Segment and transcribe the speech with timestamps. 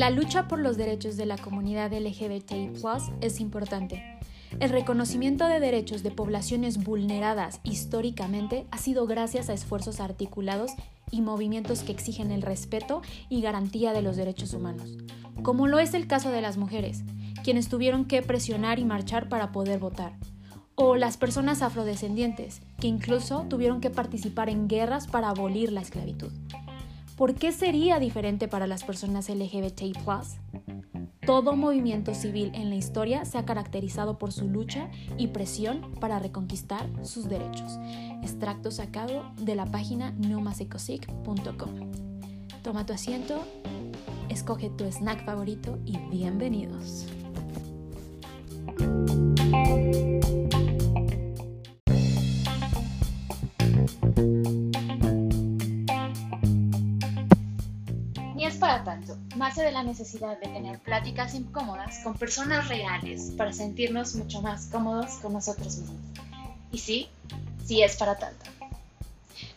[0.00, 2.72] La lucha por los derechos de la comunidad LGBTI
[3.20, 4.02] es importante.
[4.58, 10.72] El reconocimiento de derechos de poblaciones vulneradas históricamente ha sido gracias a esfuerzos articulados
[11.10, 14.96] y movimientos que exigen el respeto y garantía de los derechos humanos,
[15.42, 17.02] como lo es el caso de las mujeres,
[17.44, 20.14] quienes tuvieron que presionar y marchar para poder votar,
[20.82, 26.32] o las personas afrodescendientes, que incluso tuvieron que participar en guerras para abolir la esclavitud.
[27.16, 29.92] ¿Por qué sería diferente para las personas LGBTI?
[31.26, 34.88] Todo movimiento civil en la historia se ha caracterizado por su lucha
[35.18, 37.78] y presión para reconquistar sus derechos.
[38.22, 41.90] Extracto sacado de la página neumasecosic.com.
[42.62, 43.44] Toma tu asiento,
[44.30, 47.06] escoge tu snack favorito y bienvenidos.
[59.40, 64.66] Nace de la necesidad de tener pláticas incómodas con personas reales para sentirnos mucho más
[64.66, 65.96] cómodos con nosotros mismos.
[66.70, 67.08] Y sí,
[67.64, 68.44] sí es para tanto.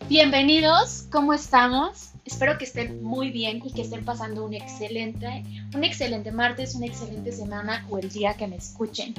[0.08, 2.12] Bienvenidos, ¿cómo estamos?
[2.24, 5.44] Espero que estén muy bien y que estén pasando un excelente,
[5.76, 9.14] un excelente martes, una excelente semana o el día que me escuchen.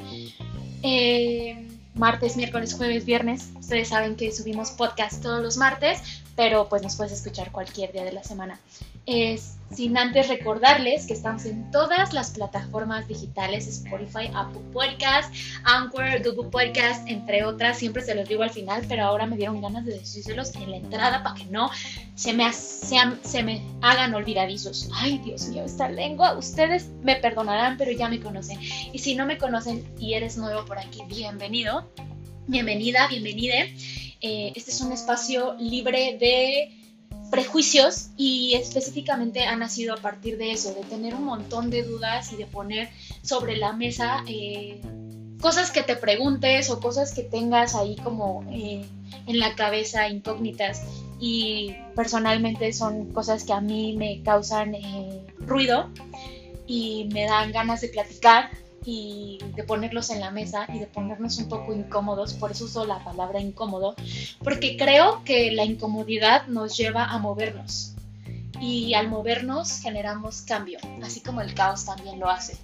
[0.83, 3.51] Eh, martes, miércoles, jueves, viernes.
[3.61, 8.05] Ustedes saben que subimos podcast todos los martes, pero pues nos puedes escuchar cualquier día
[8.05, 8.59] de la semana.
[9.07, 15.33] Es, sin antes recordarles que estamos en todas las plataformas digitales, Spotify, Apple Podcast,
[15.65, 17.79] Anchor, Google Podcast, entre otras.
[17.79, 20.77] Siempre se los digo al final, pero ahora me dieron ganas de decírselos en la
[20.79, 21.71] entrada para que no
[22.15, 24.89] se me, se me hagan olvidadizos.
[24.95, 28.59] Ay, Dios mío, esta lengua, ustedes me perdonarán, pero ya me conocen.
[28.61, 31.89] Y si no me conocen y eres nuevo por aquí, bienvenido,
[32.47, 33.75] bienvenida, bienvenide.
[34.27, 36.73] Eh, este es un espacio libre de
[37.31, 42.33] prejuicios y específicamente ha nacido a partir de eso, de tener un montón de dudas
[42.33, 42.89] y de poner
[43.21, 44.81] sobre la mesa eh,
[45.43, 48.87] cosas que te preguntes o cosas que tengas ahí como eh,
[49.27, 50.81] en la cabeza incógnitas
[51.21, 54.75] y personalmente son cosas que a mí me causan
[55.41, 55.91] ruido
[56.67, 58.49] y me dan ganas de platicar
[58.85, 62.85] y de ponerlos en la mesa y de ponernos un poco incómodos, por eso uso
[62.85, 63.95] la palabra incómodo,
[64.43, 67.95] porque creo que la incomodidad nos lleva a movernos
[68.61, 72.57] y al movernos generamos cambio, así como el caos también lo hace.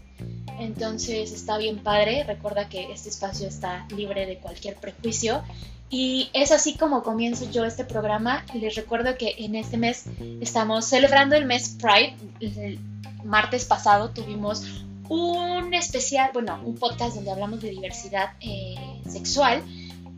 [0.59, 5.43] Entonces está bien padre, recuerda que este espacio está libre de cualquier prejuicio
[5.89, 8.45] y es así como comienzo yo este programa.
[8.55, 10.05] Les recuerdo que en este mes
[10.41, 12.15] estamos celebrando el mes Pride.
[12.41, 12.79] El
[13.25, 18.77] martes pasado tuvimos un especial, bueno, un podcast donde hablamos de diversidad eh,
[19.09, 19.63] sexual.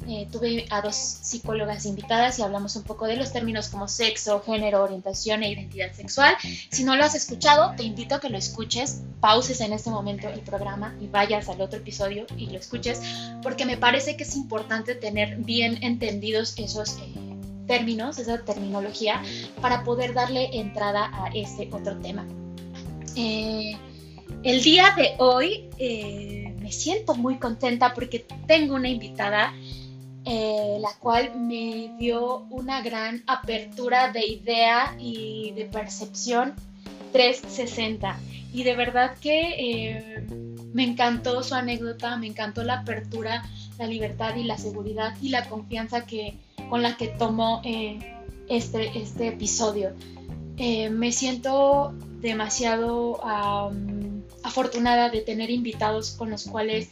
[0.06, 4.42] Eh, tuve a dos psicólogas invitadas y hablamos un poco de los términos como sexo,
[4.44, 6.36] género, orientación e identidad sexual.
[6.70, 10.28] Si no lo has escuchado, te invito a que lo escuches, pauses en este momento
[10.28, 13.00] el programa y vayas al otro episodio y lo escuches,
[13.42, 17.14] porque me parece que es importante tener bien entendidos esos eh,
[17.66, 19.22] términos, esa terminología,
[19.62, 22.26] para poder darle entrada a este otro tema.
[24.42, 29.54] El día de hoy eh, me siento muy contenta porque tengo una invitada
[30.24, 36.54] eh, la cual me dio una gran apertura de idea y de percepción
[37.12, 38.18] 360.
[38.52, 40.26] Y de verdad que eh,
[40.72, 43.44] me encantó su anécdota, me encantó la apertura,
[43.78, 46.34] la libertad y la seguridad y la confianza que,
[46.68, 47.62] con la que tomó
[48.48, 49.92] este, este episodio.
[50.56, 53.20] me siento demasiado
[54.42, 56.88] afortunada de tener invitados con los cuales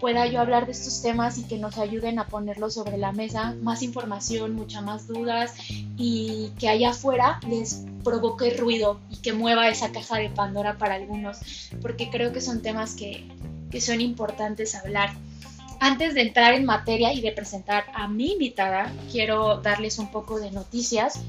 [0.00, 3.54] pueda yo hablar de estos temas y que nos ayuden a ponerlos sobre la mesa,
[3.62, 5.54] más información, muchas más dudas
[5.96, 10.94] y que allá afuera les provoque ruido y que mueva esa caja de Pandora para
[10.94, 11.38] algunos,
[11.82, 13.26] porque creo que son temas que,
[13.70, 15.10] que son importantes hablar.
[15.80, 20.40] Antes de entrar en materia y de presentar a mi invitada, quiero darles un poco
[20.40, 21.20] de noticias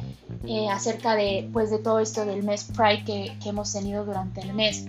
[0.47, 4.41] eh, acerca de, pues, de todo esto del mes Pride que, que hemos tenido durante
[4.41, 4.88] el mes.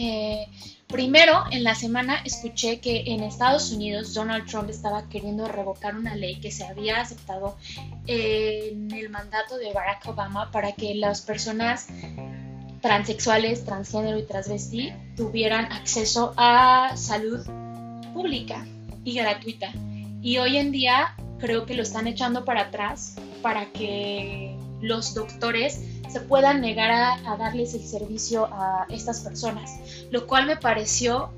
[0.00, 0.46] Eh,
[0.86, 6.14] primero, en la semana escuché que en Estados Unidos Donald Trump estaba queriendo revocar una
[6.14, 7.56] ley que se había aceptado
[8.06, 11.88] en el mandato de Barack Obama para que las personas
[12.80, 17.44] transexuales, transgénero y transvestí tuvieran acceso a salud
[18.14, 18.64] pública
[19.02, 19.72] y gratuita.
[20.22, 25.80] Y hoy en día creo que lo están echando para atrás para que los doctores
[26.08, 29.70] se puedan negar a, darles el servicio a estas personas,
[30.10, 31.30] lo cual me pareció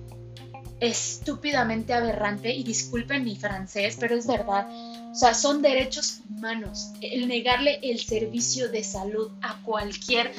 [0.80, 4.66] estúpidamente aberrante y disculpen mi francés, pero es verdad,
[5.10, 6.92] O sea, son derechos humanos.
[7.02, 10.32] El negarle el servicio de salud a cualquier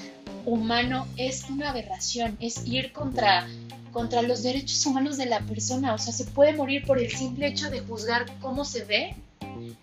[0.45, 3.47] humano es una aberración, es ir contra,
[3.91, 5.93] contra los derechos humanos de la persona.
[5.93, 9.15] O sea, se puede morir por el simple hecho de juzgar cómo se ve,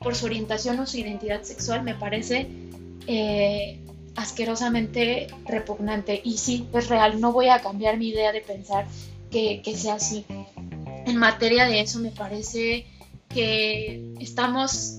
[0.00, 2.48] por su orientación o su identidad sexual, me parece
[3.06, 3.78] eh,
[4.18, 6.20] asquerosamente repugnante.
[6.22, 8.86] Y sí, es real, no voy a cambiar mi idea de pensar
[9.30, 10.26] que, que sea así.
[11.06, 12.86] En materia de eso, me parece
[13.28, 14.98] que estamos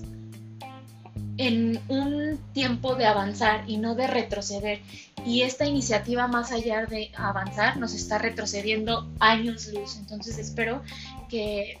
[1.36, 4.80] en un tiempo de avanzar y no de retroceder.
[5.26, 9.96] Y esta iniciativa, más allá de avanzar, nos está retrocediendo años luz.
[9.96, 10.82] Entonces espero
[11.28, 11.78] que,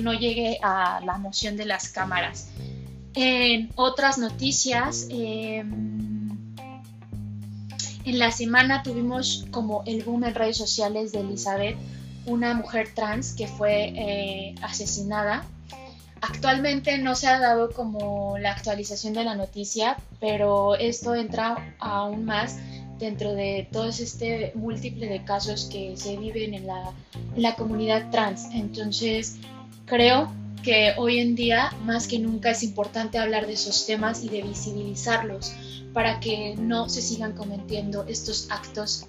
[0.00, 2.48] no llegue a la moción de las cámaras.
[3.14, 6.07] En otras noticias, em,
[8.10, 11.76] en la semana tuvimos como el boom en redes sociales de Elizabeth,
[12.26, 15.44] una mujer trans que fue eh, asesinada
[16.20, 22.24] Actualmente no se ha dado como la actualización de la noticia, pero esto entra aún
[22.24, 22.58] más
[22.98, 28.46] dentro de todo este múltiple de casos que se viven en la, comunidad trans.
[28.52, 29.36] Entonces,
[29.86, 30.32] creo
[30.64, 34.42] que hoy en día más que nunca es importante hablar de esos temas y de
[34.42, 35.52] visibilizarlos
[35.98, 39.06] para que no se sigan cometiendo estos actos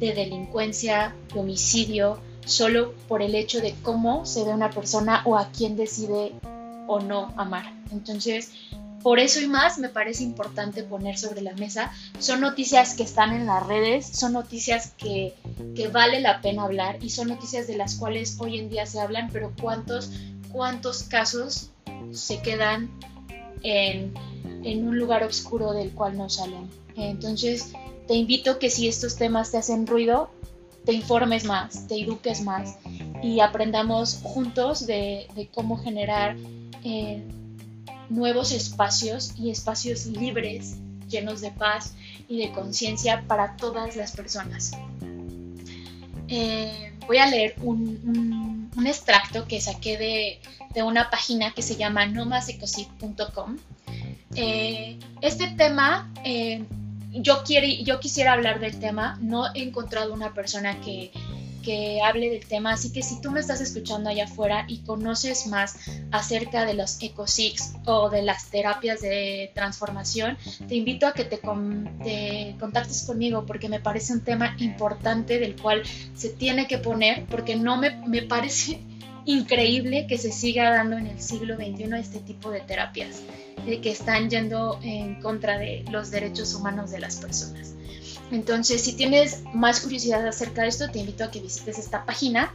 [0.00, 5.38] de delincuencia, de homicidio, solo por el hecho de cómo se ve una persona o
[5.38, 6.32] a quién decide
[6.88, 7.72] o no amar.
[7.92, 8.50] Entonces,
[9.04, 11.92] por eso y más me parece importante poner sobre la mesa.
[12.18, 15.36] Son noticias que están en las redes, son noticias que,
[15.92, 19.30] vale la pena hablar y son noticias de las cuales hoy en día se hablan,
[19.32, 20.10] pero ¿cuántos,
[20.50, 21.70] cuántos casos
[22.10, 22.90] se quedan
[23.62, 24.14] en,
[24.64, 26.68] un lugar oscuro del cual no salen?
[26.96, 27.72] Entonces,
[28.06, 30.30] te invito que si estos temas te hacen ruido,
[30.84, 32.76] te informes más, te eduques más
[33.22, 36.36] y aprendamos juntos de, de cómo generar
[36.84, 37.22] eh,
[38.08, 40.76] nuevos espacios y espacios libres,
[41.08, 41.94] llenos de paz
[42.28, 44.72] y de conciencia para todas las personas.
[46.28, 50.40] Eh, voy a leer un, extracto que saqué de,
[50.80, 53.58] una página que se llama nomasecosit.com.
[54.34, 56.10] Eh, este tema,
[57.10, 61.12] yo, yo quisiera hablar del tema, no he encontrado una persona que,
[61.62, 62.72] que hable del tema.
[62.72, 65.76] Así que si tú me estás escuchando allá afuera y conoces más
[66.10, 70.36] acerca de los EcoSix o de las terapias de transformación,
[70.68, 71.40] te invito a que te,
[72.58, 75.82] contactes conmigo porque me parece un tema importante del cual
[76.14, 78.80] se tiene que poner porque no me, me parece
[79.24, 83.22] increíble que se siga dando en el siglo XXI este tipo de terapias
[83.64, 87.74] de que están yendo en contra de los derechos humanos de las personas.
[88.30, 92.54] Entonces, si tienes más curiosidad acerca de esto, te invito a que visites esta página.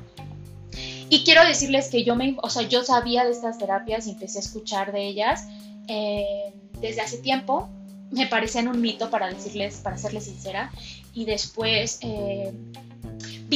[1.10, 4.40] Y quiero decirles que yo me, o sea, yo sabía de estas terapias y empecé
[4.40, 5.48] a escuchar de ellas
[5.88, 7.70] eh, desde hace tiempo.
[8.12, 10.72] Me parecían un mito para decirles, para serles sincera.
[11.14, 12.52] Y después eh,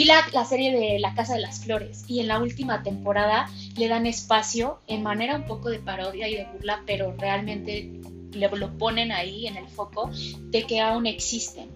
[0.02, 3.48] vi la, la, serie de La Casa de las Flores y en la última temporada
[3.78, 7.92] le dan espacio en manera un poco de parodia y de burla, pero realmente
[8.32, 10.10] le, lo ponen ahí en el foco
[10.50, 11.70] de que aún existen.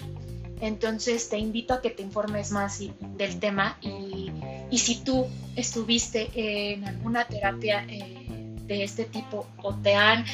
[0.60, 4.32] Entonces te invito a que te informes más del tema y,
[4.76, 8.28] si tú estuviste en alguna terapia eh,
[8.66, 10.26] de este tipo o te han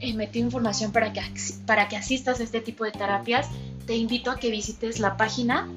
[0.00, 1.22] eh, metido información para que,
[1.66, 3.48] para que asistas a este tipo de terapias,
[3.86, 5.68] te invito a que visites la página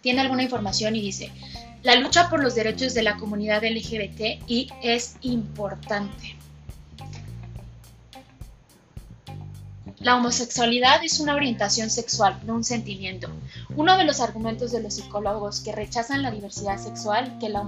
[0.00, 1.30] Tiene alguna información y dice,
[1.82, 6.37] la lucha por los derechos de la comunidad LGBT y es importante.
[10.00, 13.28] La homosexualidad es una orientación sexual, no un sentimiento.
[13.74, 17.66] Uno de los argumentos de los psicólogos que rechazan la diversidad sexual que la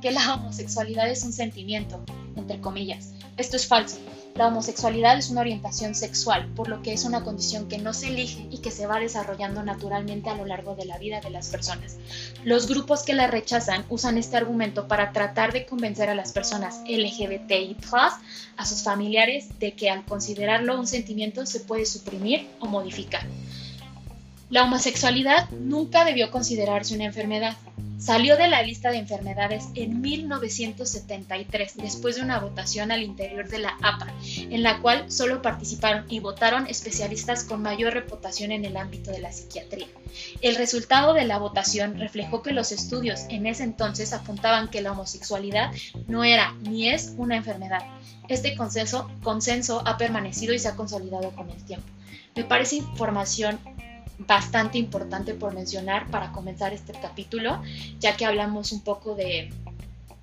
[0.00, 2.02] que la homosexualidad es un sentimiento,
[2.36, 3.12] entre comillas.
[3.36, 3.98] Esto es falso.
[4.36, 8.08] La homosexualidad es una orientación sexual, por lo que es una condición que no se
[8.08, 11.48] elige y que se va desarrollando naturalmente a lo largo de la vida de las
[11.48, 11.96] personas.
[12.44, 16.82] Los grupos que la rechazan usan este argumento para tratar de convencer a las personas
[16.86, 17.78] LGBTI,
[18.58, 23.22] a sus familiares, de que al considerarlo un sentimiento se puede suprimir o modificar.
[24.50, 27.56] La homosexualidad nunca debió considerarse una enfermedad,
[27.98, 33.58] Salió de la lista de enfermedades en 1973, después de una votación al interior de
[33.58, 38.76] la APA, en la cual solo participaron y votaron especialistas con mayor reputación en el
[38.76, 39.86] ámbito de la psiquiatría.
[40.42, 44.92] El resultado de la votación reflejó que los estudios en ese entonces apuntaban que la
[44.92, 45.72] homosexualidad
[46.06, 47.80] no era ni es una enfermedad.
[48.28, 51.86] Este consenso, consenso ha permanecido y se ha consolidado con el tiempo.
[52.34, 53.58] Me parece información
[54.18, 57.62] bastante importante por mencionar para comenzar este capítulo,
[58.00, 59.52] ya que hablamos un poco de,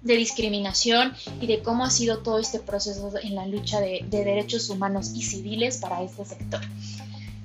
[0.02, 5.14] discriminación y de cómo ha sido todo este proceso en la lucha de, derechos humanos
[5.16, 6.62] y civiles para este sector.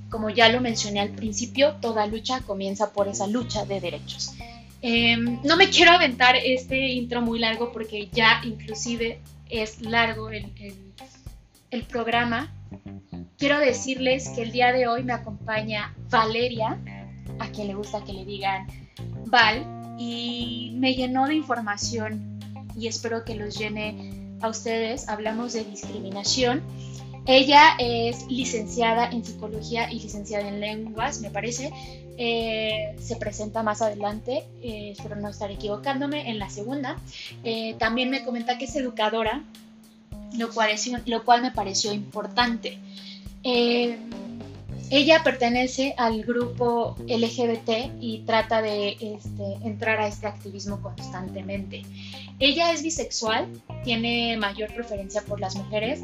[0.09, 4.33] Como ya lo mencioné al principio, toda lucha comienza por esa lucha de derechos.
[4.81, 10.51] Em, no me quiero aventar este intro muy largo porque ya inclusive es largo el,
[11.71, 12.51] el programa,
[13.39, 16.77] Quiero decirles que el día de hoy me acompaña Valeria,
[17.39, 18.67] a quien le gusta que le digan
[19.27, 22.37] Val, y me llenó de información
[22.75, 25.07] y espero que los llene a ustedes.
[25.07, 26.61] Hablamos de discriminación.
[27.27, 31.71] Ella es licenciada en psicología y licenciada en lenguas, me parece.
[32.17, 36.97] Eh, se presenta más adelante, eh, espero no estar equivocándome, en la segunda.
[37.45, 39.43] Eh, también me comenta que es educadora,
[40.37, 40.71] lo cual,
[41.05, 42.79] lo cual me pareció importante.
[43.43, 43.97] Eh,
[44.91, 51.83] ella pertenece al grupo LGBT y trata de este, entrar a este activismo constantemente.
[52.39, 53.47] Ella es bisexual,
[53.83, 56.01] tiene mayor preferencia por las mujeres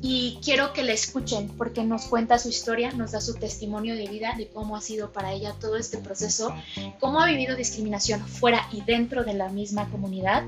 [0.00, 4.06] y quiero que la escuchen porque nos cuenta su historia, nos da su testimonio de
[4.06, 6.54] vida de cómo ha sido para ella todo este proceso,
[7.00, 10.44] cómo ha vivido discriminación fuera y dentro de la misma comunidad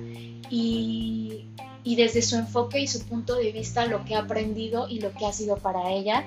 [0.50, 1.47] y
[1.85, 5.13] y desde su enfoque y su punto de vista lo que ha aprendido y lo
[5.13, 6.25] que ha sido para ella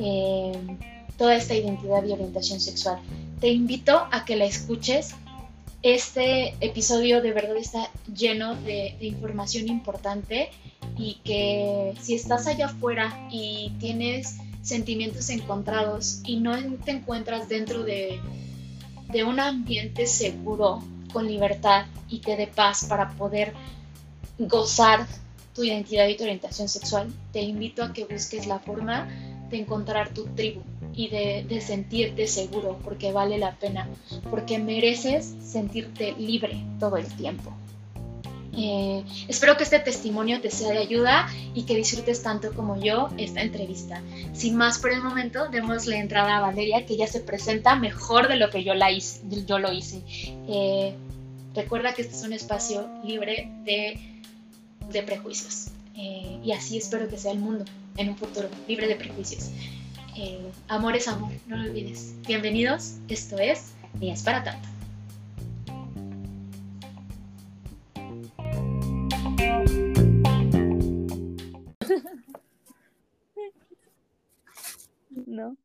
[0.00, 0.52] eh,
[1.16, 2.98] toda esta identidad y orientación sexual.
[3.40, 5.14] Te invito a que la escuches.
[5.82, 10.50] Este episodio de verdad está lleno de, información importante
[10.96, 17.82] y que si estás allá afuera y tienes sentimientos encontrados y no te encuentras dentro
[17.82, 18.18] de,
[19.12, 20.82] de un ambiente seguro,
[21.12, 23.54] con libertad y que dé paz para poder
[24.38, 25.06] gozar
[25.54, 29.08] tu identidad y tu orientación sexual, te invito a que busques la forma
[29.50, 30.62] de encontrar tu tribu
[30.94, 33.88] y de, sentirte seguro, porque vale la pena,
[34.30, 37.52] porque mereces sentirte libre todo el tiempo.
[38.56, 43.08] Eh, espero que este testimonio te sea de ayuda y que disfrutes tanto como yo
[43.18, 44.00] esta entrevista.
[44.32, 48.36] Sin más por el momento, démosle entrada a Valeria, que ya se presenta mejor de
[48.36, 50.02] lo que yo, la hice, yo lo hice.
[50.48, 50.94] Eh,
[51.54, 54.13] recuerda que este es un espacio libre de
[54.90, 55.68] de prejuicios.
[55.96, 57.64] Eh, y así espero que sea el mundo
[57.96, 59.50] en un futuro libre de prejuicios.
[60.16, 62.14] Eh, amor es amor, no lo olvides.
[62.26, 64.68] Bienvenidos, esto es Ni es para tanto.
[75.26, 75.56] No.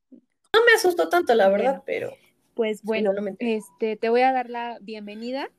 [0.53, 2.13] No me asustó tanto, la verdad, pero.
[2.55, 5.49] Pues bueno, este, te voy a dar la bienvenida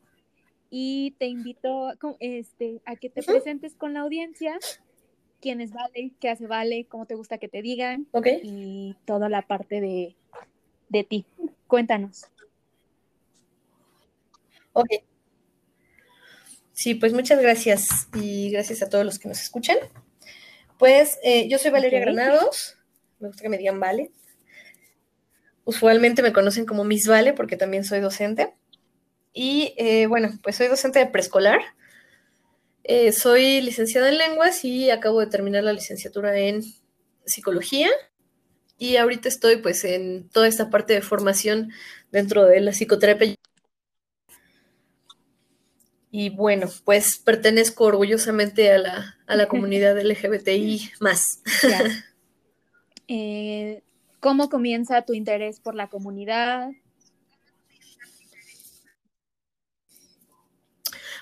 [0.70, 4.56] y te invito este, a que te presentes con la audiencia,
[5.40, 8.06] quién es Vale, qué hace Vale, cómo te gusta que te digan
[8.42, 10.16] y toda la parte de,
[10.88, 11.26] de ti.
[11.66, 12.24] Cuéntanos.
[14.72, 14.88] Ok.
[16.72, 19.76] Sí, pues muchas gracias y gracias a todos los que nos escuchan.
[20.78, 22.78] Pues eh, yo soy Valeria Granados,
[23.18, 24.12] me gusta que me digan Vale.
[25.64, 28.54] Usualmente me conocen como Miss Vale porque también soy docente.
[29.32, 31.60] Y eh, bueno, pues soy docente de preescolar.
[32.84, 36.62] Eh, soy licenciada en lenguas y acabo de terminar la licenciatura en
[37.24, 37.88] psicología.
[38.78, 41.70] Y ahorita estoy pues en toda esta parte de formación
[42.10, 43.34] dentro de la psicoterapia.
[46.10, 51.42] Y bueno, pues pertenezco orgullosamente a la, a la comunidad LGBTI más.
[53.12, 53.82] Eh,
[54.20, 56.70] ¿Cómo comienza tu interés por la comunidad?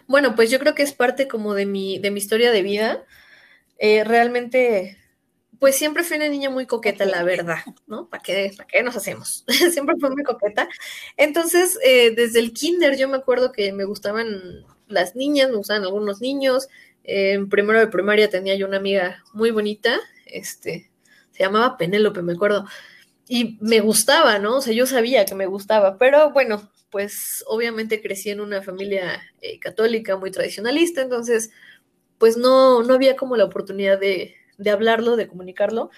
[0.09, 3.05] Bueno, pues yo creo que es parte como de mi, de mi historia de vida.
[3.79, 4.99] Eh, realmente,
[5.61, 8.09] pues siempre fui una niña muy coqueta, la verdad, ¿no?
[8.09, 9.45] ¿Para qué, para qué nos hacemos?
[9.73, 10.69] siempre fui muy coqueta.
[11.19, 15.85] Entonces, eh, desde el kinder yo me acuerdo que me gustaban las niñas, me gustaban
[15.85, 16.69] algunos niños.
[17.05, 20.91] en primero de primaria tenía yo una amiga muy bonita, este,
[21.33, 22.65] se llamaba Penélope, me acuerdo.
[23.29, 24.57] Y me gustaba, ¿no?
[24.57, 29.23] O sea, yo sabía que me gustaba, pero bueno, pues obviamente crecí en una familia
[29.40, 31.50] eh, católica muy tradicionalista, entonces
[32.18, 35.90] pues no, no había como la oportunidad de, de, hablarlo, de comunicarlo.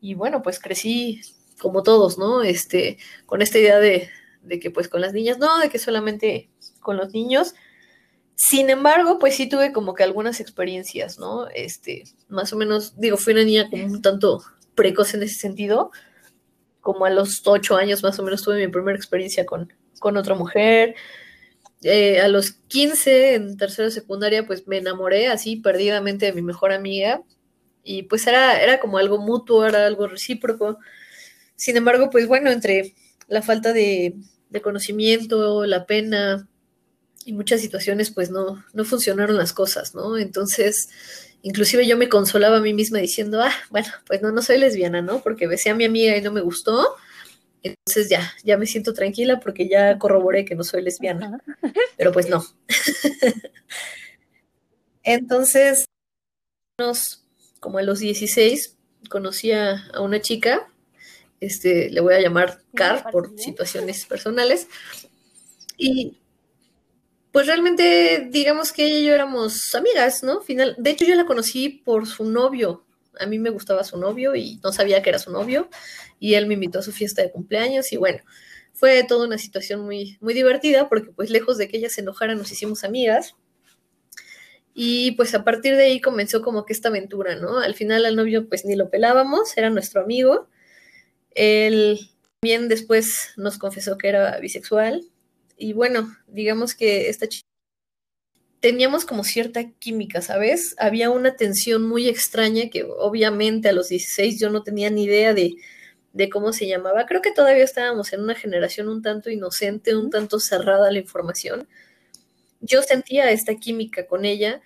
[0.00, 1.20] Y bueno, pues crecí
[1.60, 2.42] como todos, ¿no?
[2.42, 4.08] Este, con esta idea de,
[4.42, 6.48] de, que pues con las niñas no, de que solamente
[6.80, 7.54] con los niños.
[8.34, 11.48] Sin embargo, pues sí tuve como que algunas experiencias, ¿no?
[11.48, 14.42] Este, más o menos, digo, fui una niña como un tanto
[14.74, 15.90] precoz en ese sentido.
[16.80, 20.34] Como a los ocho años más o menos tuve mi primera experiencia con, con otra
[20.34, 20.94] mujer.
[21.82, 26.72] Eh, a los 15, en tercera secundaria, pues me enamoré así perdidamente de mi mejor
[26.72, 27.22] amiga.
[27.84, 30.78] Y pues era, era como algo mutuo, era algo recíproco.
[31.56, 32.94] Sin embargo, pues bueno, entre
[33.28, 34.14] la falta de,
[34.50, 36.48] de conocimiento, la pena,
[37.26, 40.16] y muchas situaciones pues no, no funcionaron las cosas, ¿no?
[40.16, 40.88] Entonces,
[41.42, 45.02] inclusive yo me consolaba a mí misma diciendo, ah, bueno, pues no, no soy lesbiana,
[45.02, 45.20] ¿no?
[45.22, 46.86] Porque besé a mi amiga y no me gustó,
[47.66, 51.42] entonces ya, ya me siento tranquila porque ya corroboré que no soy lesbiana,
[51.96, 52.44] pero pues no.
[55.02, 55.84] entonces,
[57.60, 58.76] como a los 16,
[59.08, 60.68] conocí a, a una chica,
[61.40, 64.68] este, le voy a llamar Car por situaciones personales,
[65.76, 66.16] y
[67.32, 70.40] pues realmente digamos que ella y yo éramos amigas, ¿no?
[70.40, 72.85] Final, de hecho yo la conocí por su novio.
[73.20, 75.68] A mí me gustaba su novio y no sabía que era su novio
[76.20, 78.22] y él me invitó a su fiesta de cumpleaños y bueno,
[78.72, 82.34] fue toda una situación muy muy divertida porque pues lejos de que ella se enojara
[82.34, 83.34] nos hicimos amigas.
[84.74, 87.58] Y pues a partir de ahí comenzó como que esta aventura, ¿no?
[87.58, 90.48] Al final al novio pues ni lo pelábamos, era nuestro amigo.
[91.30, 95.02] Él también después nos confesó que era bisexual,
[95.56, 97.45] y bueno, digamos que esta chica
[98.60, 100.74] teníamos como cierta química, ¿sabes?
[100.78, 105.34] Había una tensión muy extraña que obviamente a los 16 yo no tenía ni idea
[105.34, 105.56] de,
[106.12, 107.06] de cómo se llamaba.
[107.06, 110.98] Creo que todavía estábamos en una generación un tanto inocente, un tanto cerrada a la
[110.98, 111.68] información.
[112.60, 114.62] Yo sentía esta química con ella,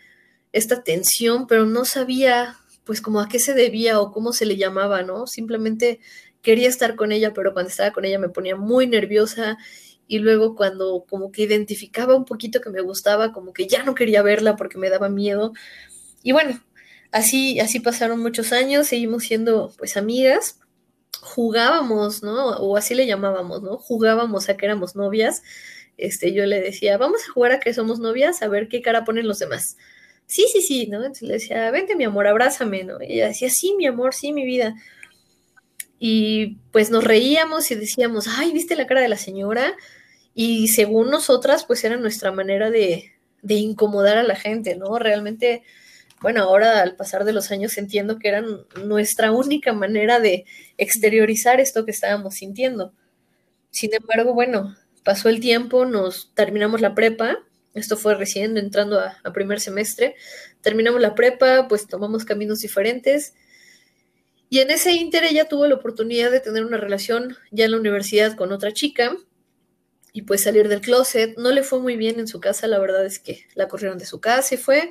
[0.53, 4.57] esta tensión, pero no sabía pues como a qué se debía o cómo se le
[4.57, 5.27] llamaba, ¿no?
[5.27, 6.01] Simplemente
[6.43, 9.59] quería estar con ella, pero cuando estaba con ella me ponía muy nerviosa
[10.11, 13.95] y luego cuando como que identificaba un poquito que me gustaba, como que ya no
[13.95, 15.53] quería verla porque me daba miedo.
[16.25, 16.61] Y bueno,
[17.13, 20.59] así, así pasaron muchos años, seguimos siendo pues amigas,
[21.21, 22.49] jugábamos, ¿no?
[22.57, 23.79] O así le llamábamos, ¿no?
[23.79, 25.45] Jugábamos a que éramos novias.
[25.97, 29.05] Este, yo le decía, vamos a jugar a que somos novias, a ver qué cara
[29.05, 29.77] ponen los demás.
[30.27, 30.97] Sí, sí, sí, ¿no?
[30.97, 33.01] Entonces le decía, vente mi amor, abrázame, ¿no?
[33.01, 34.75] Y ella decía, sí, mi amor, sí, mi vida.
[36.01, 39.77] Y pues nos reíamos y decíamos, ay, ¿viste la cara de la señora?
[40.35, 43.13] Y según nosotras, pues era nuestra manera de,
[43.43, 44.99] incomodar a la gente, ¿no?
[44.99, 45.63] Realmente,
[46.21, 48.43] bueno, ahora al pasar de los años entiendo que era
[48.85, 50.45] nuestra única manera de
[50.79, 52.95] exteriorizar esto que estábamos sintiendo.
[53.71, 57.39] Sin embargo, bueno, pasó el tiempo, nos terminamos la prepa,
[57.75, 60.17] esto fue recién entrando a, a primer semestre,
[60.61, 63.35] terminamos la prepa, pues tomamos caminos diferentes.
[64.49, 67.77] Y en ese inter ella tuvo la oportunidad de tener una relación ya en la
[67.79, 69.17] universidad con otra chica,
[70.13, 71.37] y pues salir del closet.
[71.39, 74.07] No le fue muy bien en su casa, la verdad es que la corrieron de
[74.07, 74.91] su casa y fue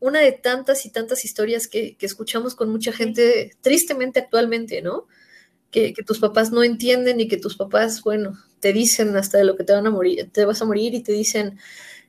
[0.00, 5.06] una de tantas y tantas historias que, escuchamos con mucha gente tristemente actualmente, ¿no?
[5.70, 9.56] Que, tus papás no entienden y que tus papás, bueno, te dicen hasta de lo
[9.56, 11.58] que te van a morir, te vas a morir y te dicen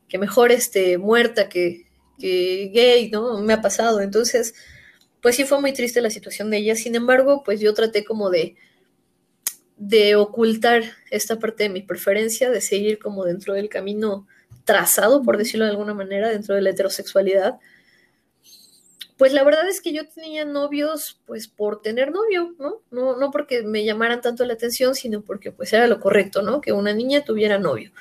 [0.07, 1.85] que mejor esté muerta que,
[2.17, 3.39] que gay, ¿no?
[3.41, 4.01] Me ha pasado.
[4.01, 4.55] Entonces,
[5.21, 6.75] pues sí fue muy triste la situación de ella.
[6.75, 8.55] Sin embargo, pues yo traté como de,
[9.81, 14.27] de ocultar esta parte de mi preferencia, de seguir como dentro del camino
[14.63, 17.59] trazado, por decirlo de alguna manera, dentro de la heterosexualidad.
[19.17, 22.83] Pues la verdad es que yo tenía novios, pues por tener novio, ¿no?
[22.91, 26.61] No, no porque me llamaran tanto la atención, sino porque pues era lo correcto, ¿no?
[26.61, 27.91] Que una niña tuviera novio.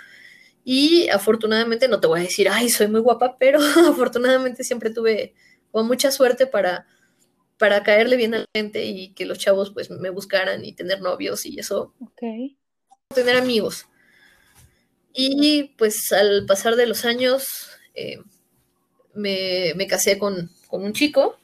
[0.63, 5.33] Y afortunadamente, no te voy a decir, ay, soy muy guapa, pero afortunadamente siempre tuve
[5.73, 6.87] mucha suerte para,
[7.61, 11.03] para caerle bien a la gente y que los chavos pues me buscaran y tener
[11.03, 11.93] novios y eso.
[12.01, 12.23] Ok.
[13.15, 13.87] Tener amigos.
[15.13, 18.23] Y pues al pasar de los años eh,
[19.13, 21.39] me, casé con, un chico,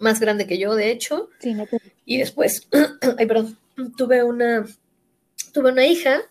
[0.00, 1.30] más grande que yo, de hecho.
[1.38, 1.68] Sí, me
[2.04, 2.66] y después,
[3.16, 3.56] ay, perdón,
[3.96, 4.66] tuve una,
[5.52, 6.22] tuve una hija.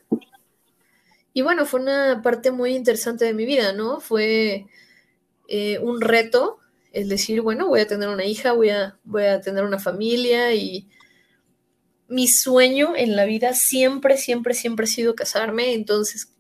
[1.32, 4.02] Y bueno, fue una parte muy interesante de mi vida, ¿no?
[4.02, 4.66] Fue
[5.48, 6.60] eh, un reto
[6.92, 10.54] es decir, bueno, voy a tener una hija, voy a, voy a tener una familia
[10.54, 10.90] y
[12.08, 16.34] mi sueño en la vida siempre, siempre, siempre ha sido casarme, entonces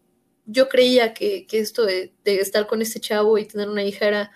[0.46, 4.32] yo creía que, esto de, estar con este chavo y tener una hija era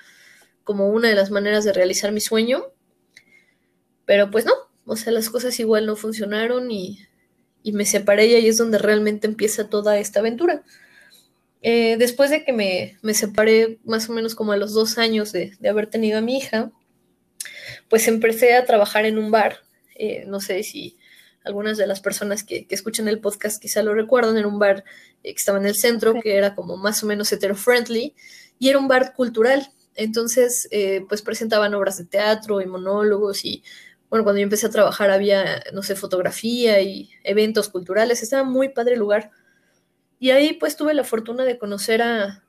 [0.63, 2.65] como una de las maneras de realizar mi sueño,
[4.05, 4.53] pero pues no,
[4.85, 6.99] o sea, las cosas igual no funcionaron y,
[7.63, 10.63] y me separé y ahí es donde realmente empieza toda esta aventura.
[11.63, 15.57] Eh, después de que me, separé más o menos como a los dos años de,
[15.67, 16.71] haber tenido a mi hija,
[17.89, 19.59] pues empecé a trabajar en un bar.
[19.95, 20.97] Eh, no sé si
[21.43, 24.83] algunas de las personas que, que, escuchan el podcast quizá lo recuerdan, era un bar
[25.23, 28.13] que estaba en el centro, que era como más o menos hetero-friendly,
[28.59, 29.71] y era un bar cultural.
[29.95, 33.63] Entonces, eh, pues presentaban obras de teatro y monólogos y,
[34.09, 38.69] bueno, cuando yo empecé a trabajar había, no sé, fotografía y eventos culturales, estaba muy
[38.69, 39.31] padre el lugar.
[40.23, 42.45] Y ahí pues tuve la fortuna de conocer a,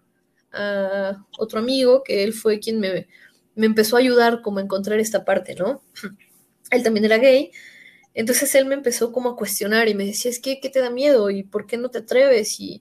[1.37, 3.09] otro amigo, que él fue quien me,
[3.57, 5.83] me empezó a ayudar como a encontrar esta parte, ¿no?
[6.71, 7.51] Él también era gay,
[8.15, 10.89] entonces él me empezó como a cuestionar y me decía, es que, ¿qué te da
[10.89, 11.31] miedo?
[11.31, 12.61] ¿Y por qué no te atreves?
[12.61, 12.81] Y,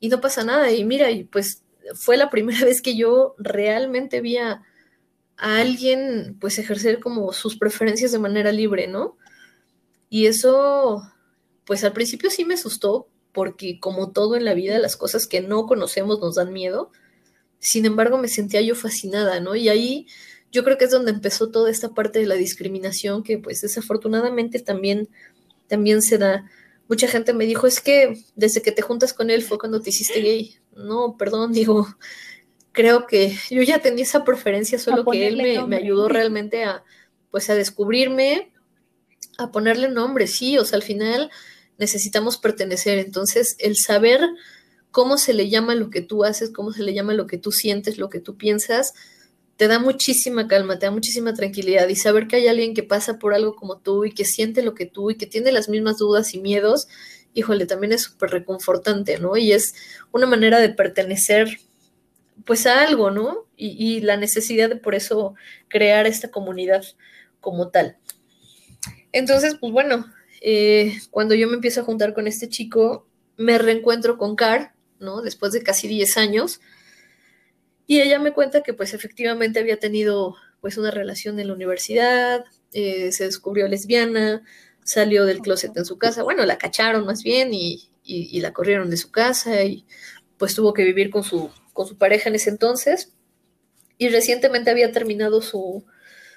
[0.00, 0.70] y no pasa nada.
[0.70, 1.62] Y mira, y pues
[1.94, 4.62] fue la primera vez que yo realmente vi a,
[5.38, 9.16] a, alguien pues ejercer como sus preferencias de manera libre, ¿no?
[10.10, 11.02] Y eso,
[11.64, 15.42] pues al principio sí me asustó, porque como todo en la vida, las cosas que
[15.42, 16.90] no conocemos nos dan miedo.
[17.58, 19.54] Sin embargo, me sentía yo fascinada, ¿no?
[19.54, 20.06] Y ahí
[20.50, 24.58] yo creo que es donde empezó toda esta parte de la discriminación que pues desafortunadamente
[24.60, 25.10] también,
[25.66, 26.50] también se da.
[26.88, 29.90] Mucha gente me dijo, es que desde que te juntas con él fue cuando te
[29.90, 30.56] hiciste gay.
[30.74, 31.86] No, perdón, digo,
[32.72, 36.84] creo que yo ya tenía esa preferencia, solo que él me, me, ayudó realmente a,
[37.30, 38.50] pues a descubrirme,
[39.36, 41.30] a ponerle nombre, sí, o sea, al final
[41.78, 44.20] necesitamos pertenecer, entonces el saber
[44.90, 47.52] cómo se le llama lo que tú haces, cómo se le llama lo que tú
[47.52, 48.94] sientes, lo que tú piensas,
[49.56, 53.18] te da muchísima calma, te da muchísima tranquilidad y saber que hay alguien que pasa
[53.18, 55.98] por algo como tú y que siente lo que tú y que tiene las mismas
[55.98, 56.88] dudas y miedos,
[57.34, 59.36] híjole, también es súper reconfortante, ¿no?
[59.36, 59.74] Y es
[60.12, 61.58] una manera de pertenecer
[62.44, 63.46] pues a algo, ¿no?
[63.56, 65.34] Y, y, la necesidad de por eso
[65.68, 66.84] crear esta comunidad
[67.40, 67.96] como tal.
[69.12, 70.06] Entonces, pues bueno,
[70.40, 75.22] eh, cuando yo me empiezo a juntar con este chico, me reencuentro con Car, ¿no?
[75.22, 76.60] Después de casi 10 años.
[77.86, 82.44] Y ella me cuenta que pues efectivamente había tenido pues una relación en la universidad,
[82.72, 84.42] eh, se descubrió lesbiana,
[84.82, 88.52] salió del closet en su casa, bueno, la cacharon más bien y, y, y, la
[88.52, 89.84] corrieron de su casa y
[90.38, 93.12] pues tuvo que vivir con su, con su pareja en ese entonces
[93.98, 95.84] y recientemente había terminado su,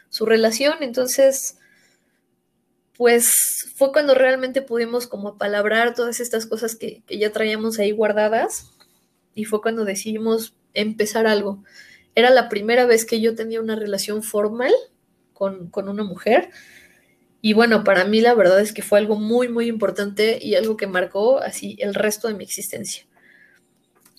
[0.09, 1.59] su relación, entonces
[2.99, 7.91] pues fue cuando realmente pudimos como apalabrar todas estas cosas que, que ya traíamos ahí
[7.91, 8.71] guardadas
[9.33, 11.63] y fue cuando decidimos empezar algo.
[12.13, 14.73] Era la primera vez que yo tenía una relación formal
[15.31, 16.49] con, con, una mujer.
[17.41, 20.75] Y bueno, para mí la verdad es que fue algo muy, muy importante y algo
[20.75, 23.05] que marcó así el resto de mi existencia.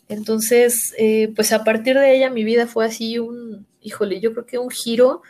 [0.09, 4.47] Entonces, eh, pues a partir de ella mi vida fue así un, híjole, yo creo
[4.47, 5.21] que un giro.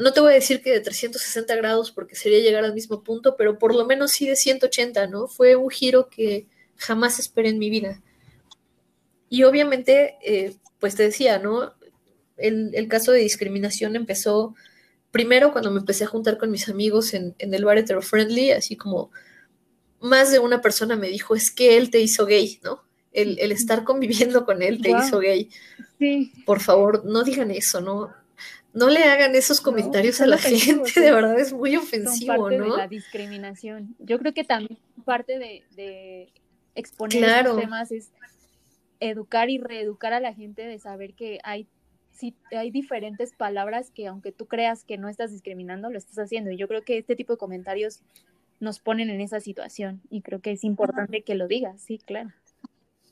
[0.00, 3.36] No te voy a decir que de 360 grados porque sería llegar al mismo punto,
[3.36, 5.28] pero por lo menos sí de 180, ¿no?
[5.28, 8.00] Fue un giro que jamás esperé en mi vida.
[9.28, 11.74] Y obviamente, eh, pues te decía, ¿no?
[12.38, 14.54] El, el, caso de discriminación empezó
[15.10, 18.52] primero cuando me empecé a juntar con mis amigos en, en el bar hetero friendly,
[18.52, 19.10] así como
[20.00, 22.82] más de una persona me dijo, es que él te hizo gay, ¿no?
[23.12, 25.02] El, el estar conviviendo con él te wow.
[25.02, 25.50] hizo gay.
[25.98, 26.32] Sí.
[26.46, 28.18] Por favor, no digan eso, ¿no?
[28.72, 32.44] No le hagan esos comentarios no, a la gente, de verdad es muy ofensivo, Son
[32.44, 32.72] parte ¿no?
[32.72, 33.96] De la discriminación.
[33.98, 36.32] Yo creo que también parte de, de
[36.74, 37.50] exponer claro.
[37.50, 38.12] estos temas es
[39.00, 41.66] educar y reeducar a la gente de saber que hay,
[42.12, 46.50] sí, hay diferentes palabras que aunque tú creas que no estás discriminando, lo estás haciendo.
[46.50, 48.02] Y yo creo que este tipo de comentarios
[48.60, 52.30] nos ponen en esa situación y creo que es importante que lo digas, sí, claro.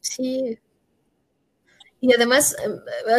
[0.01, 0.59] Sí.
[2.01, 2.55] Y además,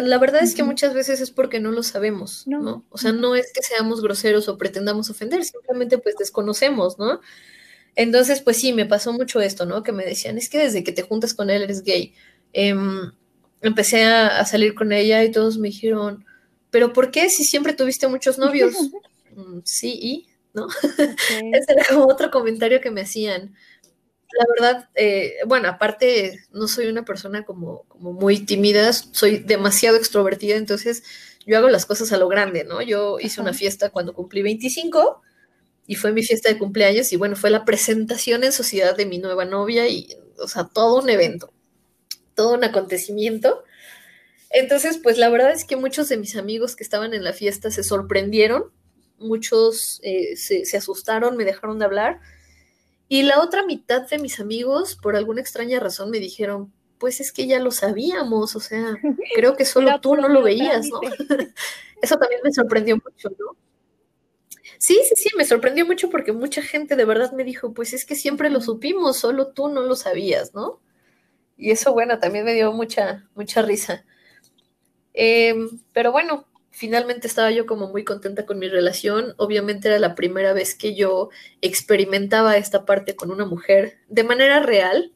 [0.01, 2.59] la verdad es que muchas veces es porque no lo sabemos, ¿no?
[2.59, 2.85] ¿no?
[2.89, 7.19] O sea, no es que seamos groseros o pretendamos ofender, simplemente pues desconocemos, ¿no?
[7.95, 9.83] Entonces, pues sí, me pasó mucho esto, ¿no?
[9.83, 12.13] Que me decían, es que desde que te juntas con él eres gay.
[12.53, 12.73] Eh,
[13.61, 16.25] empecé a, a, salir con ella y todos me dijeron,
[16.71, 18.73] pero ¿por qué si siempre tuviste muchos novios?
[19.35, 20.27] mm, sí, ¿y?
[20.53, 20.65] ¿No?
[20.65, 21.51] Okay.
[21.53, 23.55] Ese era como otro comentario que me hacían.
[24.37, 29.97] La verdad, eh, bueno, aparte no soy una persona como, como muy tímida, soy demasiado
[29.97, 31.03] extrovertida, entonces
[31.45, 32.81] yo hago las cosas a lo grande, ¿no?
[32.81, 35.21] Yo hice una fiesta cuando cumplí 25
[35.87, 39.17] y fue mi fiesta de cumpleaños y bueno, fue la presentación en sociedad de mi
[39.17, 41.51] nueva novia y, o sea, todo un evento
[42.39, 43.65] todo un acontecimiento.
[44.49, 47.69] Entonces, pues la verdad es que muchos de mis amigos que estaban en la fiesta
[47.69, 48.71] se sorprendieron,
[49.17, 52.21] muchos eh, se, se, asustaron, me dejaron de hablar.
[53.09, 57.31] Y la otra mitad de mis amigos, por alguna extraña razón, me dijeron, pues es
[57.31, 58.95] que ya lo sabíamos, o sea,
[59.35, 61.01] creo que solo tú no lo veías, ¿no?
[62.01, 63.57] Eso también me sorprendió mucho, ¿no?
[64.77, 68.05] Sí, sí, sí, me sorprendió mucho porque mucha gente de verdad me dijo, pues es
[68.05, 70.79] que siempre lo supimos, solo tú no lo sabías, ¿no?
[71.57, 74.05] Y eso, bueno, también me dio mucha, mucha risa.
[75.13, 75.53] Eh,
[75.91, 76.45] pero bueno,
[76.79, 79.33] finalmente estaba yo como muy contenta con mi relación.
[79.35, 84.61] Obviamente era la primera vez que yo experimentaba esta parte con una mujer de manera
[84.61, 85.11] real,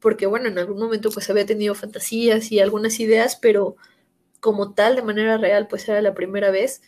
[0.00, 3.76] porque bueno, en algún momento pues había tenido fantasías y algunas ideas, pero
[4.38, 6.82] como tal, de manera real, pues era la primera vez.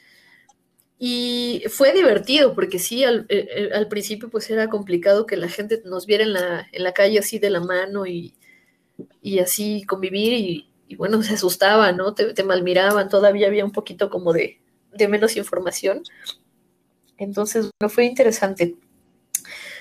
[0.99, 5.81] Y fue divertido, porque sí, al, eh, eh, principio pues era complicado que la gente
[5.87, 8.35] nos viera en la, en la calle así de la mano y,
[9.23, 12.15] y así convivir y, y, bueno, se asustaban, ¿no?
[12.15, 14.61] Te, te, malmiraban, todavía había un poquito como de,
[14.93, 16.03] de menos información.
[17.17, 18.77] Entonces, bueno, fue interesante.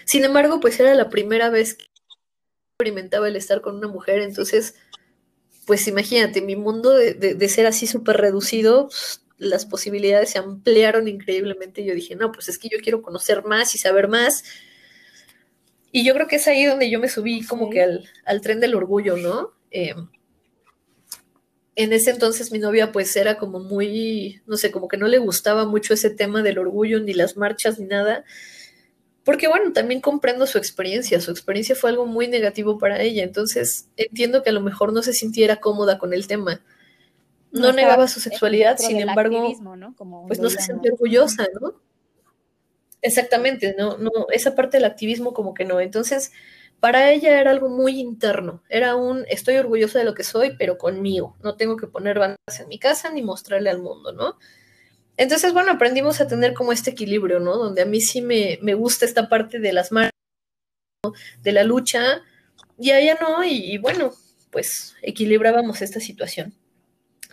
[0.06, 1.86] Sin embargo, pues era la primera vez que
[2.74, 4.76] experimentaba el estar con una mujer, entonces,
[5.66, 10.40] pues imagínate, mi mundo de, de, de ser así súper reducido, pues, las posibilidades se
[10.40, 11.84] ampliaron increíblemente.
[11.84, 14.44] Yo dije, no, pues es que yo quiero conocer más y saber más.
[15.92, 18.60] Y yo creo que es ahí donde yo me subí como que al, al, tren
[18.60, 19.52] del orgullo, ¿no?
[19.70, 19.94] Eh,
[21.76, 25.18] en ese entonces mi novia pues era como muy, no sé, como que no le
[25.18, 28.24] gustaba mucho ese tema del orgullo, ni las marchas, ni nada.
[29.24, 33.88] Porque bueno, también comprendo su experiencia, su experiencia fue algo muy negativo para ella, entonces
[33.96, 36.62] entiendo que a lo mejor no se sintiera cómoda con el tema
[37.54, 39.96] no, no negaba su sexualidad, sin embargo, ¿no?
[40.28, 41.76] pues no se sentía orgullosa, ¿no?
[43.02, 45.80] Exactamente, no, no, esa parte del activismo como que no.
[45.80, 46.32] Entonces,
[46.80, 50.78] para ella era algo muy interno, era un estoy orgullosa de lo que soy, pero
[50.78, 54.38] conmigo, no tengo que poner bandas en mi casa ni mostrarle al mundo, ¿no?
[55.16, 57.58] Entonces, bueno, aprendimos a tener como este equilibrio, ¿no?
[57.58, 60.12] Donde a mí sí me, me gusta esta parte de las manos,
[61.42, 62.22] de la lucha,
[62.78, 64.12] y a ella no, y, y bueno,
[64.52, 66.54] pues equilibrábamos esta situación.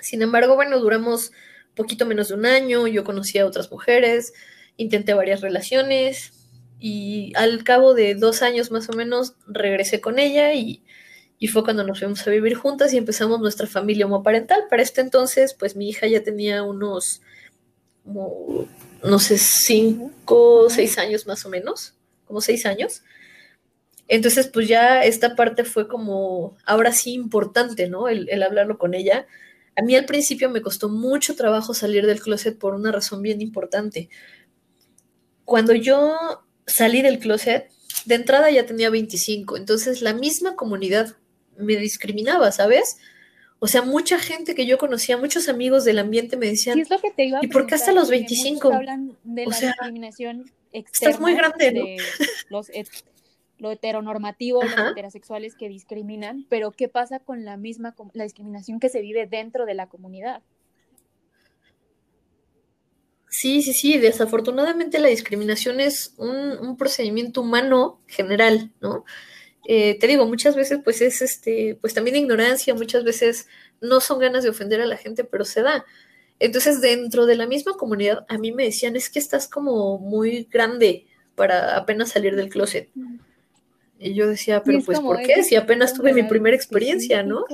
[0.01, 1.33] Sin embargo, bueno, duramos
[1.75, 4.33] poquito menos de un año, yo conocí a otras mujeres,
[4.77, 6.40] intenté varias relaciones
[6.81, 10.83] y al cabo de dos años más o menos regresé con ella y,
[11.39, 14.63] y fue cuando nos fuimos a vivir juntas y empezamos nuestra familia homoparental.
[14.69, 17.23] Para este entonces, pues mi hija ya tenía unos,
[18.05, 18.67] como,
[19.05, 23.03] no sé, cinco, seis años más o menos, como seis años.
[24.09, 28.09] Entonces, pues ya esta parte fue como, ahora sí importante, ¿no?
[28.09, 29.27] El, el hablarlo con ella
[29.77, 33.41] a mí al principio me costó mucho trabajo salir del closet por una razón bien
[33.41, 34.11] importante.
[35.45, 37.71] Cuando yo salí del closet,
[38.05, 41.17] de entrada ya tenía 25, entonces la misma comunidad
[41.57, 42.97] me discriminaba, ¿sabes?
[43.59, 46.91] O sea, mucha gente que yo conocía, muchos amigos del ambiente me decían, ¿Y, es
[46.91, 48.73] lo que te iba a ¿y por qué hasta los 25?
[48.73, 51.85] Hablan de o la sea, discriminación Estás muy grande, ¿no?
[51.85, 51.97] de
[52.49, 52.71] los
[53.59, 54.85] lo heteronormativo, Ajá.
[54.85, 59.27] los heterosexuales que discriminan, pero ¿qué pasa con la misma, la discriminación que se vive
[59.27, 60.43] dentro de la comunidad?
[63.41, 69.07] Sí, sí, sí, desafortunadamente la discriminación es un, un procedimiento humano general, ¿no?
[69.67, 73.49] Eh, te digo, muchas veces pues es este, pues también ignorancia, muchas veces
[73.81, 75.87] no son ganas de ofender a la gente, pero se da.
[76.39, 80.47] Entonces, dentro de la misma comunidad, a mí me decían, es que estás como muy
[80.51, 82.91] grande para apenas salir del closet.
[83.99, 85.45] Y yo decía, pero es pues, ¿por qué?
[85.45, 87.47] Si apenas tuve mi primera experiencia, ¿no?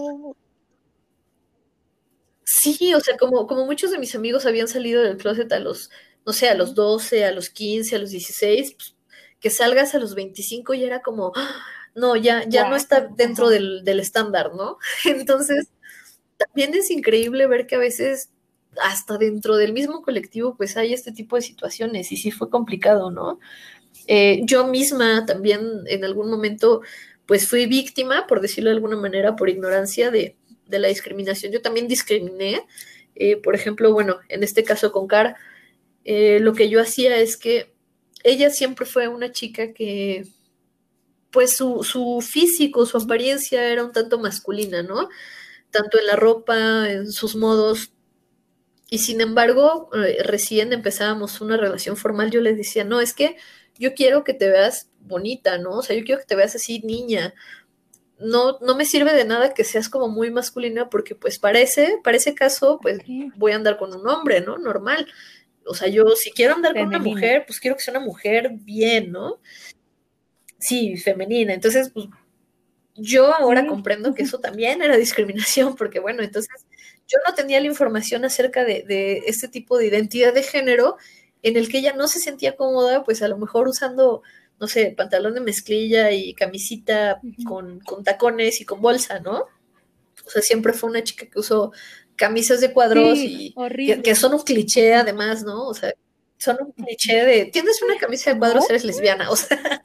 [2.49, 5.91] Sí, o sea, como, como muchos de mis amigos habían salido del closet a los,
[6.25, 8.95] no sé, a los 12, a los 15, a los 16, pues,
[9.41, 11.57] que salgas a los 25 y era como, ¡ah!
[11.97, 14.79] no, ya, ya no está dentro del, del estándar, ¿no?
[15.05, 15.67] Entonces,
[16.39, 18.31] también es increíble ver que a veces
[18.83, 23.11] hasta dentro del mismo colectivo pues hay este tipo de situaciones y sí fue complicado,
[23.11, 23.41] ¿no?
[24.07, 26.83] Eh, yo misma también en algún momento
[27.27, 31.53] pues fui víctima, por decirlo de alguna manera, por ignorancia de, de la discriminación.
[31.53, 32.63] Yo también discriminé,
[33.15, 35.37] eh, por ejemplo, bueno, en este caso con Car,
[36.05, 37.75] eh, lo que yo hacía es que
[38.25, 40.25] ella siempre fue una chica que
[41.31, 45.09] pues su, su físico, su apariencia era un tanto masculina, ¿no?
[45.71, 47.93] Tanto en la ropa, en sus modos,
[48.89, 53.37] y sin embargo, eh, recién empezábamos una relación formal, yo les decía, no, es que
[53.79, 55.79] yo quiero que te veas bonita, ¿no?
[55.79, 57.35] O sea, yo quiero que te veas así, niña.
[58.19, 62.17] No, no me sirve de nada que seas como muy masculina porque pues parece, para
[62.17, 63.01] ese caso, pues
[63.37, 64.57] voy a andar con un hombre, ¿no?
[64.59, 65.07] Normal.
[65.67, 68.51] O sea, yo si quiero andar con una mujer, pues quiero que sea una mujer
[68.53, 69.39] bien, ¿no?
[70.59, 71.53] Sí, femenina.
[71.53, 72.07] Entonces, pues
[72.95, 73.67] yo ahora Sí.
[73.69, 76.65] comprendo que eso también era discriminación, porque bueno, entonces
[77.07, 80.97] yo no tenía la información acerca de, de este tipo de identidad de género
[81.43, 84.23] en el que ella no se sentía cómoda, pues a lo mejor usando,
[84.59, 89.45] no sé, pantalón de mezclilla y camisita con, con tacones y con bolsa, ¿no?
[90.27, 91.73] O sea, siempre fue una chica que usó
[92.17, 95.67] camisas de cuadros Sí, y que, que son un cliché además, ¿no?
[95.67, 95.93] O sea,
[96.39, 99.59] son un cliché de, tienes una camisa de cuadros, eres lesbiana, o sea,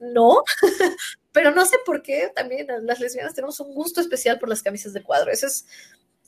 [0.00, 0.42] no,
[1.32, 4.92] pero no sé por qué también las lesbianas tenemos un gusto especial por las camisas
[4.92, 5.66] de cuadro, eso es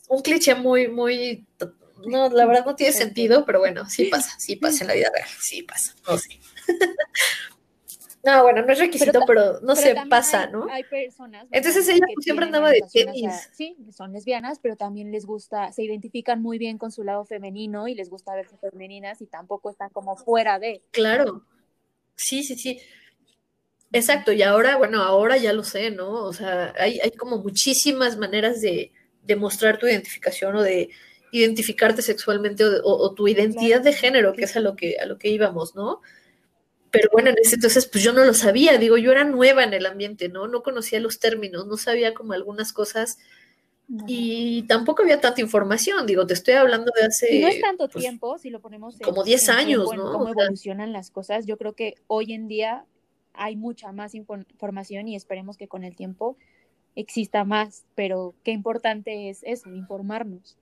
[0.07, 1.45] un cliché muy, muy
[2.05, 5.11] no, la verdad no tiene sentido, pero bueno, sí pasa, sí pasa en la vida
[5.13, 6.39] real, sí pasa, no sé.
[8.23, 10.67] No, bueno, no es requisito, pero, no se pasa, ¿no?
[10.69, 11.47] Hay personas.
[11.51, 13.49] Entonces ella siempre andaba de tenis.
[13.53, 17.87] sí, son lesbianas, pero también les gusta, se identifican muy bien con su lado femenino
[17.87, 20.83] y les gusta verse femeninas y tampoco están como fuera de.
[20.91, 21.45] Claro.
[22.15, 22.79] Sí, sí, sí.
[23.91, 26.23] Exacto, y ahora, bueno, ahora ya lo sé, ¿no?
[26.23, 30.89] O sea, hay, hay como muchísimas maneras de, de mostrar tu identificación o de
[31.31, 35.29] identificarte sexualmente o, tu identidad de género, que es a lo que, a lo que
[35.29, 36.01] íbamos, ¿no?
[36.91, 39.73] Pero bueno, en ese entonces, pues yo no lo sabía, digo, yo era nueva en
[39.73, 40.47] el ambiente, ¿no?
[40.47, 43.17] No conocía los términos, no sabía como algunas cosas
[44.07, 47.41] y tampoco había tanta información, digo, te estoy hablando de hace...
[47.41, 50.11] no es tanto pues, tiempo, si lo ponemos en, Como 10 años, ¿no?
[50.13, 52.85] Cómo evolucionan las cosas, yo creo que hoy en día
[53.33, 56.37] hay mucha más información y esperemos que con el tiempo
[56.95, 60.57] exista más, pero qué importante es eso, informarnos.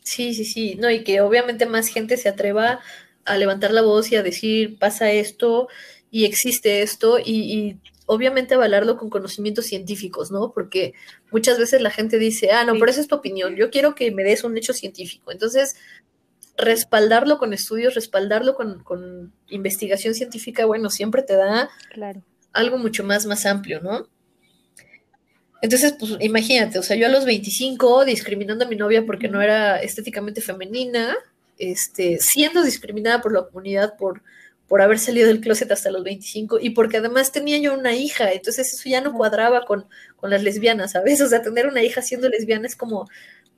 [0.00, 2.80] Sí, sí, sí, no, y que obviamente más gente se atreva
[3.24, 5.68] a levantar la voz y a decir, pasa esto
[6.10, 10.52] y existe esto, y, obviamente avalarlo con conocimientos científicos, ¿no?
[10.52, 10.92] Porque
[11.30, 14.10] muchas veces la gente dice, ah, no, pero esa es tu opinión, yo quiero que
[14.10, 15.30] me des un hecho científico.
[15.30, 15.76] Entonces,
[16.58, 23.04] respaldarlo con estudios, respaldarlo con, con investigación científica, bueno, siempre te da claro algo mucho
[23.04, 24.08] más, más amplio, ¿no?
[25.60, 29.40] Entonces, pues imagínate, o sea, yo a los 25 discriminando a mi novia porque no
[29.40, 31.14] era estéticamente femenina,
[31.62, 34.22] este, siendo discriminada por la comunidad por,
[34.66, 38.32] por haber salido del closet hasta los 25 y porque además tenía yo una hija,
[38.32, 41.20] entonces eso ya no cuadraba con, con las lesbianas, ¿sabes?
[41.20, 43.08] O sea, tener una hija siendo lesbiana es como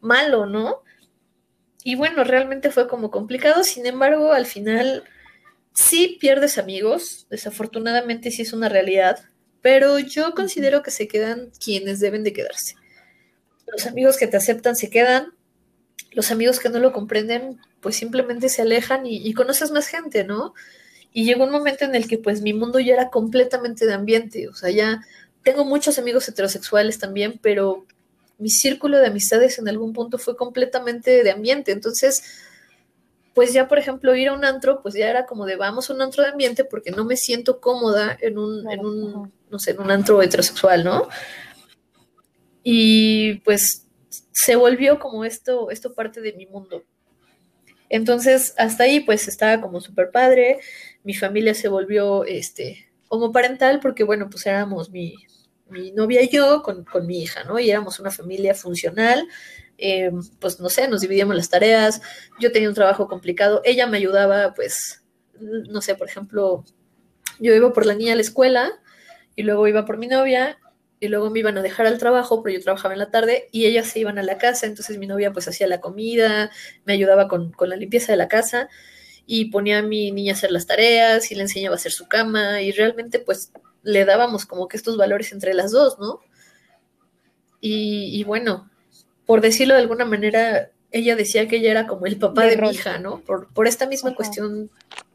[0.00, 0.82] malo, ¿no?
[1.82, 5.04] Y bueno, realmente fue como complicado, sin embargo, al final
[5.72, 9.18] sí pierdes amigos, desafortunadamente sí es una realidad,
[9.62, 12.74] pero yo considero que se quedan quienes deben de quedarse.
[13.66, 15.32] Los amigos que te aceptan se quedan,
[16.12, 20.54] los amigos que no lo comprenden pues simplemente se alejan y, conoces más gente, ¿no?
[21.12, 24.48] Y llegó un momento en el que pues mi mundo ya era completamente de ambiente,
[24.48, 25.02] o sea, ya
[25.42, 27.84] tengo muchos amigos heterosexuales también, pero
[28.38, 32.22] mi círculo de amistades en algún punto fue completamente de ambiente, entonces
[33.34, 35.92] pues ya, por ejemplo, ir a un antro, pues ya era como de vamos a
[35.92, 39.72] un antro de ambiente porque no me siento cómoda en un, en un no sé,
[39.72, 41.06] en un antro heterosexual, ¿no?
[42.62, 43.86] Y pues
[44.32, 46.82] se volvió como esto, esto parte de mi mundo.
[47.88, 50.58] Entonces, hasta ahí, pues estaba como súper padre.
[51.02, 52.88] Mi familia se volvió, este,
[53.32, 55.14] parental porque, bueno, pues éramos mi,
[55.68, 57.58] mi novia y yo con, con, mi hija, ¿no?
[57.58, 59.26] Y éramos una familia funcional,
[59.78, 62.00] eh, pues no sé, nos dividíamos las tareas,
[62.40, 65.04] yo tenía un trabajo complicado, ella me ayudaba, pues,
[65.40, 66.64] no sé, por ejemplo,
[67.40, 68.72] yo iba por la niña a la escuela
[69.36, 70.58] y luego iba por mi novia
[71.00, 73.66] y luego me iban a dejar al trabajo, pero yo trabajaba en la tarde y
[73.66, 76.50] ellas se iban a la casa, entonces mi novia pues hacía la comida,
[76.84, 78.68] me ayudaba con, con la limpieza de la casa
[79.26, 82.08] y ponía a mi niña a hacer las tareas y le enseñaba a hacer su
[82.08, 83.52] cama y realmente pues
[83.82, 86.20] le dábamos como que estos valores entre las dos, ¿no?
[87.60, 88.70] Y, y bueno,
[89.26, 92.70] por decirlo de alguna manera, ella decía que ella era como el papá de, mi
[92.70, 93.20] hija, ¿no?
[93.20, 94.70] Por, por esta misma cuestión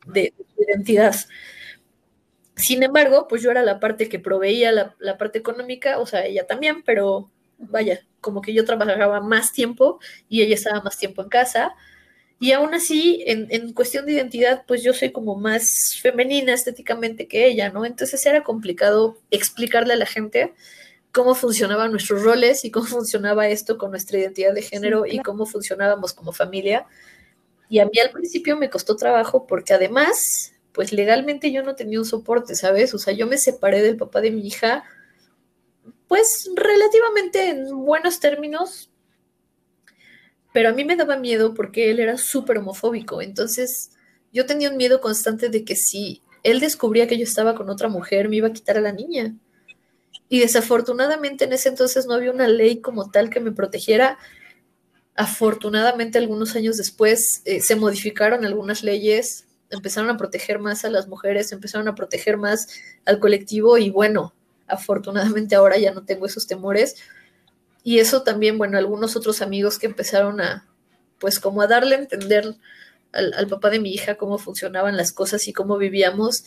[0.05, 1.15] de, identidad.
[2.59, 6.25] Sin embargo, pues yo era la parte que proveía la, la, parte económica, o sea,
[6.25, 11.21] ella también, pero vaya, como que yo trabajaba más tiempo y ella estaba más tiempo
[11.21, 11.75] en casa.
[12.39, 17.27] Y aún así, en, en, cuestión de identidad, pues yo soy como más femenina estéticamente
[17.27, 17.85] que ella, ¿no?
[17.85, 20.53] Entonces era complicado explicarle a la gente
[21.11, 25.45] cómo funcionaban nuestros roles y cómo funcionaba esto con nuestra identidad de género y cómo
[25.45, 26.85] funcionábamos como familia.
[27.69, 31.99] Y a mí al principio me costó trabajo porque además, pues legalmente yo no tenía
[31.99, 32.93] un soporte, ¿sabes?
[32.93, 34.85] O sea, yo me separé del papá de mi hija,
[36.07, 38.89] pues relativamente en buenos términos,
[40.53, 43.21] pero a mí me daba miedo porque él era súper homofóbico.
[43.21, 43.91] Entonces,
[44.31, 47.89] yo tenía un miedo constante de que si él descubría que yo estaba con otra
[47.89, 49.35] mujer, me iba a quitar a la niña.
[50.29, 54.17] Y desafortunadamente en ese entonces no había una ley como tal que me protegiera.
[55.13, 61.07] Afortunadamente algunos años después eh, se modificaron algunas leyes, empezaron a proteger más a las
[61.07, 62.69] mujeres, empezaron a proteger más
[63.05, 64.33] al colectivo y bueno,
[64.67, 66.95] afortunadamente ahora ya no tengo esos temores.
[67.83, 70.67] Y eso también, bueno, algunos otros amigos que empezaron a,
[71.19, 72.55] pues como a darle a entender
[73.13, 76.43] al, al papá de mi hija cómo funcionaban las cosas y cómo vivíamos,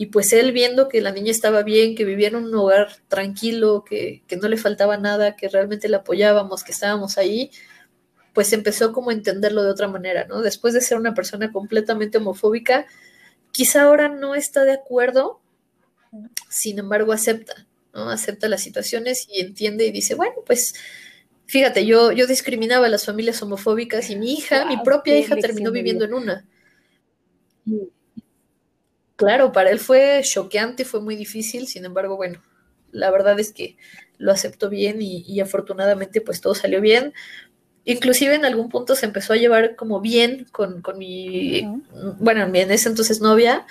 [0.00, 3.84] y pues él viendo que la niña estaba bien, que vivía en un hogar tranquilo,
[3.84, 7.50] que, no le faltaba nada, que realmente la apoyábamos, que estábamos ahí,
[8.38, 10.42] pues empezó como a entenderlo de otra manera, ¿no?
[10.42, 12.86] Después de ser una persona completamente homofóbica,
[13.50, 15.40] quizá ahora no está de acuerdo,
[16.48, 18.10] sin embargo acepta, ¿no?
[18.10, 20.74] Acepta las situaciones y entiende y dice, bueno, pues
[21.46, 25.72] Fíjate, yo, yo discriminaba a las familias homofóbicas y mi hija, mi propia hija, terminó
[25.72, 26.46] viviendo en una.
[29.16, 32.40] Claro, para él fue choqueante, fue muy difícil, sin embargo, bueno,
[32.92, 33.76] la verdad es que
[34.18, 37.14] lo aceptó bien y, afortunadamente pues todo salió bien.
[37.84, 41.62] Inclusive en algún punto se empezó a llevar como bien con, mi,
[42.18, 43.66] bueno, en ese entonces novia,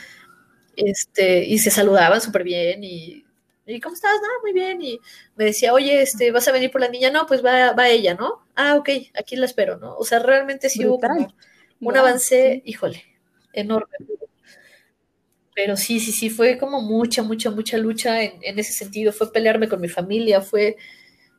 [0.75, 3.25] este, y se saludaban súper bien y,
[3.81, 4.13] ¿cómo estás?
[4.21, 4.81] No, muy bien.
[4.81, 4.99] Y
[5.35, 7.11] me decía, oye, este, ¿vas a venir por la niña?
[7.11, 8.45] No, pues va, va ella, ¿no?
[8.55, 9.95] Ah, ok, aquí la espero, ¿no?
[9.97, 11.33] O sea, realmente sí hubo como
[11.81, 13.03] un avance, híjole,
[13.53, 13.97] enorme.
[15.53, 19.11] Pero sí, sí, sí, fue como mucha, mucha, mucha lucha en, ese sentido.
[19.11, 20.77] Fue pelearme con mi familia, fue,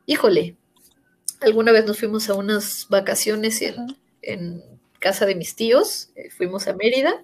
[0.05, 0.57] híjole,
[1.41, 4.63] alguna vez nos fuimos a unas vacaciones en,
[4.99, 7.23] casa de mis tíos, eh, fuimos a Mérida,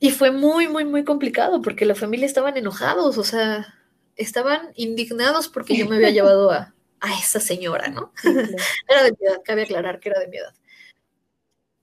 [0.00, 3.74] y fue muy, muy, muy complicado porque la familia estaban enojados, o sea,
[4.16, 8.12] estaban indignados porque yo me había llevado a, a esa señora, ¿no?
[8.88, 10.54] era de mi edad, cabe aclarar que era de mi edad.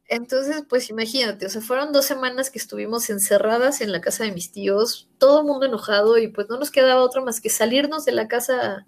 [0.07, 4.31] Entonces, pues imagínate, o sea, fueron dos semanas que estuvimos encerradas en la casa de
[4.31, 8.05] mis tíos, todo el mundo enojado y pues no nos quedaba otra más que salirnos
[8.05, 8.85] de la casa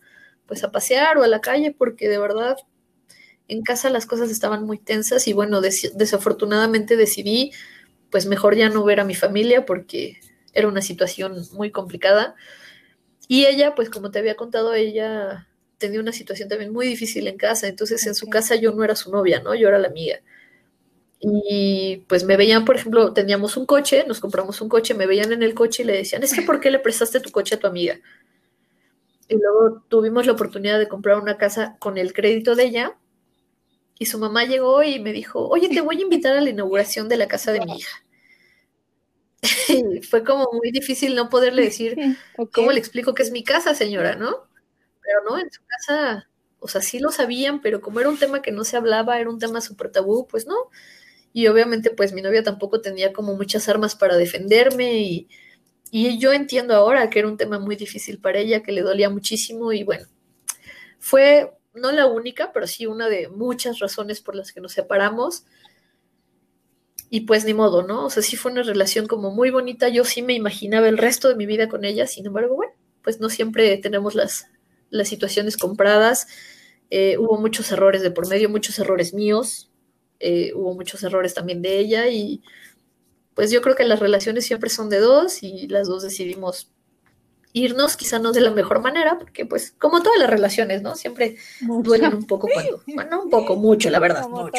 [0.47, 2.57] pues a pasear o a la calle porque de verdad
[3.47, 7.51] en casa las cosas estaban muy tensas y bueno, desafortunadamente decidí
[8.09, 10.19] pues mejor ya no ver a mi familia porque
[10.53, 12.35] era una situación muy complicada.
[13.27, 17.37] Y ella, pues como te había contado, ella tenía una situación también muy difícil en
[17.37, 19.53] casa, entonces en su casa yo no era su novia, ¿no?
[19.55, 20.19] Yo era la amiga.
[21.19, 25.31] Y pues me veían, por ejemplo, teníamos un coche, nos compramos un coche, me veían
[25.31, 27.59] en el coche y le decían, es que ¿por qué le prestaste tu coche a
[27.59, 27.99] tu amiga?
[29.28, 32.97] Y luego tuvimos la oportunidad de comprar una casa con el crédito de ella.
[33.99, 37.09] Y su mamá llegó y me dijo, oye, te voy a invitar a la inauguración
[37.09, 38.03] de la casa de mi hija.
[39.69, 41.95] Y fue como muy difícil no poderle decir,
[42.53, 44.47] ¿cómo le explico que es mi casa, señora, no?
[45.01, 48.41] Pero no, en su casa, o sea, sí lo sabían, pero como era un tema
[48.41, 50.69] que no se hablaba, era un tema súper tabú, pues no
[51.38, 55.30] y obviamente pues mi novia tampoco tenía como muchas armas para defenderme y,
[55.91, 59.71] yo entiendo ahora que era un tema muy difícil para ella, que le dolía muchísimo
[59.73, 60.05] y bueno,
[60.99, 65.45] fue no la única, pero sí una de muchas razones por las que nos separamos.
[67.09, 68.05] Y pues ni modo, ¿no?
[68.05, 71.29] O sea, sí fue una relación como muy bonita, yo sí me imaginaba el resto
[71.29, 74.47] de mi vida con ella, sin embargo, bueno, pues no siempre tenemos las,
[74.89, 76.27] las situaciones compradas.
[76.89, 79.71] Eh, hubo muchos errores de por medio, muchos errores míos,
[80.19, 82.41] eh, hubo muchos errores también de ella y
[83.38, 86.71] pues yo creo que las relaciones siempre son de dos y las dos decidimos
[87.53, 90.95] irnos, quizá no de la mejor manera, porque pues como todas las relaciones, ¿no?
[90.95, 94.51] Siempre duelen un poco cuando, bueno, un poco, mucho, la verdad, mucho.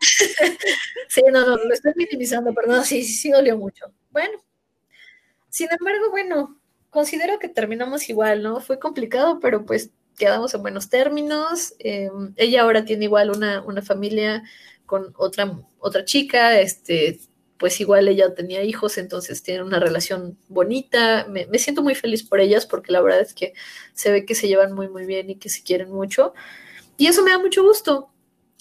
[0.00, 3.92] sí, no, no, lo estoy minimizando, perdón, sí, sí, sí dolió mucho.
[4.10, 4.42] Bueno,
[5.50, 6.58] sin embargo, bueno,
[6.88, 8.60] considero que terminamos igual, ¿no?
[8.60, 11.74] Fue complicado, pero pues quedamos en buenos términos.
[11.78, 14.44] Em, ella ahora tiene igual una, familia
[14.86, 17.20] con otra, otra chica, este,
[17.60, 21.26] pues igual ella tenía hijos, entonces tiene una relación bonita.
[21.28, 23.52] Me, siento muy feliz por ellas porque la verdad es que
[23.92, 26.32] se ve que se llevan muy, muy bien y que se quieren mucho.
[26.96, 28.10] Y eso me da mucho gusto.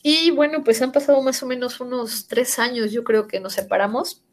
[0.04, 3.54] Y bueno, pues han pasado más o menos unos tres años, yo creo que nos
[3.54, 4.24] separamos.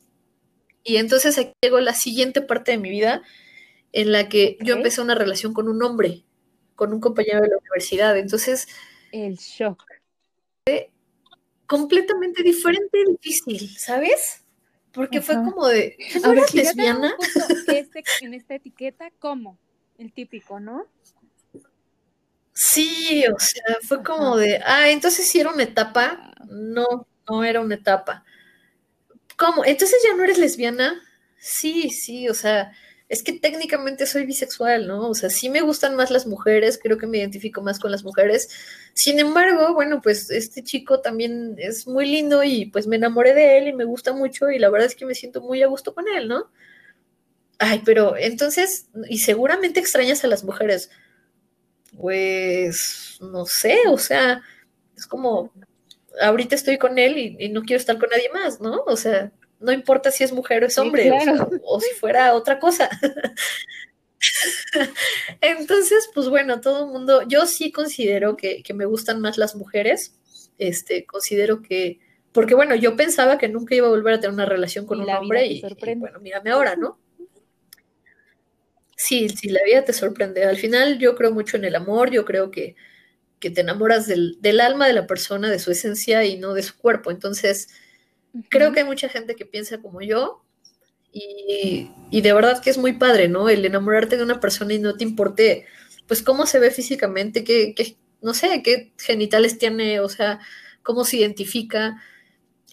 [0.82, 3.22] Y entonces aquí llegó la siguiente parte de mi vida
[3.92, 6.26] en la que yo empecé una relación con un hombre
[6.76, 8.16] con un compañero de la universidad.
[8.16, 8.68] Entonces.
[9.10, 9.82] El shock.
[11.66, 14.45] Completamente diferente y difícil, ¿sabes?
[14.96, 15.96] Porque fue como de.
[16.22, 17.14] ¿No eres lesbiana?
[17.68, 19.58] Este, en esta etiqueta, ¿cómo?
[19.98, 20.86] El típico, ¿no?
[22.54, 26.32] Sí, o sea, fue como de, ah, entonces sí era una etapa.
[26.48, 28.24] No, no era una etapa.
[29.36, 29.66] ¿Cómo?
[29.66, 30.98] Entonces ya no eres lesbiana.
[31.38, 32.72] Sí, sí, o sea,
[33.08, 35.08] es que técnicamente soy bisexual, ¿no?
[35.08, 38.02] O sea, sí me gustan más las mujeres, creo que me identifico más con las
[38.02, 38.48] mujeres.
[38.94, 43.58] Sin embargo, bueno, pues este chico también es muy lindo y pues me enamoré de
[43.58, 45.94] él y me gusta mucho y la verdad es que me siento muy a gusto
[45.94, 46.50] con él, ¿no?
[47.58, 50.90] Ay, pero entonces, y seguramente extrañas a las mujeres.
[51.96, 54.42] Pues, no sé, o sea,
[54.96, 55.52] es como,
[56.20, 58.82] ahorita estoy con él y, y no quiero estar con nadie más, ¿no?
[58.86, 61.10] O sea, no importa si es mujer o es hombre,
[61.62, 62.88] o, si fuera otra cosa.
[65.40, 70.16] Entonces, pues bueno, todo el mundo, yo sí considero que, me gustan más las mujeres,
[70.58, 72.00] este, considero que,
[72.32, 75.10] porque bueno, yo pensaba que nunca iba a volver a tener una relación con un
[75.10, 75.62] hombre y,
[75.96, 76.98] bueno, mírame ahora, ¿no?
[78.96, 80.44] Sí, sí, la vida te sorprende.
[80.44, 82.76] Al final yo creo mucho en el amor, yo creo que,
[83.38, 86.62] que te enamoras del, del alma de la persona, de su esencia y no de
[86.62, 87.10] su cuerpo.
[87.10, 87.68] Entonces,
[88.48, 90.42] Creo que hay mucha gente que piensa como yo
[91.12, 93.48] y, de verdad que es muy padre, ¿no?
[93.48, 95.66] El enamorarte de una persona y no te importe,
[96.06, 100.40] pues, cómo se ve físicamente, qué, no sé, qué genitales tiene, o sea,
[100.82, 102.02] cómo se identifica.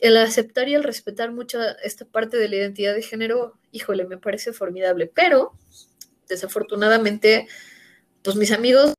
[0.02, 4.18] El aceptar y el respetar mucho esta parte de la identidad de género, híjole, me
[4.18, 5.54] parece formidable, pero
[6.28, 7.48] desafortunadamente,
[8.24, 8.94] pues mis amigos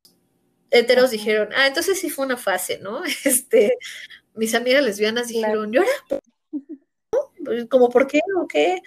[0.70, 3.02] heteros dijeron, ah, entonces sí fue una fase, ¿no?
[3.24, 3.76] Este,
[4.34, 6.20] mis amigas lesbianas dijeron, ¿yo era?
[7.68, 8.82] ¿Como por qué o qué?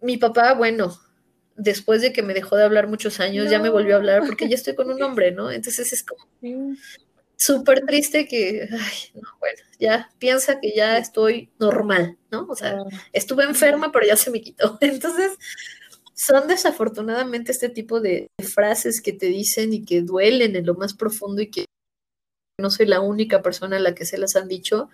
[0.00, 0.98] Mi papá, bueno,
[1.56, 4.48] después de que me dejó de hablar muchos años, ya me volvió a hablar porque
[4.48, 5.50] ya estoy con un hombre, ¿no?
[5.50, 6.26] Entonces es como
[7.36, 12.46] súper triste que, ay, no, bueno, ya piensa que ya estoy normal, ¿no?
[12.48, 12.78] O sea,
[13.12, 14.78] estuve enferma, pero ya se me quitó.
[14.80, 15.38] Entonces,
[16.14, 20.94] son desafortunadamente este tipo de frases que te dicen y que duelen en lo más
[20.94, 21.66] profundo y que
[22.58, 24.88] no soy la única persona a la que se las han dicho.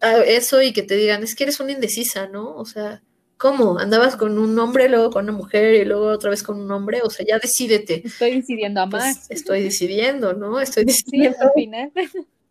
[0.00, 2.54] Eso y que te digan, es que eres una indecisa, ¿no?
[2.54, 3.02] O sea,
[3.36, 3.78] ¿cómo?
[3.78, 7.00] ¿Andabas con un hombre, luego con una mujer y luego otra vez con un hombre?
[7.02, 8.02] O sea, ya decídete.
[8.06, 9.30] Estoy decidiendo a pues, más.
[9.30, 10.60] estoy decidiendo, ¿no?
[10.60, 11.52] Estoy decidiendo.
[11.54, 11.70] Sí,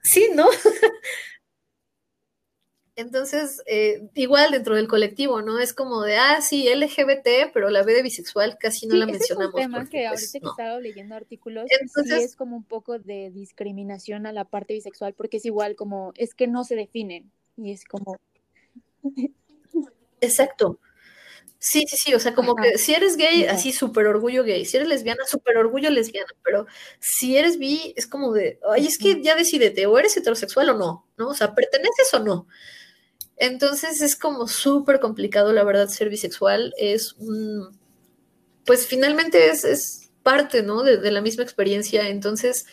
[0.01, 0.47] Sí, ¿no?
[2.97, 5.59] Entonces, eh, igual dentro del colectivo, ¿no?
[5.59, 9.53] Es como de, ah, sí, LGBT, pero la B de bisexual casi no la mencionamos.
[9.59, 12.97] Es un tema que pues, ahorita que estaba leyendo artículos, sí es como un poco
[12.97, 17.31] de discriminación a la parte bisexual, porque es igual como, es que no se definen,
[17.57, 18.17] y es como...
[20.21, 20.79] Exacto.
[21.59, 24.77] Sí, sí, sí, o sea, como que si eres gay, así súper orgullo gay, si
[24.77, 26.67] eres lesbiana, súper orgullo lesbiana, pero
[26.99, 30.77] si eres bi, es como de, ay, es que ya decidete, o eres heterosexual o
[30.77, 31.29] no, ¿no?
[31.29, 32.47] O sea, perteneces o no.
[33.37, 36.73] Entonces es como súper complicado, la verdad, ser bisexual.
[36.77, 37.77] Es un,
[38.65, 40.81] pues finalmente es, parte, ¿no?
[40.81, 42.09] De, la misma experiencia.
[42.09, 42.65] Entonces,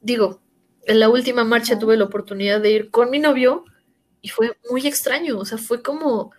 [0.00, 0.40] digo,
[0.86, 3.64] en la última marcha tuve la oportunidad de ir con mi novio
[4.20, 6.32] y fue muy extraño, o sea, fue como,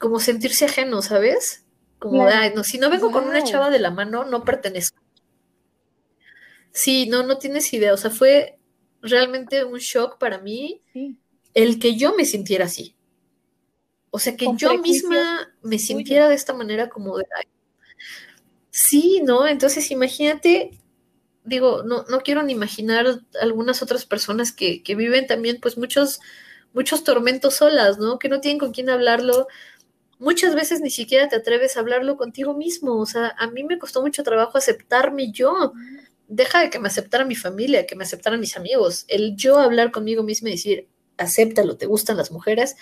[0.00, 1.64] como sentirse ajeno, ¿sabes?
[2.00, 5.00] Como, ay, no, si no vengo con una chava de la mano, no pertenezco.
[6.72, 8.58] Sí, no, no tienes idea, o sea, fue
[9.02, 10.82] realmente un shock para mí.
[10.92, 11.16] Sí
[11.54, 12.94] el que yo me sintiera así.
[14.10, 17.24] O sea, que yo misma me sintiera de esta manera como de...
[18.70, 19.46] Sí, ¿no?
[19.46, 20.78] Entonces imagínate,
[21.44, 23.06] digo, no, no quiero ni imaginar
[23.40, 26.20] algunas otras personas que, que viven también pues muchos,
[26.72, 28.18] muchos tormentos solas, ¿no?
[28.18, 29.48] Que no tienen con quién hablarlo.
[30.18, 33.00] Muchas veces ni siquiera te atreves a hablarlo contigo mismo.
[33.00, 35.72] O sea, a mí me costó mucho trabajo aceptarme yo.
[36.28, 39.04] Deja de que me aceptara mi familia, que me aceptaran mis amigos.
[39.08, 40.88] El yo hablar conmigo mismo y decir,
[41.18, 42.76] acéptalo, te gustan las mujeres.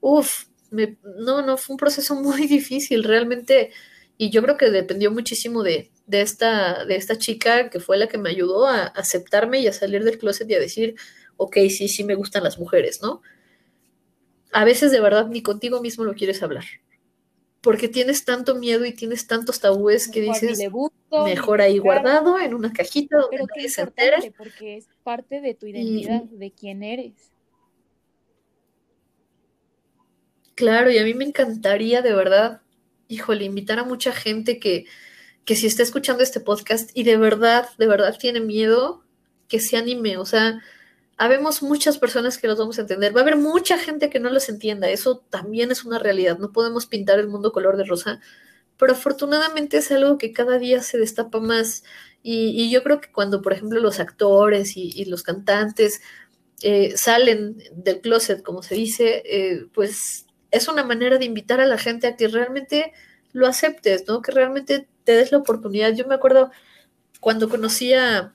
[0.00, 3.70] Uf, no, no, fue un proceso muy difícil realmente
[4.16, 8.06] y yo creo que dependió muchísimo de, de, esta, de esta chica que fue la
[8.06, 10.94] que me ayudó a aceptarme y a salir del closet y a decir,
[11.36, 13.22] ok, sí, sí me gustan las mujeres, ¿no?
[14.52, 16.64] A veces de verdad ni contigo mismo lo quieres hablar,
[17.60, 20.60] porque tienes tanto miedo y tienes tantos tabúes que dices,
[21.24, 24.32] mejor ahí guardado en una cajita donde Pero nadie se entere.
[24.38, 27.33] Porque es parte de tu identidad, de quién eres.
[30.54, 32.60] Claro, y a mí me encantaría de verdad,
[33.08, 34.86] híjole, invitar a mucha gente que,
[35.44, 39.04] que si está escuchando este podcast y de verdad, de verdad tiene miedo,
[39.48, 40.16] que se anime.
[40.18, 40.60] O sea,
[41.16, 43.14] habemos muchas personas que los vamos a entender.
[43.14, 44.88] Va a haber mucha gente que no los entienda.
[44.90, 46.38] Eso también es una realidad.
[46.38, 48.20] No podemos pintar el mundo color de rosa.
[48.78, 51.84] Pero afortunadamente es algo que cada día se destapa más.
[52.22, 56.00] Y, yo creo que cuando, por ejemplo, los actores y, los cantantes
[56.62, 61.66] eh, salen del closet, como se dice, eh, pues es una manera de invitar a
[61.66, 62.92] la gente a que realmente
[63.32, 64.22] lo aceptes, ¿no?
[64.22, 65.92] Que realmente te des la oportunidad.
[65.92, 66.50] Yo me acuerdo
[67.20, 68.34] cuando conocí a,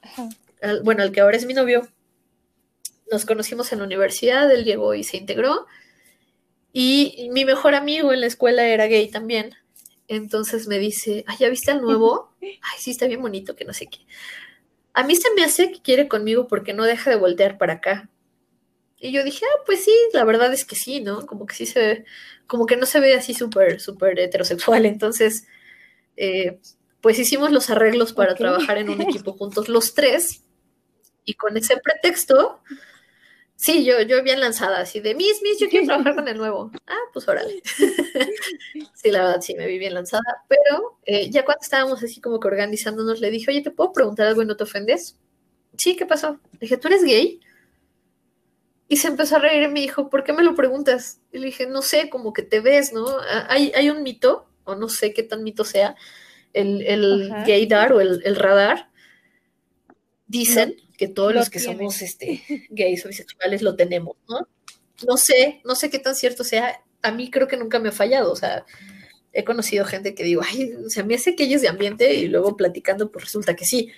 [0.84, 1.88] bueno, al que ahora es mi novio,
[3.12, 5.66] nos conocimos en la universidad, él llegó y se integró,
[6.72, 9.56] y mi mejor amigo en la escuela era gay también.
[10.08, 12.32] Entonces me dice, ay, ¿ya viste al nuevo?
[12.42, 14.00] Ay, sí, está bien bonito, que no sé qué.
[14.94, 18.10] A mí se me hace que quiere conmigo porque no deja de voltear para acá.
[19.00, 21.26] Y yo dije, ah, pues sí, la verdad es que sí, ¿no?
[21.26, 22.06] Como que sí se ve,
[22.48, 24.86] como que no se ve así súper, súper heterosexual.
[24.86, 25.48] Entonces,
[26.18, 26.60] eh,
[27.02, 30.44] pues hicimos los arreglos para trabajar en un equipo juntos los tres.
[31.24, 32.60] Y con ese pretexto,
[33.56, 36.72] sí, yo, yo bien lanzada, así de, mis, mis, yo quiero trabajar con el nuevo.
[36.88, 37.62] Ah, pues órale.
[38.96, 40.44] sí, la verdad, sí, me vi bien lanzada.
[40.50, 44.28] Pero eh, ya cuando estábamos así como que organizándonos, le dije, oye, ¿te puedo preguntar
[44.28, 45.18] algo y no te ofendes?
[45.78, 46.40] Sí, ¿qué pasó?
[46.54, 47.40] Le dije, ¿tú eres gay?
[48.92, 51.22] Y se empezó a reír y me dijo, ¿por qué me lo preguntas?
[51.32, 53.08] Y le dije, no sé, como que te ves, ¿no?
[53.08, 55.96] Ah, hay, hay un mito, o no sé qué tan mito sea,
[56.54, 58.90] el, el gaydar o el, radar.
[60.26, 64.48] Dicen que todos los que somos este, gays o bisexuales lo tenemos, ¿no?
[65.08, 66.82] No sé, no sé qué tan cierto sea.
[67.04, 68.66] A mí creo que nunca me ha fallado, o sea,
[69.34, 72.16] he conocido gente que digo, ay, o sea, me hace que ella es de ambiente
[72.16, 73.92] y luego platicando, pues resulta que sí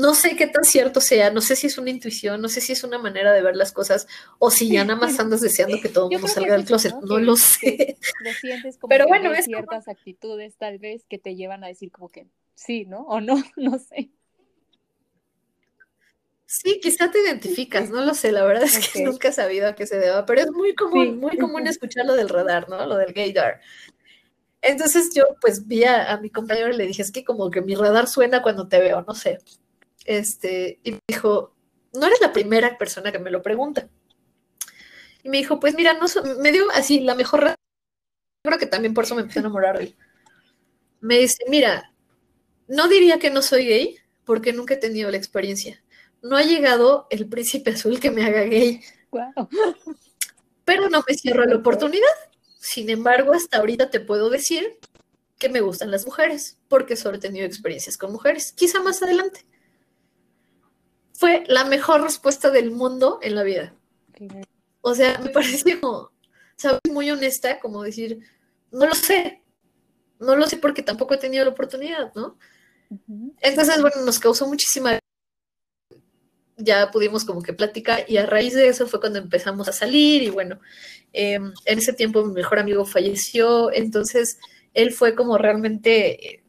[0.00, 2.72] no sé qué tan cierto sea, no sé si es una intuición, no sé si
[2.72, 4.06] es una manera de ver las cosas
[4.38, 7.18] o si ya nada más andas deseando que todo el mundo salga del closet, no,
[7.18, 7.96] lo sé.
[8.24, 11.90] Lo sientes como Pero bueno, es ciertas actitudes tal vez que te llevan a decir
[11.90, 13.02] como que sí, ¿no?
[13.02, 14.10] O no, no sé.
[16.46, 19.76] Sí, quizá te identificas, no lo sé, la verdad es que nunca he sabido a
[19.76, 22.84] qué se deba, pero es muy común, muy común escuchar lo del radar, ¿no?
[22.86, 23.60] Lo del gaydar.
[24.62, 27.74] Entonces yo pues vi a, mi compañero y le dije, es que como que mi
[27.74, 29.38] radar suena cuando te veo, no sé.
[30.04, 31.54] Este, y me dijo,
[31.92, 33.88] no eres la primera persona que me lo pregunta.
[35.22, 36.06] Y me dijo, pues mira, no
[36.38, 37.54] me dio así la mejor
[38.42, 39.96] creo que también por eso me empecé a enamorar de él.
[41.00, 41.92] Me dice, mira,
[42.68, 45.82] no diría que no soy gay porque nunca he tenido la experiencia.
[46.22, 48.80] No ha llegado el príncipe azul que me haga gay.
[50.64, 52.06] Pero no me cierro la oportunidad.
[52.58, 54.78] Sin embargo, hasta ahorita te puedo decir
[55.38, 58.52] que me gustan las mujeres, porque solo he tenido experiencias con mujeres.
[58.52, 59.46] Quizá más adelante.
[61.20, 63.74] Fue la mejor respuesta del mundo en la vida.
[64.80, 66.10] O sea, me pareció,
[66.56, 66.80] ¿sabes?
[66.90, 68.20] Muy honesta, como decir,
[68.72, 69.42] no lo sé.
[70.18, 72.38] No lo sé porque tampoco he tenido la oportunidad, ¿no?
[73.42, 74.98] Entonces, bueno, nos causó muchísima
[76.56, 80.22] ya pudimos como que platicar y a raíz de eso fue cuando empezamos a salir
[80.22, 80.58] y bueno,
[81.12, 84.38] em, en ese tiempo mi mejor amigo falleció, entonces
[84.72, 86.42] él fue como realmente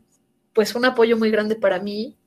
[0.53, 2.17] pues un apoyo muy grande para mí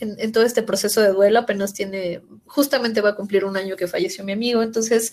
[0.00, 3.86] en, todo este proceso de duelo, apenas tiene, justamente va a cumplir un año que
[3.86, 5.12] falleció mi amigo, entonces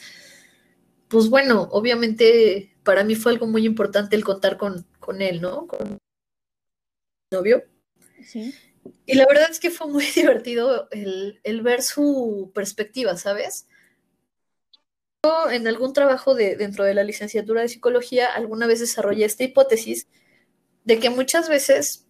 [1.08, 5.68] pues bueno, obviamente para mí fue algo muy importante el contar con, con él, ¿no?
[5.68, 5.98] Con mi
[7.32, 7.66] novio.
[8.26, 8.54] Sí.
[9.06, 13.68] Y la verdad es que fue muy divertido el, ver su perspectiva, ¿sabes?
[15.24, 19.44] Yo en algún trabajo de, dentro de la licenciatura de psicología alguna vez desarrollé esta
[19.44, 20.08] hipótesis
[20.84, 22.08] de que muchas veces,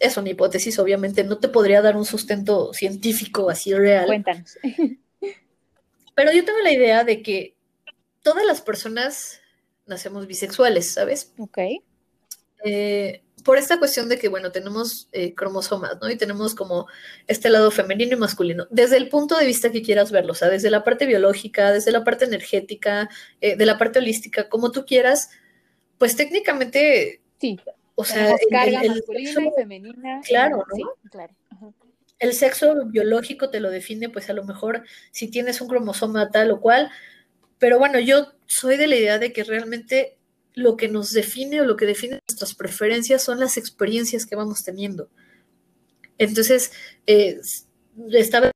[0.00, 4.06] es una hipótesis, obviamente, no te podría dar un sustento científico así real.
[4.06, 4.58] Cuéntanos.
[6.14, 7.54] Pero yo tengo la idea de que
[8.22, 9.40] todas las personas
[9.86, 11.32] nacemos bisexuales, ¿sabes?
[11.38, 11.58] Ok.
[12.64, 16.10] Eh, por esta cuestión de que, bueno, tenemos eh, cromosomas, ¿no?
[16.10, 16.86] Y tenemos como
[17.26, 20.48] este lado femenino y masculino, desde el punto de vista que quieras verlo, o sea,
[20.48, 23.08] desde la parte biológica, desde la parte energética,
[23.40, 25.30] eh, de la parte holística, como tú quieras,
[25.98, 27.20] pues técnicamente...
[27.40, 27.58] Sí.
[28.00, 30.20] O sea, el, masculina y femenina.
[30.26, 30.64] Claro, ¿no?
[30.74, 31.34] Sí, claro.
[32.18, 36.50] El sexo biológico te lo define, pues a lo mejor si tienes un cromosoma tal
[36.50, 36.90] o cual,
[37.58, 40.18] pero bueno, yo soy de la idea de que realmente
[40.54, 44.64] lo que nos define o lo que define nuestras preferencias son las experiencias que vamos
[44.64, 45.10] teniendo.
[46.16, 46.72] Entonces,
[47.06, 47.38] eh,
[48.12, 48.50] estaba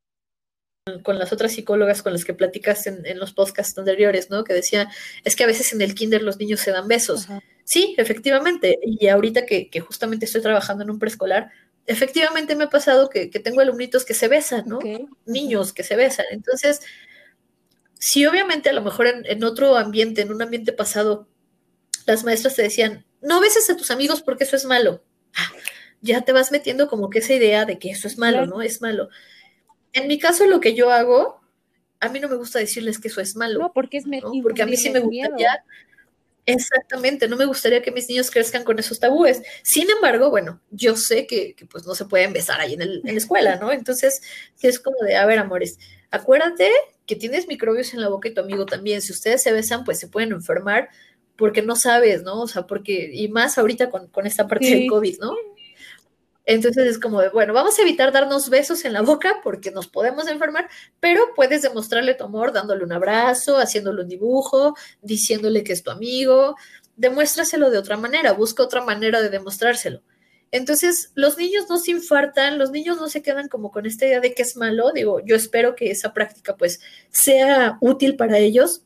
[1.03, 4.45] con las otras psicólogas con las que platicaste en, los podcasts anteriores, ¿no?
[4.45, 4.91] Que decía,
[5.25, 7.27] es que a veces en el kinder los niños se dan besos.
[7.65, 8.79] Sí, efectivamente.
[8.83, 11.51] Y ahorita que, justamente estoy trabajando en un preescolar,
[11.87, 14.79] efectivamente me ha pasado que, tengo alumnitos que se besan, ¿no?
[15.25, 16.27] Niños que se besan.
[16.31, 16.83] Entonces,
[17.99, 21.27] si obviamente a lo mejor en, otro ambiente, en un ambiente pasado,
[22.05, 25.03] las maestras te decían, no beses a tus amigos porque eso es malo.
[25.35, 25.51] Ah,
[26.03, 28.61] ya te vas metiendo como que esa idea de que eso es malo, ¿no?
[28.61, 29.09] Es malo.
[29.95, 31.41] En mi caso, lo que yo hago,
[32.01, 33.61] a mí no me gusta decirles que eso es malo.
[33.61, 34.33] No, porque es ¿no?
[34.43, 35.65] Porque a mí sí me gustaría.
[36.47, 39.41] Exactamente, no me gustaría que mis niños crezcan con esos tabúes.
[39.63, 43.13] Sin embargo, bueno, yo sé que, pues no se pueden besar ahí en, en la
[43.13, 43.73] escuela, ¿no?
[43.73, 44.21] Entonces,
[44.61, 45.79] es como de, a ver, amores,
[46.11, 46.71] acuérdate
[47.07, 49.01] que tienes microbios en la boca y tu amigo también.
[49.01, 50.91] Si ustedes se besan, pues se pueden enfermar
[51.37, 52.43] porque no sabes, ¿no?
[52.43, 55.35] O sea, porque, y más ahorita con, esta parte del COVID, ¿no?
[56.47, 59.89] Entonces es como de, bueno, vamos a evitar darnos besos en la boca porque nos
[59.89, 60.69] podemos enfermar,
[61.01, 65.91] pero puedes demostrarle tu amor dándole un abrazo, haciéndole un dibujo, diciéndole que es tu
[65.91, 66.57] amigo,
[66.97, 70.03] demuéstraselo de otra manera, busca otra manera de demostrárselo.
[70.51, 74.21] Entonces, los niños no se infartan, los niños no se quedan como con esta idea
[74.21, 74.93] de que es malo.
[74.93, 76.79] Digo, yo espero que esa práctica pues
[77.11, 78.85] sea útil para ellos,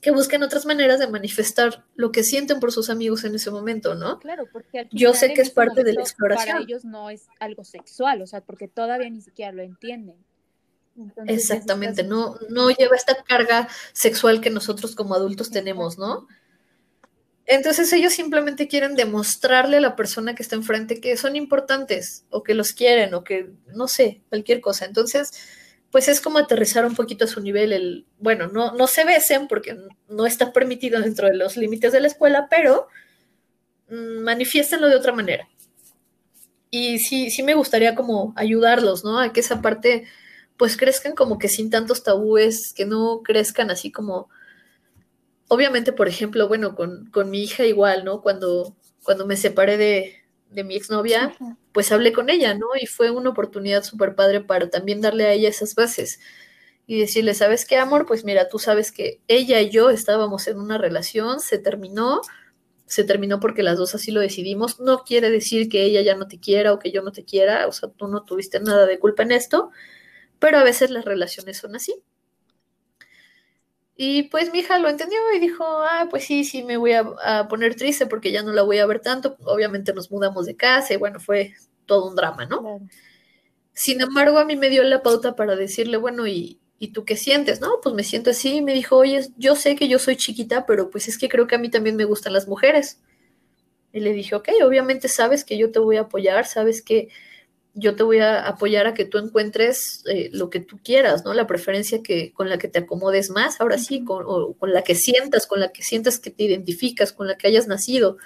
[0.00, 3.94] que busquen otras maneras de manifestar lo que sienten por sus amigos en ese momento,
[3.94, 4.18] ¿no?
[4.18, 6.58] Claro, porque yo sé que es parte de la exploración.
[6.58, 10.16] Para ellos no es algo sexual, o sea, porque todavía ni siquiera lo entienden.
[11.26, 16.26] Exactamente, no, no lleva esta carga sexual que nosotros como adultos tenemos, ¿no?
[17.44, 22.42] Entonces ellos simplemente quieren demostrarle a la persona que está enfrente que son importantes o
[22.42, 24.84] que los quieren o que, no sé, cualquier cosa.
[24.84, 25.32] Entonces,
[25.96, 29.48] pues es como aterrizar un poquito a su nivel el, bueno, no, no se besen
[29.48, 29.78] porque
[30.10, 32.88] no está permitido dentro de los límites de la escuela, pero
[33.88, 35.48] mmm, manifiéstenlo de otra manera.
[36.70, 39.18] Y sí, sí me gustaría como ayudarlos, ¿no?
[39.18, 40.04] A que esa parte
[40.58, 44.28] pues crezcan como que sin tantos tabúes, que no crezcan así como,
[45.48, 48.20] obviamente, por ejemplo, bueno, con, con mi hija igual, ¿no?
[48.20, 50.15] Cuando, cuando me separé de,
[50.50, 51.34] de mi exnovia,
[51.72, 52.68] pues hablé con ella, ¿no?
[52.80, 56.20] Y fue una oportunidad súper padre para también darle a ella esas bases
[56.86, 58.06] y decirle, ¿sabes qué, amor?
[58.06, 62.20] Pues mira, tú sabes que ella y yo estábamos en una relación, se terminó,
[62.86, 64.78] se terminó porque las dos así lo decidimos.
[64.80, 67.66] No quiere decir que ella ya no te quiera o que yo no te quiera,
[67.66, 69.70] o sea, tú no tuviste nada de culpa en esto,
[70.38, 71.94] pero a veces las relaciones son así.
[73.96, 77.48] Y pues mi hija lo entendió y dijo, ah, pues sí, sí, me voy a,
[77.48, 79.36] poner triste porque ya no la voy a ver tanto.
[79.44, 81.54] Obviamente nos mudamos de casa y bueno, fue
[81.86, 82.80] todo un drama, ¿no?
[83.72, 87.16] Sin embargo, a mí me dio la pauta para decirle, bueno, ¿y, ¿y tú qué
[87.16, 87.60] sientes?
[87.60, 88.56] No, pues me siento así.
[88.56, 91.46] Y me dijo, oye, yo sé que yo soy chiquita, pero pues es que creo
[91.46, 93.00] que a mí también me gustan las mujeres.
[93.92, 97.08] Y le dije, ok, obviamente sabes que yo te voy a apoyar, sabes que
[97.78, 101.34] yo te voy a apoyar a que tú encuentres eh, lo que tú quieras, ¿no?
[101.34, 104.82] La preferencia que, con la que te acomodes más, ahora sí, con, o, con la
[104.82, 108.16] que sientas, con la que sientas que te identificas, con la que hayas nacido.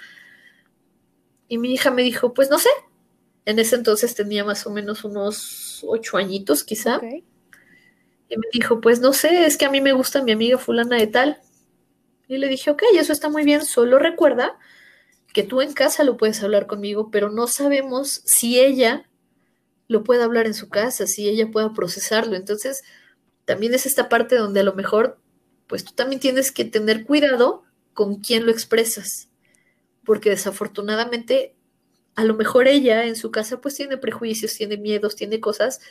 [1.49, 2.69] Y mi hija me dijo, pues no sé.
[3.43, 7.01] En ese entonces tenía más o menos unos ocho añitos, quizá.
[8.29, 10.95] Y me dijo, pues no sé, es que a mí me gusta mi amiga fulana
[10.95, 11.41] de tal.
[12.29, 14.57] Y le dije, ok, eso está muy bien, solo recuerda
[15.33, 19.09] que tú en casa lo puedes hablar conmigo, pero no sabemos si ella
[19.91, 22.37] lo pueda hablar en su casa, si ella pueda procesarlo.
[22.37, 22.81] Entonces,
[23.43, 25.19] también es esta parte donde a lo mejor,
[25.67, 27.63] pues tú también tienes que tener cuidado
[27.93, 29.27] con quién lo expresas,
[30.05, 31.55] porque desafortunadamente,
[32.15, 35.81] a lo mejor ella en su casa pues tiene prejuicios, tiene miedos, tiene cosas,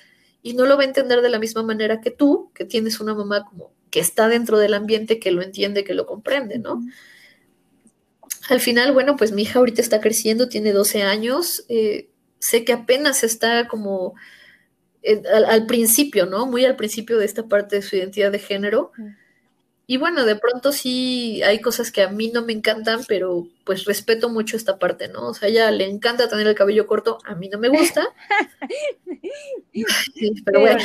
[0.42, 3.14] y no lo va a entender de la misma manera que tú, que tienes una
[3.14, 6.80] mamá como que está dentro del ambiente, que lo entiende, que lo comprende, ¿no?
[8.48, 12.09] Al final, bueno, pues mi hija ahorita está creciendo, tiene 12 años, eh,
[12.40, 14.14] sé que apenas está como
[15.46, 16.46] al, principio, ¿no?
[16.46, 18.92] Muy al principio de esta parte de su identidad de género.
[19.86, 23.84] Y bueno, de pronto sí hay cosas que a mí no me encantan, pero pues
[23.84, 25.28] respeto mucho esta parte, ¿no?
[25.28, 28.06] O sea, a ella le encanta tener el cabello corto, a mí no me gusta.
[30.44, 30.78] pero bueno.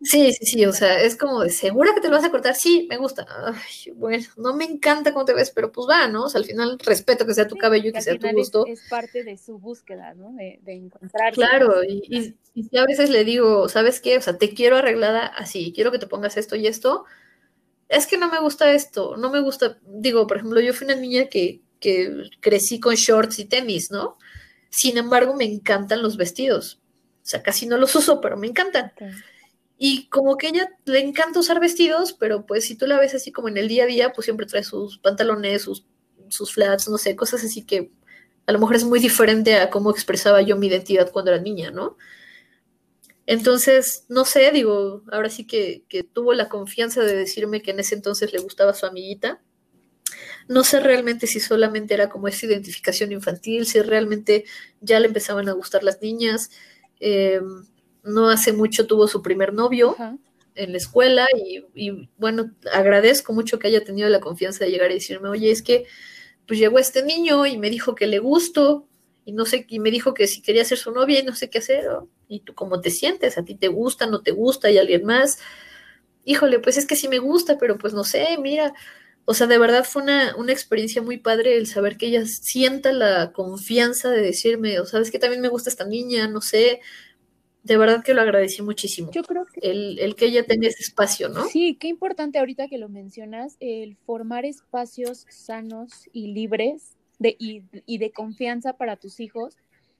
[0.00, 2.54] Sí, sí, sí, o sea, es como de segura que te lo vas a cortar.
[2.54, 3.26] Sí, me gusta.
[3.28, 6.24] Ay, bueno, no me encanta cómo te ves, pero pues va, ¿no?
[6.24, 8.64] O sea, al final respeto que sea tu cabello y que, sea tu gusto.
[8.66, 10.32] Es, parte de su búsqueda, ¿no?
[10.34, 11.32] De, de encontrar.
[11.32, 14.16] Claro, y, y, a veces le digo, ¿sabes qué?
[14.16, 17.04] O sea, te quiero arreglada así, quiero que te pongas esto y esto.
[17.88, 19.78] Es que no me gusta esto, no me gusta.
[19.84, 24.16] Digo, por ejemplo, yo fui una niña que, que crecí con shorts y tenis, ¿no?
[24.70, 26.80] Sin embargo, me encantan los vestidos.
[27.22, 28.92] O sea, casi no los uso, pero me encantan.
[29.80, 33.30] Y como que ella le encanta usar vestidos, pero pues si tú la ves así
[33.30, 35.86] como en el día a día, pues siempre trae sus pantalones, sus,
[36.28, 37.92] sus flats, no sé, cosas así que
[38.46, 41.70] a lo mejor es muy diferente a cómo expresaba yo mi identidad cuando era niña,
[41.70, 41.96] ¿no?
[43.26, 47.80] Entonces, no sé, digo, ahora sí que, que tuvo la confianza de decirme que en
[47.80, 49.42] ese entonces le gustaba su amiguita.
[50.48, 54.44] No sé realmente si solamente era como esa identificación infantil, si realmente
[54.80, 56.50] ya le empezaban a gustar las niñas.
[57.00, 57.42] Eh,
[58.08, 59.96] no hace mucho tuvo su primer novio
[60.54, 61.26] en la escuela
[61.74, 65.62] y, bueno, agradezco mucho que haya tenido la confianza de llegar y decirme, oye, es
[65.62, 65.86] que
[66.46, 68.88] pues llegó este niño y me dijo que le gustó
[69.24, 71.50] y no sé, y me dijo que si quería ser su novia y no sé
[71.50, 71.84] qué hacer,
[72.28, 75.38] y tú cómo te sientes, a ti te gusta, no te gusta, y alguien más,
[76.24, 78.72] híjole, pues es que sí me gusta, pero pues no sé, mira,
[79.26, 82.90] o sea, de verdad fue una, una, experiencia muy padre el saber que ella sienta
[82.92, 86.80] la confianza de decirme, o sabes que también me gusta esta niña, no sé,
[87.68, 89.10] de verdad que lo agradecí muchísimo.
[89.12, 89.60] Yo creo que...
[89.60, 91.44] El, que ella tenga ese espacio, ¿no?
[91.48, 97.62] Sí, qué importante ahorita que lo mencionas, el formar espacios sanos y libres de, y,
[97.84, 99.56] y de confianza para tus hijos,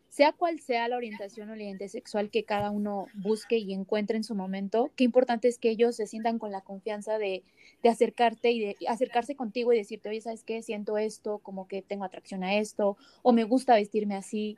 [0.08, 4.16] sea cual sea la orientación o la identidad sexual que cada uno busque y encuentre
[4.16, 7.42] en su momento, qué importante es que ellos se sientan con la confianza de,
[7.82, 10.62] de acercarte y de acercarse contigo y decirte, oye, ¿sabes qué?
[10.62, 14.56] Siento esto, como que tengo atracción a esto, o me gusta vestirme así,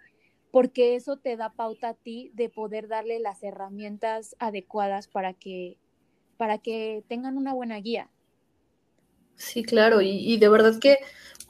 [0.51, 5.78] porque eso te da pauta a ti de poder darle las herramientas adecuadas para que,
[6.36, 8.11] para que tengan una buena guía.
[9.36, 10.98] Sí, claro, y, de verdad que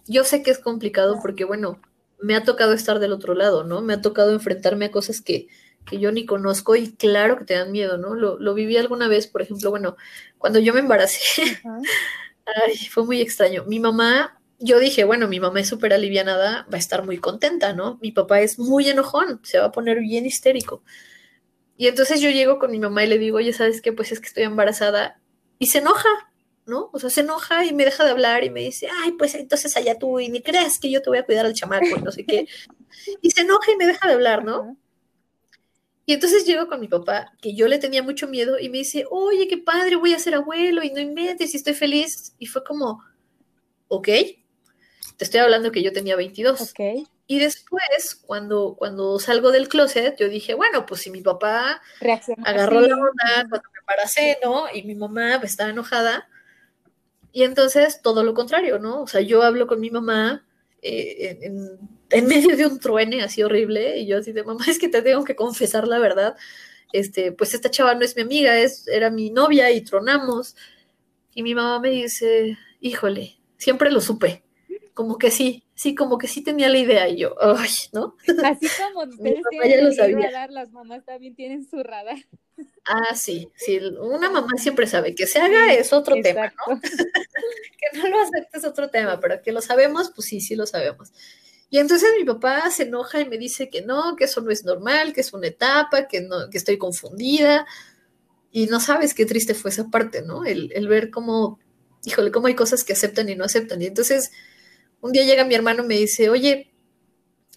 [0.07, 1.81] yo sé que es complicado porque, bueno,
[2.21, 3.81] me ha tocado estar del otro lado, ¿no?
[3.81, 5.49] Me ha tocado enfrentarme a cosas que,
[5.87, 8.15] que yo ni conozco y claro que te dan miedo, ¿no?
[8.15, 9.97] Lo, lo viví alguna vez, por ejemplo, bueno,
[10.39, 11.43] cuando yo me embaracé,
[12.47, 13.65] ay, fue muy extraño.
[13.65, 17.73] Mi mamá yo dije, bueno, mi mamá es súper alivianada, va a estar muy contenta,
[17.73, 17.99] ¿no?
[18.03, 20.83] Mi papá es muy enojón, se va a poner bien histérico.
[21.79, 23.93] Y entonces yo llego con mi mamá y le digo, oye, ¿sabes qué?
[23.93, 25.19] Pues es que estoy embarazada.
[25.59, 26.11] Y se enoja,
[26.67, 26.91] ¿no?
[26.93, 29.75] O sea, se enoja y me deja de hablar y me dice, ay, pues entonces
[29.79, 32.13] allá tú y ni creas que yo te voy a cuidar al chamaco y no
[32.13, 32.47] sé qué.
[33.23, 34.77] Y se enoja y me deja de hablar, ¿no?
[36.05, 39.05] Y entonces llego con mi papá, que yo le tenía mucho miedo, y me dice,
[39.11, 42.35] oye, qué padre, voy a ser abuelo y no inventes y estoy feliz.
[42.39, 43.03] Y fue como,
[43.89, 44.09] ok,
[45.21, 46.73] te estoy hablando que yo tenía 22.
[47.27, 51.83] Y después, cuando, cuando salgo del closet, yo dije, bueno, pues si mi papá
[52.43, 54.65] agarró la onda cuando me embaracé, ¿no?
[54.73, 56.27] Y mi mamá estaba enojada.
[57.33, 59.03] Y entonces, todo lo contrario, ¿no?
[59.03, 60.47] O sea, yo hablo con mi mamá
[60.81, 64.79] eh, en, en, medio de un truene así horrible, y yo así de, mamá, es
[64.79, 66.35] que te tengo que confesar la verdad.
[66.95, 70.57] Este, pues esta chava no es mi amiga, es, era mi novia y tronamos.
[71.35, 74.45] Y mi mamá me dice, híjole, siempre lo supe
[74.95, 78.17] como que sí, sí, como que sí tenía la idea y yo, ay, ¿no?
[78.45, 82.19] Así como ustedes tienen el radar, las mamás también tienen su radar.
[82.85, 86.81] Ah, sí, sí, una mamá siempre sabe que se haga es otro tema, ¿no?
[86.83, 90.67] que no lo acepte es otro tema, pero que lo sabemos, pues sí, sí lo
[90.67, 91.13] sabemos.
[91.71, 94.65] Y entonces mi papá se enoja y me dice que no, que eso no es
[94.65, 97.65] normal, que es una etapa, que no, que estoy confundida.
[98.51, 100.45] Y no sabes qué triste fue esa parte, ¿no?
[100.45, 101.61] El, el ver cómo,
[102.05, 103.81] híjole, cómo hay cosas que aceptan y no aceptan.
[103.81, 104.33] Y entonces
[105.01, 106.71] un día llega mi hermano y me dice, oye,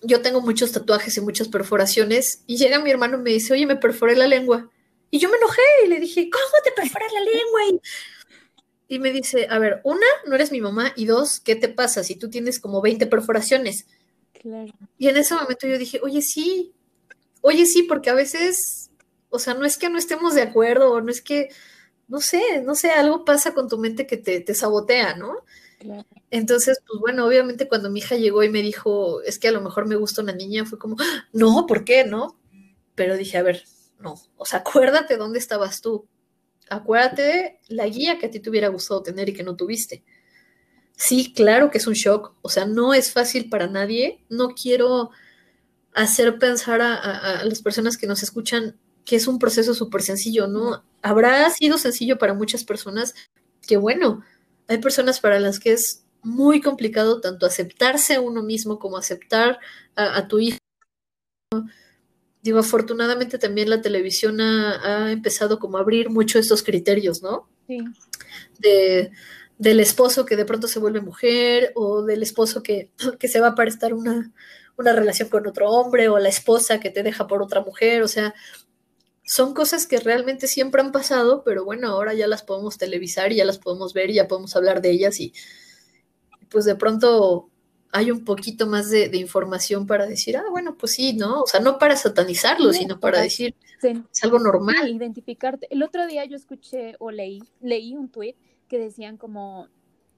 [0.01, 2.43] yo tengo muchos tatuajes y muchas perforaciones.
[2.45, 4.69] Y llega mi hermano y me dice, oye, me perforé la lengua.
[5.09, 7.81] Y yo me enojé y le dije, ¿cómo te perforas la lengua?
[8.87, 10.93] Y, me dice, a ver, una, no eres mi mamá.
[10.95, 13.87] Y dos, ¿qué te pasa si tú tienes como 20 perforaciones?
[14.33, 14.73] Claro.
[14.97, 16.73] Y en ese momento yo dije, oye, sí,
[17.41, 18.89] oye, sí, porque a veces,
[19.29, 21.49] o sea, no es que no estemos de acuerdo, o no es que,
[22.07, 25.43] no sé, no sé, algo pasa con tu mente que te, te sabotea, ¿no?
[26.31, 29.61] Entonces, pues bueno, obviamente cuando mi hija llegó y me dijo, es que a lo
[29.61, 30.95] mejor me gusta una niña, fue como,
[31.33, 32.03] no, ¿por qué?
[32.05, 32.39] No.
[32.95, 33.63] Pero dije, a ver,
[33.99, 36.07] no, o sea, acuérdate dónde estabas tú.
[36.69, 40.03] Acuérdate la guía que a ti te hubiera gustado tener y que no tuviste.
[40.95, 44.25] Sí, claro que es un shock, o sea, no es fácil para nadie.
[44.29, 45.09] No quiero
[45.93, 50.47] hacer pensar a, a las personas que nos escuchan que es un proceso súper sencillo,
[50.47, 50.83] ¿no?
[51.01, 53.13] Habrá sido sencillo para muchas personas,
[53.67, 54.23] que bueno,
[54.67, 59.59] hay personas para las que es muy complicado tanto aceptarse a uno mismo como aceptar
[59.95, 60.57] a, tu hijo.
[62.41, 67.49] Digo, afortunadamente también la televisión ha, empezado como a abrir mucho estos criterios, ¿no?
[67.67, 67.79] Sí.
[68.59, 69.11] De,
[69.57, 72.89] del esposo que de pronto se vuelve mujer o del esposo que,
[73.19, 74.33] que se va para estar una,
[74.77, 78.07] una relación con otro hombre o la esposa que te deja por otra mujer, o
[78.07, 78.33] sea,
[79.25, 83.37] son cosas que realmente siempre han pasado, pero bueno, ahora ya las podemos televisar y
[83.37, 85.33] ya las podemos ver y ya podemos hablar de ellas y,
[86.49, 87.49] pues de pronto
[87.91, 91.41] hay un poquito más de, información para decir, ah, bueno, pues sí, ¿no?
[91.41, 94.89] O sea, no para satanizarlo, sino para decir, es algo normal.
[94.89, 95.67] identificarte.
[95.69, 98.35] El otro día yo escuché o leí, leí un tuit
[98.67, 99.67] que decían como,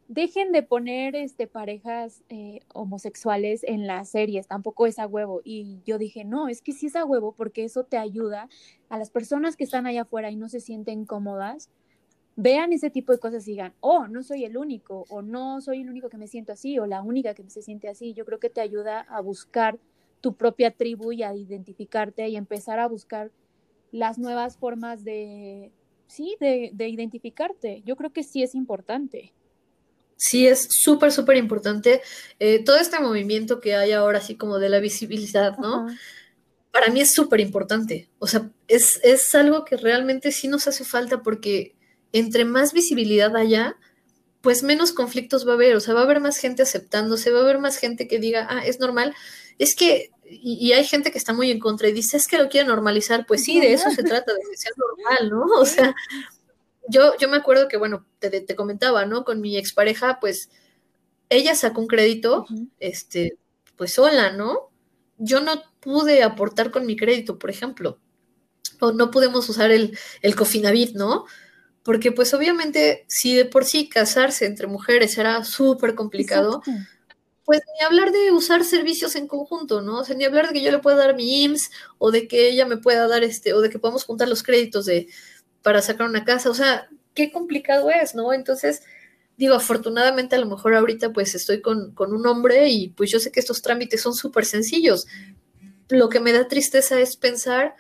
[0.08, 5.42] dejen de poner este, parejas eh, homosexuales en las series, tampoco es a huevo.
[5.44, 8.50] Y yo dije, no, es que sí es a huevo porque eso te ayuda
[8.90, 11.70] a las personas que están allá afuera y no se sienten cómodas
[12.36, 15.82] vean ese tipo de cosas y digan, oh, no soy el único, o no soy
[15.82, 18.14] el único que me siento así, o la única que se siente así.
[18.14, 19.80] Yo creo que te ayuda a buscar
[20.22, 23.32] tu propia tribu y a identificarte y empezar a buscar
[23.92, 25.72] las nuevas formas de,
[26.08, 27.82] sí, de, identificarte.
[27.86, 29.34] Yo creo que sí es importante.
[30.18, 32.02] Sí, es súper, súper importante.
[32.40, 35.88] Eh, todo este movimiento que hay ahora, así como de la visibilidad, ¿no?
[36.72, 38.10] Para mí es súper importante.
[38.20, 41.76] O sea, es, es algo que realmente sí nos hace falta porque
[42.12, 43.78] entre más visibilidad haya,
[44.42, 47.40] pues menos conflictos va a haber, o sea, va a haber más gente aceptándose, va
[47.40, 49.14] a haber más gente que diga, ah, es normal.
[49.58, 52.48] Es que, y, hay gente que está muy en contra y dice, es que lo
[52.48, 55.46] quiere normalizar, pues sí, de eso se trata, de que sea normal, ¿no?
[55.60, 55.96] O sea,
[56.90, 59.24] yo, yo me acuerdo que, bueno, te, comentaba, ¿no?
[59.24, 60.50] Con mi expareja, pues
[61.30, 62.46] ella sacó un crédito,
[62.80, 63.38] este,
[63.76, 64.70] pues sola, ¿no?
[65.18, 68.00] Yo no pude aportar con mi crédito, por ejemplo,
[68.80, 71.26] o no pudimos usar el, el Cofinavit, ¿no?
[71.86, 76.64] porque pues obviamente si de por sí casarse entre mujeres era súper complicado,
[77.44, 80.00] pues ni hablar de usar servicios en conjunto, ¿no?
[80.00, 81.70] O sea, ni hablar de que yo le pueda dar mi IMSS
[82.00, 84.88] o de que ella me pueda dar este, o de que podamos juntar los créditos
[84.88, 85.08] de,
[85.66, 88.34] para sacar una casa, o sea, qué complicado es, ¿no?
[88.34, 88.84] Entonces,
[89.36, 93.20] digo, afortunadamente a lo mejor ahorita pues estoy con, con un hombre y pues yo
[93.20, 95.08] sé que estos trámites son súper sencillos.
[95.90, 97.74] Lo que me da tristeza es pensar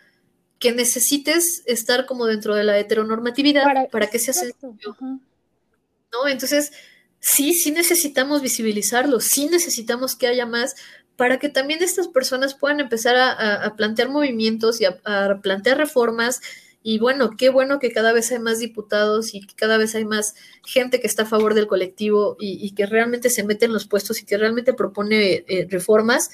[0.58, 4.98] que necesites estar como dentro de la heteronormatividad para, que sea sencillo.
[5.00, 6.28] ¿No?
[6.28, 6.72] Entonces,
[7.20, 10.74] sí, sí necesitamos visibilizarlo, sí necesitamos que haya más
[11.18, 16.42] para que también estas personas puedan empezar a, plantear movimientos y a, plantear reformas.
[16.88, 20.06] Y bueno, qué bueno que cada vez hay más diputados y que cada vez hay
[20.06, 23.88] más gente que está a favor del colectivo y, que realmente se mete en los
[23.88, 26.30] puestos y que realmente propone eh, reformas,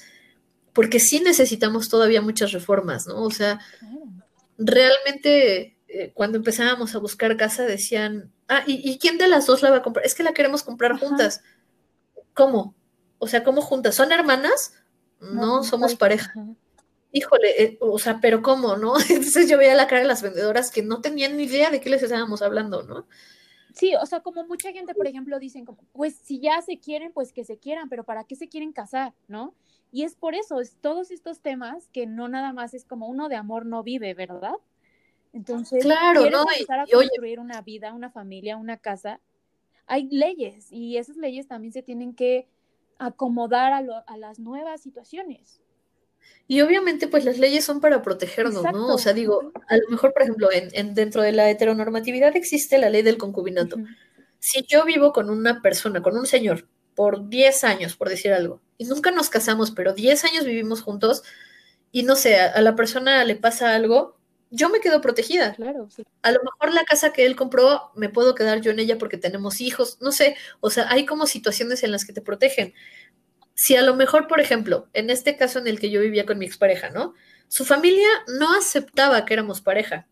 [0.73, 3.23] porque sí necesitamos todavía muchas reformas, ¿no?
[3.23, 3.61] O sea,
[4.57, 9.71] realmente eh, cuando empezábamos a buscar casa decían, ah, ¿y, quién de las dos la
[9.71, 10.05] va a comprar?
[10.05, 11.43] Es que la queremos comprar juntas.
[12.33, 12.75] ¿Cómo?
[13.19, 13.95] O sea, ¿cómo juntas?
[13.95, 14.73] ¿Son hermanas?
[15.21, 16.33] no, somos pareja.
[17.11, 18.93] Híjole, eh, o sea, pero ¿cómo, no?
[19.09, 21.89] Entonces yo veía la cara de las vendedoras que no tenían ni idea de qué
[21.89, 23.05] les estábamos hablando, ¿no?
[23.73, 27.13] Sí, o sea, como mucha gente, por ejemplo, dicen como, pues si ya se quieren,
[27.13, 29.55] pues que se quieran, pero ¿para qué se quieren casar, no?
[29.91, 33.29] Y es por eso, es todos estos temas que no nada más es como uno
[33.29, 34.55] de amor no vive, ¿verdad?
[35.33, 39.21] Entonces, claro, no, empezar a construir una vida, una familia, una casa,
[39.85, 42.47] hay leyes y esas leyes también se tienen que
[42.99, 45.61] acomodar a, lo, a las nuevas situaciones.
[46.47, 48.93] Y obviamente, pues las leyes son para protegernos, ¿no?
[48.93, 52.77] O sea, digo, a lo mejor, por ejemplo, en, en, dentro de la heteronormatividad existe
[52.77, 53.77] la ley del concubinato.
[53.77, 53.95] Uh -huh.
[54.39, 58.61] Si yo vivo con una persona, con un señor, por 10 años, por decir algo,
[58.77, 61.23] y nunca nos casamos, pero 10 años vivimos juntos,
[61.91, 64.17] y no sé, a, a la persona le pasa algo,
[64.51, 65.53] yo me quedo protegida.
[65.55, 66.03] Claro, sí.
[66.21, 69.17] A lo mejor la casa que él compró, me puedo quedar yo en ella porque
[69.17, 72.73] tenemos hijos, no sé, o sea, hay como situaciones en las que te protegen.
[73.61, 76.39] Si a lo mejor, por ejemplo, en este caso en el que yo vivía con
[76.39, 77.13] mi expareja, ¿no?
[77.47, 78.07] Su familia
[78.39, 80.07] no aceptaba que éramos pareja.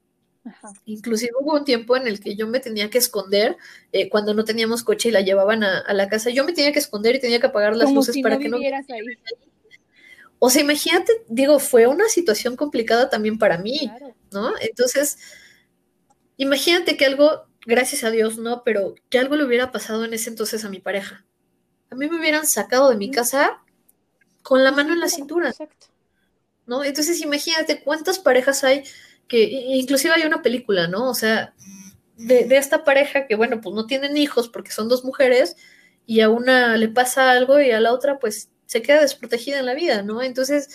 [0.46, 0.72] Ajá.
[0.86, 3.58] Inclusive hubo un tiempo en el que yo me tenía que esconder
[3.92, 6.30] eh, cuando no teníamos coche y la llevaban a, a, la casa.
[6.30, 8.42] Yo me tenía que esconder y tenía que apagar las Como luces si para no
[8.42, 8.58] que no.
[8.58, 8.72] ahí.
[10.38, 14.16] O sea, imagínate, digo, fue una situación complicada también para mí, Claro.
[14.32, 14.54] ¿no?
[14.62, 15.18] Entonces,
[16.38, 18.64] imagínate que algo, gracias a Dios, ¿no?
[18.64, 21.26] Pero que algo le hubiera pasado en ese entonces a mi pareja.
[21.90, 23.62] A mí me hubieran sacado de mi casa
[24.42, 25.88] con la mano en la cintura, Exacto.
[26.66, 26.84] ¿no?
[26.84, 28.84] Entonces, imagínate cuántas parejas hay
[29.28, 31.10] que, inclusive hay una película, ¿no?
[31.10, 31.54] O sea,
[32.18, 35.56] de, de esta pareja que, bueno, pues no tienen hijos porque son dos mujeres
[36.06, 39.66] y a una le pasa algo y a la otra, pues se queda desprotegida en
[39.66, 40.22] la vida, ¿no?
[40.22, 40.70] Entonces,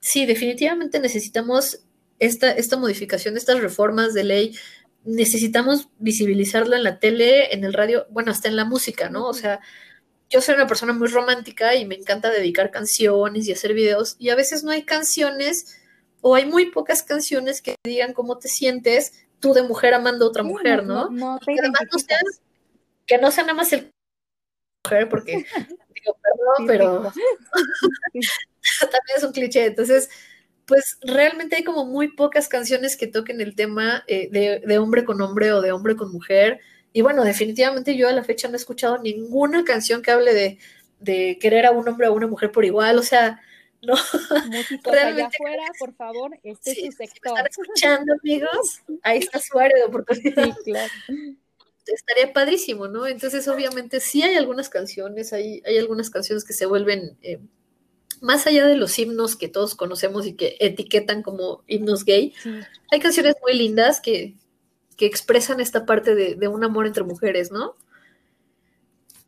[0.00, 1.80] sí, definitivamente necesitamos
[2.18, 4.58] esta, esta modificación, estas reformas de ley,
[5.04, 9.26] necesitamos visibilizarlo en la tele, en el radio, bueno, hasta en la música, ¿no?
[9.26, 9.60] O sea,
[10.30, 14.30] yo soy una persona muy romántica y me encanta dedicar canciones y hacer videos y
[14.30, 15.76] a veces no hay canciones
[16.20, 20.28] o hay muy pocas canciones que digan cómo te sientes tú de mujer amando a
[20.28, 21.10] otra mujer, ¿no?
[21.10, 22.40] No, te Que además no sea, identificas.
[23.06, 23.90] que no sea nada más el
[24.84, 25.32] mujer, porque
[25.94, 27.02] digo, perdón, pero
[28.80, 29.66] también es un cliché.
[29.66, 30.08] Entonces,
[30.66, 35.04] pues realmente hay como muy pocas canciones que toquen el tema eh, de, de hombre
[35.04, 36.60] con hombre o de hombre con mujer.
[36.94, 40.58] Y bueno, definitivamente yo a la fecha no he escuchado ninguna canción que hable de,
[41.00, 42.96] de querer a un hombre o a una mujer por igual.
[42.98, 43.42] O sea,
[43.82, 43.94] no.
[44.46, 48.80] Músicos allá Realmente afuera, por favor, este Sí, es su si me están escuchando, amigos,
[49.02, 50.54] ahí está su área de oportunidad.
[50.64, 50.92] Sí, claro.
[51.86, 53.08] estaría padrísimo, ¿no?
[53.08, 57.40] Entonces, obviamente, sí hay algunas canciones, hay, hay algunas canciones que se vuelven, eh,
[58.20, 62.50] más allá de los himnos que todos conocemos y que etiquetan como himnos gay, Sí.
[62.92, 64.34] hay canciones muy lindas que,
[64.96, 67.76] que expresan esta parte de, de un amor entre mujeres, ¿no?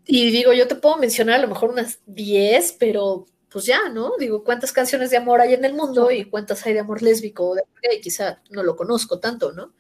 [0.07, 4.13] Y digo, yo te puedo mencionar a lo mejor unas 10, pero pues ya, ¿no?
[4.19, 7.49] Digo, ¿cuántas canciones de amor hay en el mundo y cuántas hay de amor lésbico
[7.49, 8.01] o de amor gay?
[8.01, 9.73] Quizá no lo conozco tanto, ¿no?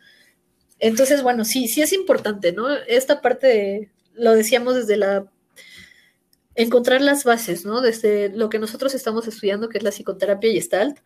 [0.78, 2.74] Entonces, bueno, sí, sí es importante, ¿no?
[2.74, 5.30] Esta parte de, lo decíamos desde la,
[6.54, 7.80] encontrar las bases, ¿no?
[7.80, 10.98] Desde lo que nosotros estamos estudiando, que es la psicoterapia y Gestalt,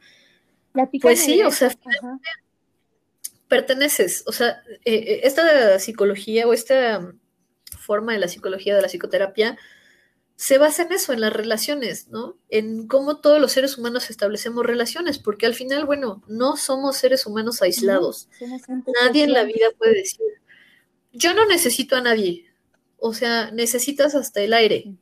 [1.03, 1.76] pues sí, o sea.
[3.51, 7.12] Perteneces, o sea, eh, eh, esta psicología o esta
[7.78, 9.59] forma de la psicología, de la psicoterapia,
[10.36, 12.38] se basa en eso, en las relaciones, ¿no?
[12.48, 17.26] En cómo todos los seres humanos establecemos relaciones, porque al final, bueno, no somos seres
[17.26, 18.28] humanos aislados.
[18.40, 20.24] No, Nadie en la vida puede decir,
[21.12, 22.49] yo no necesito a nadie.
[23.03, 24.92] O sea, necesitas hasta el aire.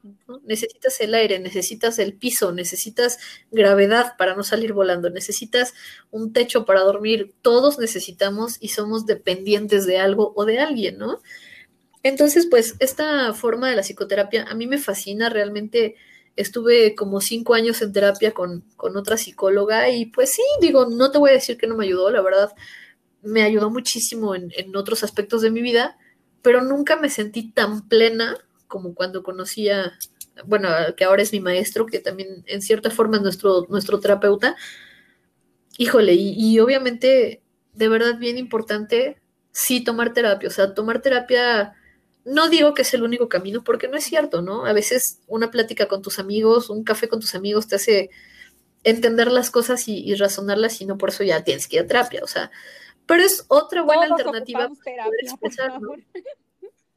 [0.44, 3.18] Necesitas el aire, necesitas el piso, necesitas
[3.50, 5.74] gravedad para no salir volando, necesitas
[6.10, 7.34] un techo para dormir.
[7.42, 11.20] Todos necesitamos y somos dependientes de algo o de alguien, ¿no?
[12.04, 15.96] Entonces, pues, esta forma de la psicoterapia a mí me fascina, realmente
[16.36, 21.10] estuve como cinco años en terapia con, con otra psicóloga y pues sí, digo, no
[21.10, 22.52] te voy a decir que no me ayudó, la verdad,
[23.22, 25.98] me ayudó muchísimo en, en otros aspectos de mi vida,
[26.42, 28.36] pero nunca me sentí tan plena
[28.66, 29.98] como cuando conocía,
[30.44, 34.56] bueno, que ahora es mi maestro, que también en cierta forma es nuestro, nuestro terapeuta.
[35.78, 39.20] Híjole, y, y obviamente, de verdad, bien importante,
[39.52, 41.74] sí tomar terapia, o sea, tomar terapia,
[42.24, 44.66] no digo que es el único camino, porque no es cierto, ¿no?
[44.66, 48.10] A veces una plática con tus amigos, un café con tus amigos te hace
[48.84, 51.86] entender las cosas y, y razonarlas y no por eso ya tienes que ir a
[51.86, 52.50] terapia, o sea,
[53.08, 55.92] pero es otra buena Todos alternativa por expresar, ¿no?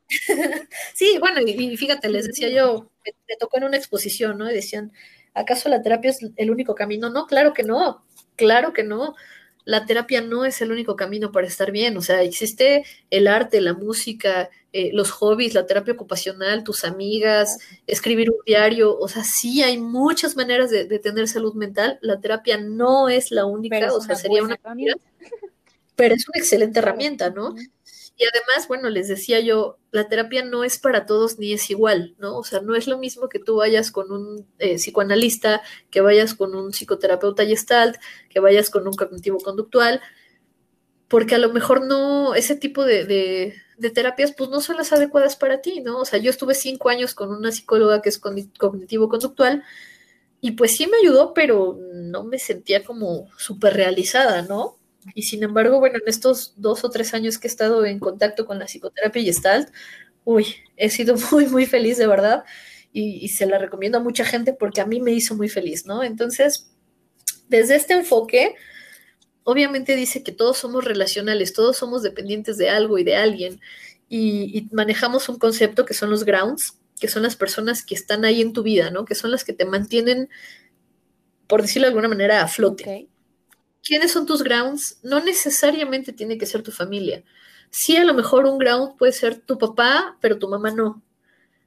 [0.93, 4.51] Sí, bueno, y, y fíjate, les decía yo, me, me tocó en una exposición, ¿no?
[4.51, 4.91] Y decían,
[5.33, 7.09] ¿acaso la terapia es el único camino?
[7.09, 8.03] No, claro que no,
[8.35, 9.15] claro que no.
[9.63, 13.61] la terapia no es el único camino para estar bien, o sea, existe el arte,
[13.61, 17.57] la música, eh, los hobbies, la terapia ocupacional, tus amigas,
[17.87, 22.57] escribir un diario, o sea, sí hay muchas maneras de, tener salud mental, la terapia
[22.57, 24.59] no es la única, o sea, sería una...
[26.01, 27.53] Pero es una excelente herramienta, ¿no?
[28.17, 32.15] Y además, bueno, les decía yo, la terapia no es para todos ni es igual,
[32.17, 32.39] ¿no?
[32.39, 36.33] O sea, no es lo mismo que tú vayas con un eh, psicoanalista, que vayas
[36.33, 37.97] con un psicoterapeuta gestalt,
[38.29, 40.01] que vayas con un cognitivo conductual,
[41.07, 45.35] porque a lo mejor no, ese tipo de, de, terapias, pues no son las adecuadas
[45.35, 45.99] para ti, ¿no?
[45.99, 49.63] O sea, yo estuve cinco años con una psicóloga que es cognitivo conductual,
[50.41, 54.80] y pues sí me ayudó, pero no me sentía como súper realizada, ¿no?
[55.15, 58.45] Y sin embargo, bueno, en estos dos o tres años que he estado en contacto
[58.45, 59.69] con la psicoterapia Gestalt,
[60.23, 60.45] uy,
[60.77, 62.43] he sido muy, muy feliz de verdad
[62.93, 66.03] y, se la recomiendo a mucha gente porque a mí me hizo muy feliz, ¿no?
[66.03, 66.71] Entonces,
[67.47, 68.55] desde este enfoque,
[69.43, 73.61] obviamente dice que todos somos relacionales, todos somos dependientes de algo y de alguien
[74.09, 78.25] y, y manejamos un concepto que son los grounds, que son las personas que están
[78.25, 79.05] ahí en tu vida, ¿no?
[79.05, 80.29] Que son las que te mantienen,
[81.47, 83.09] por decirlo de alguna manera, a flote.
[83.83, 84.99] ¿Quiénes son tus grounds?
[85.03, 87.23] No necesariamente tiene que ser tu familia.
[87.69, 91.01] Sí, a lo mejor un ground puede ser tu papá, pero tu mamá no.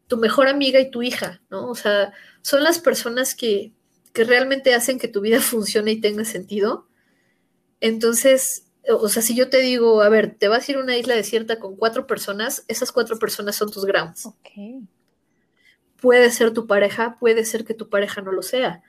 [0.06, 1.68] Tu mejor amiga y tu hija, ¿no?
[1.68, 2.12] O sea,
[2.42, 3.72] son las personas que,
[4.12, 6.86] que realmente hacen que tu vida funcione y tenga sentido.
[7.80, 10.96] Entonces, o sea, si yo te digo, a ver, te vas a ir a una
[10.96, 14.28] isla desierta con cuatro personas, esas cuatro personas son tus grounds.
[16.00, 18.82] Puede ser tu pareja, puede ser que tu pareja no lo sea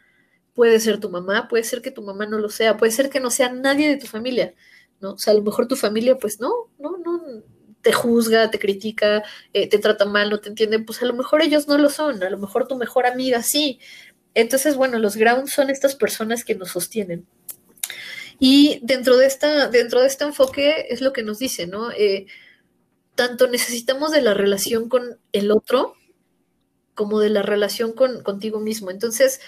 [0.55, 3.19] puede ser tu mamá, puede ser que tu mamá no lo sea, puede ser que
[3.19, 4.55] no sea nadie de tu familia,
[5.01, 5.11] ¿no?
[5.11, 7.21] O sea, a lo mejor tu familia, pues no, no, no,
[7.81, 11.43] te juzga, te critica, eh, te trata mal, no te entiende, pues a lo mejor
[11.43, 13.79] ellos no lo son, a lo mejor tu mejor amiga sí.
[14.33, 17.27] Entonces, bueno, los grounds son estas personas que nos sostienen.
[18.39, 21.91] Y dentro de, esta, dentro de este enfoque es lo que nos dice, ¿no?
[21.91, 22.25] Eh,
[23.15, 25.95] tanto necesitamos de la relación con el otro
[26.95, 28.89] como de la relación con, contigo mismo.
[28.89, 29.41] Entonces,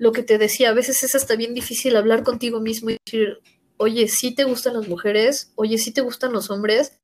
[0.00, 3.38] lo que te decía, a veces es hasta bien difícil hablar contigo mismo y decir,
[3.76, 6.98] oye, sí te gustan las mujeres, oye, sí te gustan los hombres,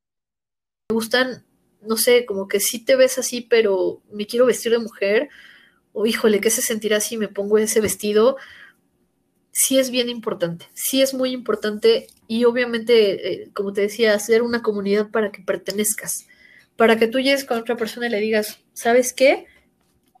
[0.89, 1.45] me gustan,
[1.83, 5.29] no sé, como que sí te ves así, pero me quiero vestir de mujer,
[5.93, 8.37] o híjole, ¿qué se sentirá si me pongo ese vestido?
[9.51, 14.41] Sí es bien importante, sí es muy importante y obviamente, eh, como te decía, hacer
[14.41, 16.25] una comunidad para que pertenezcas,
[16.75, 19.45] para que tú llegues con otra persona y le digas, ¿sabes qué?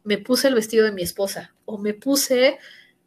[0.07, 2.59] Me puse el vestido de mi esposa o me puse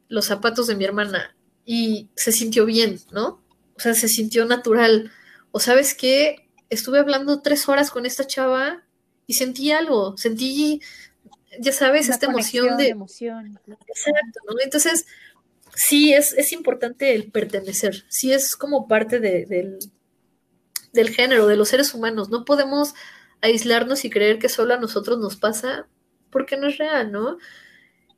[0.08, 1.34] los zapatos de mi hermana
[1.64, 3.42] y se sintió bien, ¿no?
[3.74, 5.10] O sea, se sintió natural.
[5.50, 8.84] O sabes qué, estuve hablando tres horas con esta chava
[9.26, 10.82] y sentí algo, sentí,
[11.58, 12.88] ya sabes, esta emoción de...
[12.88, 13.58] Emoción.
[13.66, 14.60] Exacto, ¿no?
[14.62, 15.06] Entonces,
[15.74, 19.78] sí, es, es importante el pertenecer, sí es como parte del,
[20.92, 22.28] del género, de los seres humanos.
[22.28, 22.92] No podemos
[23.40, 25.88] aislarnos y creer que solo a nosotros nos pasa
[26.30, 27.38] porque no es real, ¿no?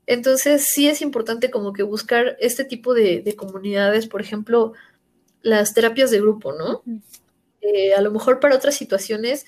[0.06, 4.72] Entonces sí es importante como que buscar este tipo de, comunidades, por ejemplo,
[5.42, 6.82] las terapias de grupo, ¿no?
[7.60, 9.46] Eh, a lo mejor para otras situaciones,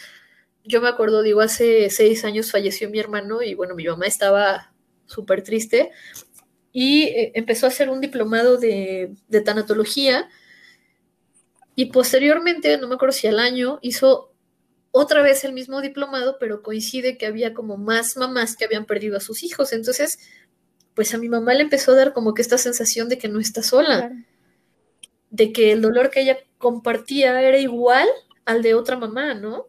[0.64, 4.72] yo me acuerdo, digo, hace seis años falleció mi hermano y bueno, mi mamá estaba
[5.06, 5.90] súper triste
[6.72, 10.28] y eh, empezó a hacer un diplomado de, de tanatología
[11.76, 14.33] y posteriormente, no me acuerdo si al año, hizo
[14.96, 19.16] otra vez el mismo diplomado, pero coincide que había como más mamás que habían perdido
[19.16, 19.72] a sus hijos.
[19.72, 20.20] Entonces,
[20.94, 23.40] pues a mi mamá le empezó a dar como que esta sensación de que no
[23.40, 24.12] está sola,
[25.30, 28.06] de que el dolor que ella compartía era igual
[28.44, 29.66] al de otra mamá, ¿no?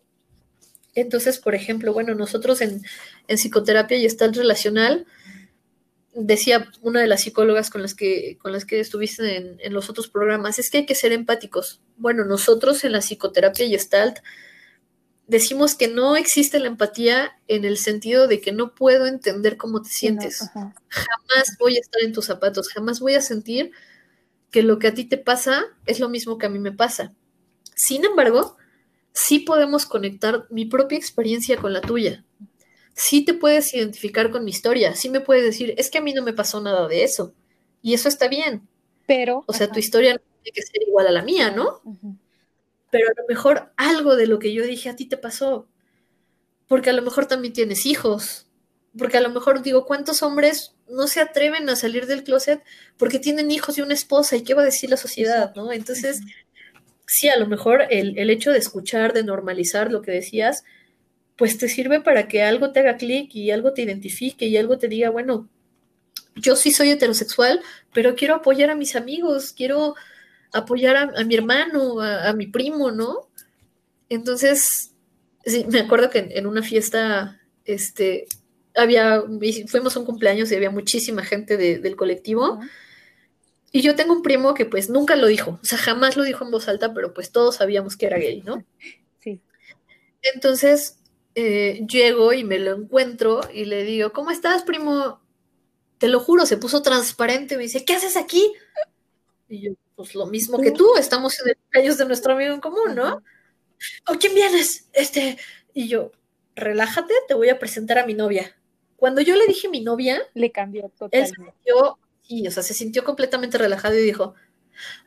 [0.94, 2.84] Entonces, por ejemplo, bueno, nosotros en,
[3.28, 5.08] psicoterapia y está el relacional,
[6.14, 9.90] decía una de las psicólogas con las que, con las que estuviste en, en, los
[9.90, 11.82] otros programas, es que hay que ser empáticos.
[11.98, 14.20] Bueno, nosotros en la psicoterapia y Gestalt
[15.28, 19.82] decimos que no existe la empatía en el sentido de que no puedo entender cómo
[19.82, 20.50] te sientes.
[20.54, 23.72] jamás voy a estar en tus zapatos, jamás voy a sentir
[24.52, 27.14] que lo que a ti te pasa es lo mismo que a mí me pasa.
[27.76, 28.56] Sin embargo,
[29.12, 32.24] sí podemos conectar mi propia experiencia con la tuya.
[32.94, 36.14] Sí te puedes identificar con mi historia, sí me puedes decir, es que a mí
[36.14, 37.34] no me pasó nada de eso.
[37.82, 38.68] Y eso está bien.
[39.06, 39.44] Pero...
[39.48, 41.82] O sea, tu historia no tiene que ser igual a la mía, ¿no?
[42.96, 45.68] Pero a lo mejor algo de lo que yo dije a ti te pasó,
[46.66, 48.48] porque a lo mejor también tienes hijos,
[48.98, 52.64] porque a lo mejor digo, ¿cuántos hombres no se atreven a salir del closet
[52.96, 55.74] porque tienen hijos y una esposa y qué va a decir la sociedad, ¿no?
[55.74, 56.22] Entonces,
[57.06, 60.64] sí, a lo mejor el, el hecho de escuchar, de normalizar lo que decías,
[61.36, 64.78] pues te sirve para que algo te haga clic y algo te identifique y algo
[64.78, 65.50] te diga, bueno,
[66.34, 67.62] yo sí soy heterosexual,
[67.94, 69.96] pero quiero apoyar a mis amigos, quiero
[70.54, 73.30] apoyar a, mi hermano, a, mi primo, ¿no?
[74.10, 74.92] Entonces,
[75.46, 78.28] sí, me acuerdo que en, una fiesta, este,
[78.76, 79.24] había,
[79.68, 82.60] fuimos a un cumpleaños y había muchísima gente del colectivo.
[83.72, 86.46] Y yo tengo un primo que pues nunca lo dijo, o sea, jamás lo dijo
[86.46, 88.64] en voz alta, pero pues todos sabíamos que era gay, ¿no?
[89.20, 89.42] Sí.
[90.34, 91.00] Entonces,
[91.34, 95.20] eh, llego y me lo encuentro y le digo, ¿cómo estás, primo?
[95.98, 98.54] Te lo juro, se puso transparente, me dice, ¿qué haces aquí?
[99.50, 102.60] Y yo, pues lo mismo que tú, estamos en el cumpleaños de nuestro amigo en
[102.60, 103.24] común, ¿no?
[104.08, 104.90] ¿O quién vienes?
[104.94, 105.38] Este,
[105.74, 106.12] y yo,
[106.56, 108.56] relájate, te voy a presentar a mi novia.
[108.96, 111.36] Cuando yo le dije mi novia, le cambió totalmente.
[111.66, 111.74] Él
[112.48, 114.34] o sea, se sintió completamente relajado y dijo,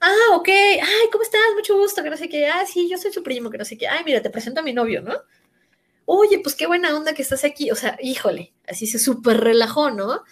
[0.01, 1.40] ah, ok, ay, ¿cómo estás?
[1.55, 3.77] Mucho gusto, que no sé qué, ah, sí, yo soy su primo, que no sé
[3.77, 5.15] qué, ay, mira, te presento a mi novio, ¿no?
[6.05, 9.90] Oye, pues qué buena onda que estás aquí, o sea, híjole, así se súper relajó,
[9.90, 10.23] ¿no?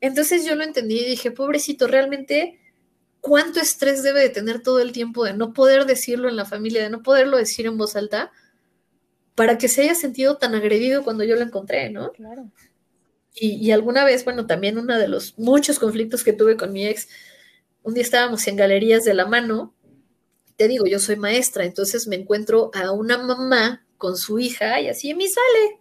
[0.00, 2.58] Entonces yo lo entendí y dije, pobrecito, realmente,
[3.28, 6.82] ¿cuánto estrés debe de tener todo el tiempo de no poder decirlo en la familia,
[6.82, 8.32] de no poderlo decir en voz alta,
[9.34, 12.10] para que se haya sentido tan agredido cuando yo lo encontré, ¿no?
[12.12, 12.50] Claro.
[13.34, 17.08] Y, alguna vez, bueno, también uno de los muchos conflictos que tuve con mi ex,
[17.82, 19.74] un día estábamos en galerías de la mano,
[20.56, 24.88] te digo, yo soy maestra, entonces me encuentro a una mamá con su hija y
[24.88, 25.78] así en mi sale.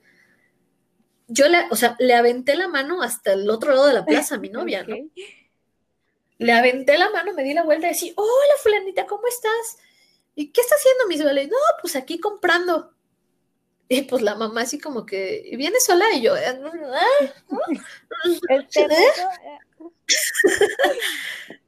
[1.27, 4.35] Yo le, o sea, le aventé la mano hasta el otro lado de la plaza
[4.35, 4.97] a mi novia, ¿no?
[6.39, 9.77] Le aventé la mano, me di la vuelta y decía, hola fulanita, ¿cómo estás?
[10.35, 11.47] ¿Y qué está haciendo mi vale?
[11.47, 12.93] No, pues aquí comprando.
[13.89, 16.05] Y pues la mamá así como que, ¿viene sola?
[16.13, 16.99] Y yo, ah,
[18.49, 18.87] este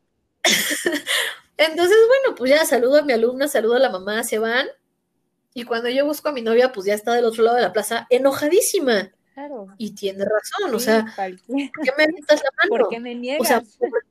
[1.58, 4.68] Entonces, bueno, pues ya saludo a mi alumna, saludo a la mamá, se van.
[5.54, 7.74] Y cuando yo busco a mi novia, pues ya está del otro lado de la
[7.74, 9.12] plaza, enojadísima.
[9.34, 9.68] Claro.
[9.78, 12.70] Y tiene razón, o sea, ¿por qué me avientas la mano?
[12.70, 13.42] ¿Por qué me niegas?
[13.42, 14.06] O sea, ¿por,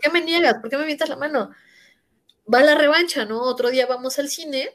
[0.00, 0.54] qué me niegas?
[0.60, 1.50] ¿Por qué me avientas la mano?
[2.52, 3.42] Va la revancha, ¿no?
[3.42, 4.70] Otro día vamos al cine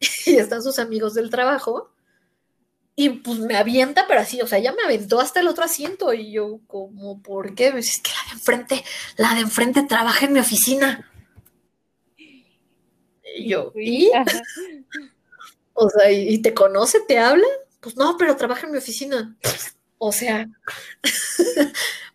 [0.26, 1.90] y están sus amigos del trabajo.
[2.94, 6.12] Y pues me avienta, pero así, o sea, ya me aventó hasta el otro asiento.
[6.12, 7.68] Y yo, como, ¿por qué?
[7.68, 8.84] Es que la de enfrente,
[9.16, 11.10] la de enfrente trabaja en mi oficina.
[12.16, 14.10] Y yo, ¿y?
[15.74, 17.00] O sea, ¿y te conoce?
[17.08, 17.46] ¿Te habla?
[17.80, 19.34] Pues no, pero trabaja en mi oficina.
[19.98, 20.46] O sea.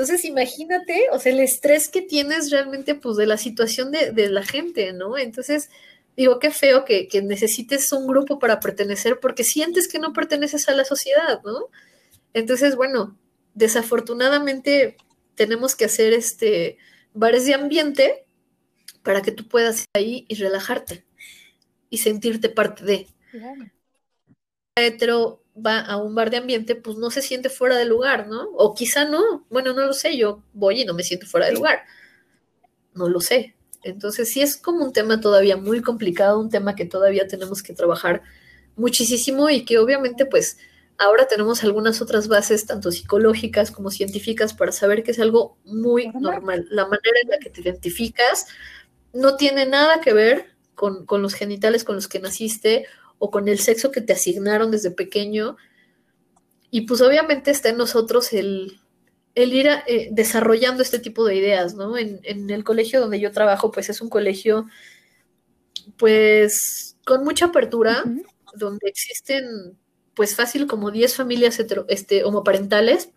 [0.00, 4.30] Entonces, imagínate, o sea, el estrés que tienes realmente, pues, de la situación de, de
[4.30, 5.18] la gente, ¿no?
[5.18, 5.68] Entonces,
[6.16, 10.72] digo, qué feo que, necesites un grupo para pertenecer porque sientes que no perteneces a
[10.72, 11.68] la sociedad, ¿no?
[12.32, 13.18] Entonces, bueno,
[13.54, 14.96] desafortunadamente
[15.34, 16.78] tenemos que hacer este
[17.12, 18.24] bares de ambiente
[19.02, 21.04] para que tú puedas ir ahí y relajarte
[21.90, 23.06] y sentirte parte de.
[23.30, 23.70] Claro.
[24.76, 28.48] hetero va a un bar de ambiente, pues no se siente fuera de lugar, ¿no?
[28.54, 31.52] O quizá no, bueno, no lo sé, yo voy y no me siento fuera de
[31.52, 31.84] lugar.
[32.94, 36.84] No lo sé, entonces sí es como un tema todavía muy complicado, un tema que
[36.84, 38.22] todavía tenemos que trabajar
[38.76, 40.58] muchísimo y que obviamente pues
[40.98, 46.08] ahora tenemos algunas otras bases, tanto psicológicas como científicas, para saber que es algo muy
[46.08, 46.66] normal.
[46.70, 48.46] La manera en la que te identificas
[49.14, 52.86] no tiene nada que ver con, con los genitales con los que naciste
[53.20, 55.56] o con el sexo que te asignaron desde pequeño.
[56.72, 58.80] Y pues obviamente está en nosotros el,
[59.34, 61.96] el ir eh, desarrollando este tipo de ideas, ¿no?
[61.96, 64.66] En, el colegio donde yo trabajo, pues es un colegio,
[65.96, 68.02] pues, con mucha apertura,
[68.54, 69.78] donde existen,
[70.14, 73.10] pues, fácil como 10 familias este, homoparentales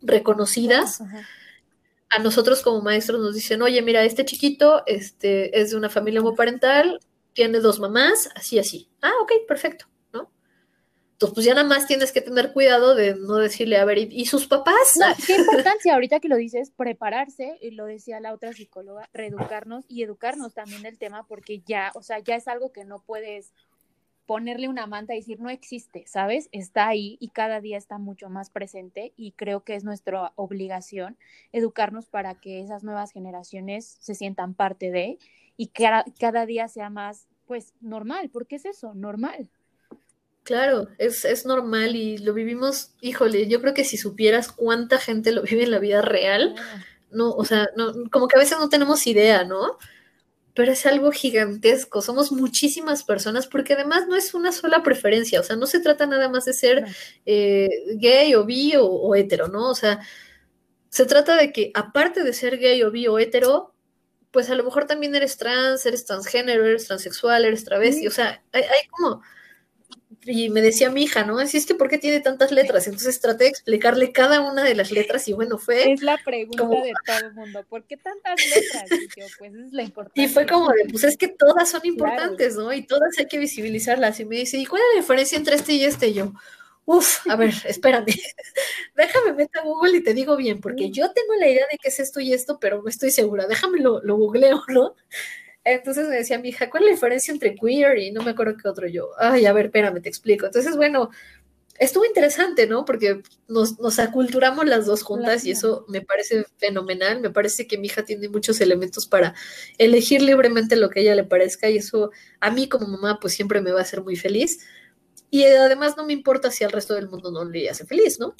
[0.00, 1.02] reconocidas.
[2.10, 6.20] A nosotros como maestros nos dicen, oye, mira, este chiquito este, es de una familia
[6.20, 7.00] homoparental,
[7.32, 8.88] tiene dos mamás, así, así.
[9.00, 9.86] Ah, ok, perfecto
[11.30, 14.46] pues ya nada más tienes que tener cuidado de no decirle, a ver, ¿y, sus
[14.46, 14.98] papás?
[15.26, 20.02] qué importancia ahorita que lo dices, prepararse, y lo decía la otra psicóloga, reeducarnos y
[20.02, 23.52] educarnos también del tema, porque ya, o sea, ya es algo que no puedes
[24.26, 26.48] ponerle una manta y decir, no existe, ¿sabes?
[26.52, 31.18] Está ahí y cada día está mucho más presente y creo que es nuestra obligación
[31.52, 35.18] educarnos para que esas nuevas generaciones se sientan parte de
[35.56, 39.48] y cada día sea más, pues, normal, porque es eso, normal.
[40.44, 45.30] Claro, es, es, normal y lo vivimos, híjole, yo creo que si supieras cuánta gente
[45.32, 46.54] lo vive en la vida real,
[47.10, 49.78] no, o sea, no, como que a veces no tenemos idea, ¿no?
[50.54, 55.42] Pero es algo gigantesco, somos muchísimas personas, porque además no es una sola preferencia, o
[55.44, 56.84] sea, no se trata nada más de ser
[57.24, 59.70] eh, gay o bi o, o hetero, ¿no?
[59.70, 60.00] O sea,
[60.88, 63.71] se trata de que aparte de ser gay o bi o hetero,
[64.32, 68.42] pues a lo mejor también eres trans, eres transgénero, eres transexual, eres travesti, o sea,
[68.52, 69.22] hay, hay como
[70.24, 71.38] y me decía mi hija, ¿no?
[71.38, 72.86] Así es que, ¿por qué tiene tantas letras?
[72.86, 75.92] Entonces traté de explicarle cada una de las letras y bueno, fue...
[75.92, 78.84] Es la pregunta de todo el mundo, ¿por qué tantas letras?
[78.90, 80.22] Y yo, pues es la importancia.
[80.22, 82.72] Y fue como de, pues es que todas son importantes, ¿no?
[82.72, 84.20] Y todas hay que visibilizarlas.
[84.20, 86.08] Y me dice, ¿y cuál es la diferencia entre este y este?
[86.08, 86.32] Y yo,
[86.86, 88.06] Uf, a ver, espérame.
[88.96, 91.88] Déjame meter a Google y te digo bien, porque yo tengo la idea de qué
[91.88, 93.46] es esto y esto, pero no estoy segura.
[93.46, 94.94] Déjame lo, lo googleo, ¿no?
[95.64, 98.56] Entonces me decía mi hija, ¿cuál es la diferencia entre queer y no me acuerdo
[98.62, 99.10] qué otro yo?
[99.18, 100.46] Ay, a ver, espérame, te explico.
[100.46, 101.10] Entonces, bueno,
[101.78, 102.84] estuvo interesante, ¿no?
[102.84, 107.20] Porque nos, nos aculturamos las dos juntas y eso me parece fenomenal.
[107.20, 109.34] Me parece que mi hija tiene muchos elementos para
[109.78, 112.10] elegir libremente lo que a ella le parezca y eso
[112.40, 114.60] a mí como mamá pues siempre me va a hacer muy feliz.
[115.32, 118.36] Y además no me importa si al resto del mundo no le hace feliz, ¿no?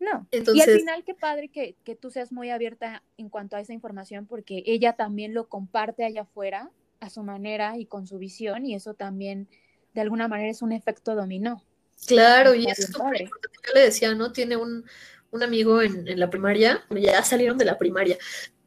[0.00, 0.26] No.
[0.32, 3.60] Entonces, y al final, qué padre que, que, tú seas muy abierta en cuanto a
[3.60, 8.18] esa información, porque ella también lo comparte allá afuera a su manera y con su
[8.18, 9.46] visión, y eso también,
[9.94, 11.62] de alguna manera, es un efecto dominó.
[12.08, 14.32] Claro, y eso yo le decía, ¿no?
[14.32, 14.84] Tiene un,
[15.30, 18.18] un amigo en, en, la primaria, ya salieron de la primaria,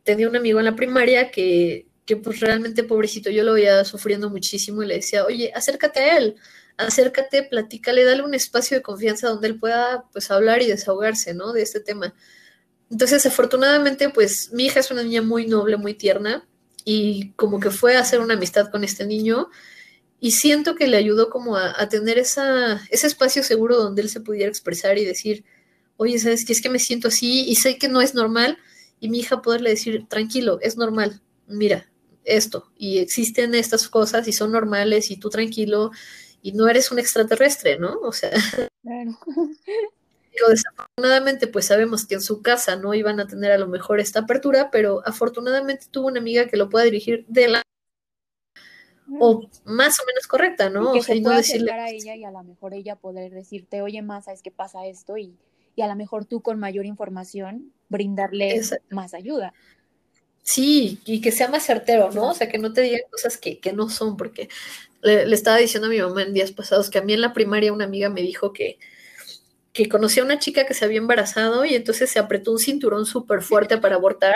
[0.04, 4.30] tenía un amigo en la primaria que, que pues realmente pobrecito, yo lo veía sufriendo
[4.30, 6.38] muchísimo y le decía, oye, acércate a él
[6.80, 11.54] acércate, platícale, dale un espacio de confianza donde él pueda pues hablar y desahogarse, ¿no?
[11.54, 12.16] De este tema.
[12.90, 16.48] Entonces, afortunadamente, pues mi hija es una niña muy noble, muy tierna
[16.86, 19.50] y como que fue a hacer una amistad con este niño
[20.20, 24.22] y siento que le ayudó como a, tener esa, ese espacio seguro donde él se
[24.22, 25.46] pudiera expresar y decir,
[25.98, 26.54] oye, ¿sabes qué?
[26.54, 28.58] Es que me siento así y sé que no es normal
[29.00, 31.90] y mi hija poderle decir, tranquilo, es normal, mira,
[32.26, 35.92] esto y existen estas cosas y son normales y tú tranquilo
[36.42, 38.00] y no eres un extraterrestre, ¿no?
[38.02, 38.32] O sea,
[38.84, 39.18] claro.
[40.50, 44.22] desafortunadamente pues sabemos que en su casa no iban a tener a lo mejor esta
[44.22, 47.62] apertura, pero afortunadamente tuvo una amiga que lo pueda dirigir de la
[49.20, 50.94] o más o menos correcta, ¿no?
[50.94, 53.82] que o sea, y no decirle a ella y a lo mejor ella poder decirte,
[53.82, 55.18] oye, más, ¿sabes qué pasa esto?
[55.18, 55.36] Y,
[55.76, 59.54] y a lo mejor tú con mayor información brindarle más ayuda.
[60.44, 62.30] Sí, y que sea más certero, ¿no?
[62.30, 64.50] O sea, que no te digan cosas que, que no son, porque
[65.02, 67.74] le, estaba diciendo a mi mamá en días pasados que a mí en la primaria
[67.74, 68.80] una amiga me dijo que,
[69.74, 73.06] que conocía a una chica que se había embarazado y entonces se apretó un cinturón
[73.06, 74.36] súper fuerte para abortar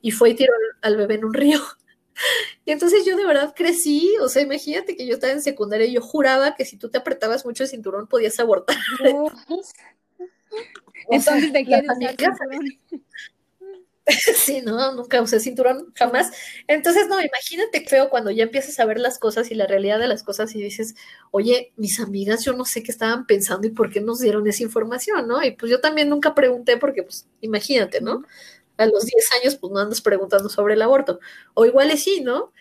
[0.00, 1.60] y fue y tiró al, bebé en un río.
[2.66, 5.94] Y entonces yo de verdad crecí, o sea, imagínate que yo estaba en secundaria y
[5.94, 8.76] yo juraba que si tú te apretabas mucho el cinturón podías abortar.
[11.10, 11.88] entonces te quieres
[14.36, 16.30] sí, no, nunca usé cinturón, jamás.
[16.66, 20.08] Entonces, no, imagínate feo cuando ya empiezas a ver las cosas y la realidad de
[20.08, 20.94] las cosas y dices,
[21.30, 24.62] oye, mis amigas, yo no sé qué estaban pensando y por qué nos dieron esa
[24.62, 25.42] información, ¿no?
[25.42, 28.24] Y pues yo también nunca pregunté porque, pues, imagínate, ¿no?
[28.78, 31.20] A los 10 años, pues no andas preguntando sobre el aborto.
[31.54, 32.52] O igual es sí, ¿no?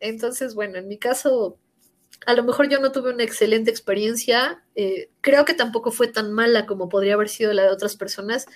[0.00, 1.58] Entonces, bueno, en mi caso,
[2.26, 4.64] a lo mejor yo no tuve una excelente experiencia.
[4.76, 8.46] Eh, creo que tampoco fue tan mala como podría haber sido la de otras personas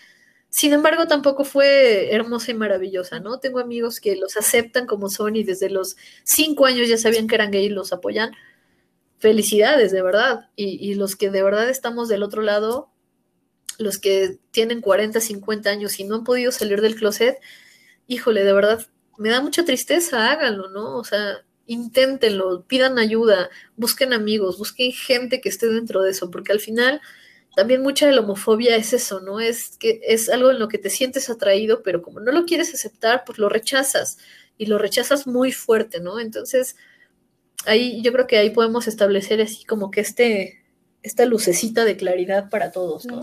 [0.55, 3.41] sin embargo, tampoco fue hermosa y maravillosa, ¿no?
[3.41, 7.37] Tengo amigos que los aceptan como son y desde los cinco años ya sabían que
[7.37, 8.33] eran gay y los apoyan.
[9.19, 10.51] Felicidades, de verdad.
[10.55, 12.91] Y, los que de verdad estamos del otro lado,
[13.79, 17.39] los que tienen 40, 50 años y no han podido salir del closet,
[18.07, 20.99] híjole, de verdad, me da mucha tristeza, háganlo, ¿no?
[20.99, 26.53] O sea, inténtenlo, pidan ayuda, busquen amigos, busquen gente que esté dentro de eso, porque
[26.53, 27.01] al final
[27.55, 29.41] también mucha de la homofobia es eso, ¿no?
[29.41, 32.73] Es que es algo en lo que te sientes atraído, pero como no lo quieres
[32.75, 34.19] aceptar, pues lo rechazas
[34.57, 36.19] y lo rechazas muy fuerte, ¿no?
[36.19, 36.77] Entonces,
[37.67, 40.63] ahí yo creo que ahí podemos establecer así como que este,
[41.03, 43.23] esta lucecita de claridad para todos, ¿no?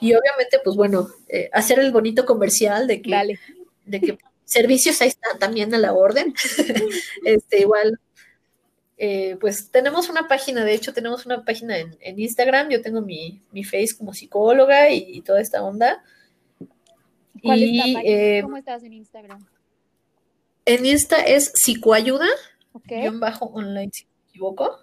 [0.00, 3.38] Y obviamente, pues bueno, eh, hacer el bonito comercial de que,
[3.86, 6.34] de que servicios ahí están también a la orden.
[7.24, 7.98] este, igual
[8.98, 13.42] eh, pues tenemos una página, de hecho tenemos una página en, Instagram, yo tengo mi,
[13.52, 16.02] mi, face como psicóloga y, toda esta onda.
[17.42, 18.00] ¿Cuál es la página?
[18.04, 19.46] Eh, ¿Cómo estás en Instagram?
[20.64, 22.26] En Insta es psicoayuda,
[22.84, 24.78] guion bajo online, si me equivoco.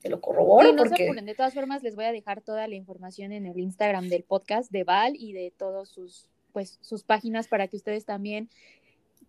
[0.00, 0.72] Te lo corroboro.
[0.72, 3.58] no se apuren, de todas formas les voy a dejar toda la información en el
[3.58, 8.06] Instagram del podcast de Val y de todos sus pues sus páginas para que ustedes
[8.06, 8.48] también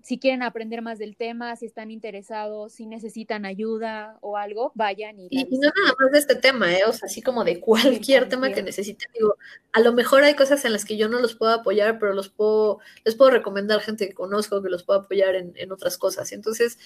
[0.07, 5.19] si quieren aprender más del tema, si están interesados, si necesitan ayuda o algo, vayan
[5.19, 5.27] y...
[5.29, 6.83] Y, no nada más de este tema, ¿eh?
[6.87, 9.09] o sea, así como de cualquier tema que necesiten.
[9.13, 9.35] Digo,
[9.73, 12.29] a lo mejor hay cosas en las que yo no los puedo apoyar, pero los
[12.29, 16.31] puedo, les puedo recomendar gente que conozco que los puedo apoyar en, en otras cosas.
[16.31, 16.79] Entonces,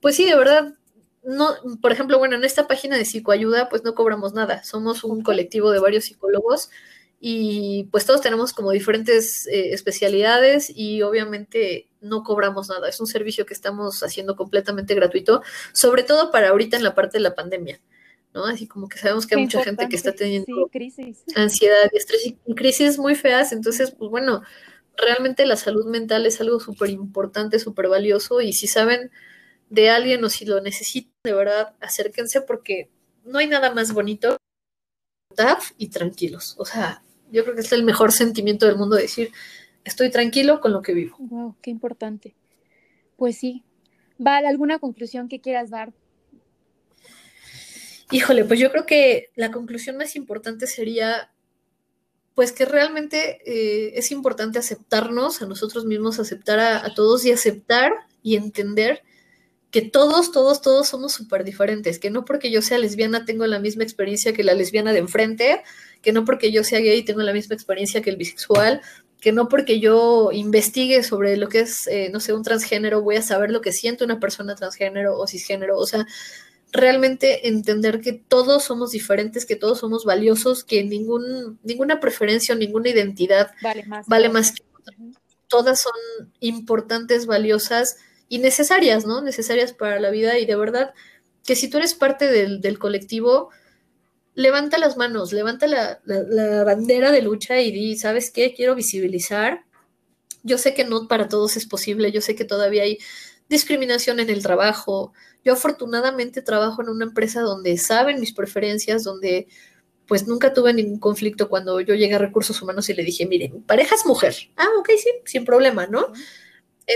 [0.00, 0.74] pues sí, de verdad,
[1.24, 1.48] no,
[1.82, 4.62] por ejemplo, bueno, en esta página de psicoayuda, pues no cobramos nada.
[4.62, 6.70] Somos un colectivo de varios psicólogos
[7.22, 12.88] y pues todos tenemos como diferentes eh, especialidades y obviamente no cobramos nada.
[12.88, 15.42] Es un servicio que estamos haciendo completamente gratuito,
[15.74, 17.78] sobre todo para ahorita en la parte de la pandemia.
[18.32, 18.46] ¿no?
[18.46, 21.22] Así como que sabemos que hay mucha gente que está teniendo Sí, crisis.
[21.34, 24.42] ansiedad y estrés y crisis muy feas, entonces, pues bueno,
[24.96, 29.10] realmente la salud mental es algo súper importante, súper valioso y si saben
[29.68, 32.88] de alguien o si lo necesitan, de verdad, acérquense porque
[33.24, 34.36] no hay nada más bonito
[35.78, 36.54] y tranquilos.
[36.58, 39.32] O sea, yo creo que es el mejor sentimiento del mundo decir,
[39.84, 41.16] estoy tranquilo con lo que vivo.
[41.18, 42.34] Wow, qué importante.
[43.16, 43.64] Pues sí.
[44.18, 45.92] Val, ¿alguna conclusión que quieras dar?
[48.10, 51.30] Híjole, pues yo creo que la conclusión más importante sería,
[52.34, 57.30] pues que realmente eh, es importante aceptarnos a nosotros mismos, aceptar a, a todos y
[57.30, 57.92] aceptar
[58.22, 59.02] y entender
[59.70, 63.60] que todos, todos, todos somos súper diferentes, que no porque yo sea lesbiana tengo la
[63.60, 65.62] misma experiencia que la lesbiana de enfrente,
[66.02, 68.80] que no porque yo sea gay tengo la misma experiencia que el bisexual,
[69.20, 73.16] que no porque yo investigue sobre lo que es, eh, no sé, un transgénero, voy
[73.16, 76.06] a saber lo que siente una persona transgénero o cisgénero, o sea,
[76.72, 82.58] realmente entender que todos somos diferentes, que todos somos valiosos, que ningún, ninguna preferencia o
[82.58, 84.06] ninguna identidad Vale más.
[84.06, 84.96] vale que más que otra.
[85.48, 85.92] Todas son
[86.38, 87.96] importantes, valiosas
[88.30, 89.22] y necesarias, ¿no?
[89.22, 90.94] Necesarias para la vida y de verdad
[91.44, 93.50] que si tú eres parte del, del colectivo,
[94.34, 98.54] levanta las manos, levanta la, la- bandera de lucha y di, ¿sabes qué?
[98.54, 99.64] Quiero visibilizar.
[100.42, 102.98] Yo sé que no para todos es posible, yo sé que todavía hay
[103.48, 105.12] discriminación en el trabajo.
[105.44, 109.48] Yo afortunadamente trabajo en una empresa donde saben mis preferencias, donde
[110.06, 113.48] pues nunca tuve ningún conflicto cuando yo llegué a recursos humanos y le dije, mire,
[113.50, 114.34] mi pareja es mujer.
[114.56, 116.12] Ah, ok, sí, sin problema, ¿no?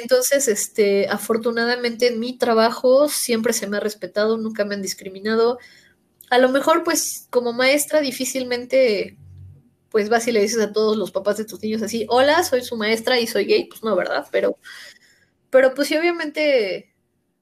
[0.02, 5.58] Entonces, este, afortunadamente en mi trabajo siempre se me ha respetado, nunca me han discriminado.
[6.30, 9.18] A lo mejor, pues, como maestra, difícilmente,
[9.90, 12.62] pues vas y le dices a todos los papás de tus niños así, hola, soy
[12.62, 14.26] su maestra y soy gay, pues no, ¿verdad?
[14.32, 14.58] Pero,
[15.50, 16.94] pero pues si obviamente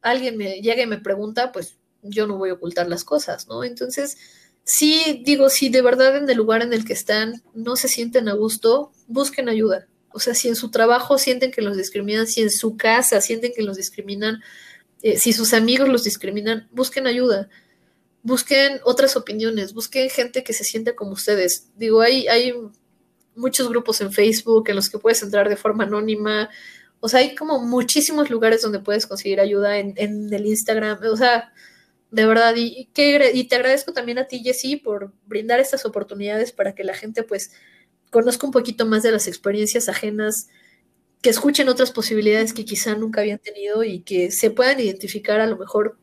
[0.02, 3.64] alguien me llega y me pregunta, pues yo no voy a ocultar las cosas, ¿no?
[3.64, 4.18] Entonces,
[4.64, 8.28] sí, digo, si de verdad en el lugar en el que están no se sienten
[8.28, 9.88] a gusto, busquen ayuda.
[10.14, 13.52] O sea, si en su trabajo sienten que los discriminan, si en su casa sienten
[13.54, 14.42] que los discriminan,
[15.02, 17.48] eh, si sus amigos los discriminan, busquen ayuda.
[18.22, 21.70] Busquen otras opiniones, busquen gente que se siente como ustedes.
[21.76, 22.54] Digo, hay, hay
[23.34, 26.48] muchos grupos en Facebook en los que puedes entrar de forma anónima.
[27.00, 31.00] O sea, hay como muchísimos lugares donde puedes conseguir ayuda en, en el Instagram.
[31.10, 31.52] O sea,
[32.12, 36.52] de verdad, y, que, y te agradezco también a ti, Jessy, por brindar estas oportunidades
[36.52, 37.52] para que la gente pues
[38.12, 40.48] conozca un poquito más de las experiencias ajenas,
[41.22, 45.46] que escuchen otras posibilidades que quizá nunca habían tenido y que se puedan identificar a
[45.46, 45.98] lo mejor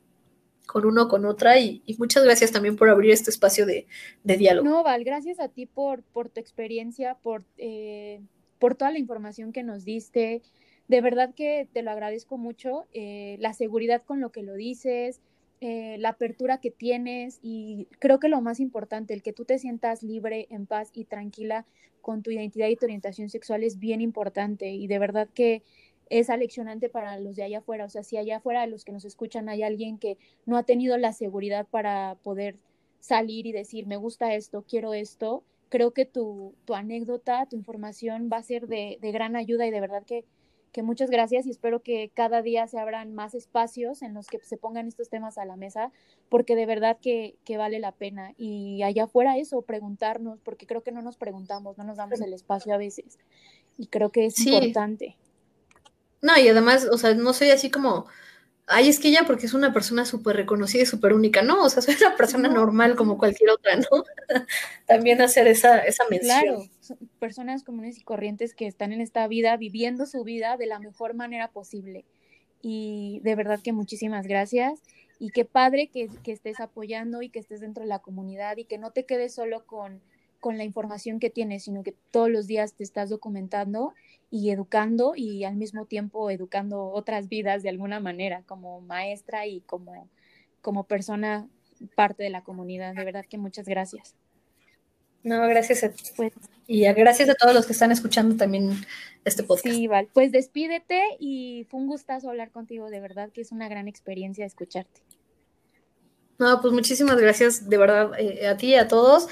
[0.65, 1.59] con uno o con otra.
[1.59, 3.85] Y, muchas gracias también por abrir este espacio de,
[4.23, 4.67] diálogo.
[4.67, 8.21] No, Val, gracias a ti por, por tu experiencia, por, eh,
[8.57, 10.41] por toda la información que nos diste.
[10.87, 15.21] De verdad que te lo agradezco mucho, eh, la seguridad con lo que lo dices,
[15.61, 19.59] eh, la apertura que tienes y creo que lo más importante, el que tú te
[19.59, 21.65] sientas libre, en paz y tranquila
[22.01, 25.63] con tu identidad y tu orientación sexual es bien importante y de verdad que
[26.09, 27.85] es aleccionante para los de allá afuera.
[27.85, 30.97] O sea, si allá afuera los que nos escuchan hay alguien que no ha tenido
[30.97, 32.57] la seguridad para poder
[32.99, 38.29] salir y decir, me gusta esto, quiero esto, creo que tu, tu anécdota, tu información
[38.31, 40.25] va a ser de, de gran ayuda y de verdad que,
[40.71, 44.39] que, muchas gracias y espero que cada día se abran más espacios en los que
[44.39, 45.91] se pongan estos temas a la mesa,
[46.29, 48.33] porque de verdad que, que vale la pena.
[48.37, 52.33] Y allá afuera eso, preguntarnos, porque creo que no nos preguntamos, no nos damos el
[52.33, 53.19] espacio a veces.
[53.77, 54.53] Y creo que es Sí.
[54.53, 55.17] importante.
[56.21, 58.05] No, y además, o sea, no soy así como,
[58.69, 61.41] ay, es que ella porque es una persona súper reconocida y súper única.
[61.41, 62.55] No, o sea, soy una persona No.
[62.55, 64.03] normal como cualquier otra, ¿no?
[64.87, 66.41] También hacer esa, esa mención.
[66.41, 70.67] Claro, son personas comunes y corrientes que están en esta vida viviendo su vida de
[70.67, 72.05] la mejor manera posible.
[72.61, 74.81] Y de verdad que muchísimas gracias.
[75.19, 78.65] Y qué padre que, que estés apoyando y que estés dentro de la comunidad y
[78.65, 80.01] que no te quedes solo con,
[80.39, 83.93] con la información que tienes, sino que todos los días te estás documentando
[84.31, 89.61] y educando y al mismo tiempo educando otras vidas de alguna manera, como maestra y
[89.61, 90.07] como,
[90.61, 91.47] como persona
[91.95, 92.95] parte de la comunidad.
[92.95, 94.15] De verdad que muchas gracias.
[95.23, 96.03] No, gracias a ti.
[96.15, 96.33] Pues,
[96.67, 98.71] Y gracias a todos los que están escuchando también
[99.25, 99.75] este podcast.
[99.75, 100.07] Sí, Val.
[100.13, 102.89] Pues despídete y fue un gustazo hablar contigo.
[102.89, 105.01] De verdad que es una gran experiencia escucharte.
[106.37, 109.27] No, pues muchísimas gracias de verdad eh, a ti y a todos.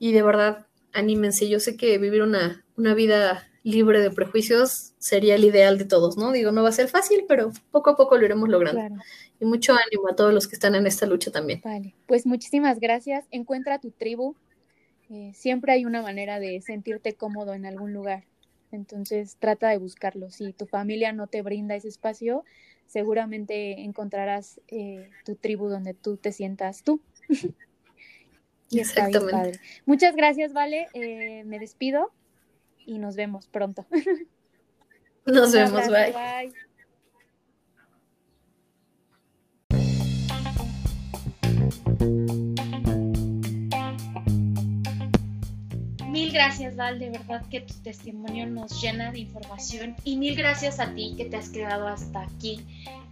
[0.00, 1.48] Y de verdad, anímense.
[1.48, 6.16] Yo sé que vivir una, una vida libre de prejuicios sería el ideal de todos,
[6.16, 6.32] ¿no?
[6.32, 8.80] Digo, no va a ser fácil, pero poco a poco lo iremos logrando.
[8.80, 8.96] Claro,
[9.38, 11.60] Y mucho ánimo a todos los que están en esta lucha también.
[11.62, 11.94] vale.
[12.06, 13.26] Pues muchísimas gracias.
[13.30, 14.34] Encuentra tu tribu.
[15.10, 18.24] Eh, siempre hay una manera de sentirte cómodo en algún lugar.
[18.72, 20.30] Entonces trata de buscarlo.
[20.30, 22.44] Si tu familia no te brinda ese espacio,
[22.86, 27.00] seguramente encontrarás eh, tu tribu donde tú te sientas tú.
[28.70, 29.60] Exactamente.
[29.86, 30.88] Muchas gracias, Vale.
[30.94, 32.12] Eh, me despido
[32.86, 33.86] y nos vemos pronto.
[35.26, 36.12] Nos vemos, bye.
[36.12, 36.52] bye.
[46.10, 50.80] Mil gracias, Val, de verdad que tu testimonio nos llena de información y mil gracias
[50.80, 52.64] a ti que te has quedado hasta aquí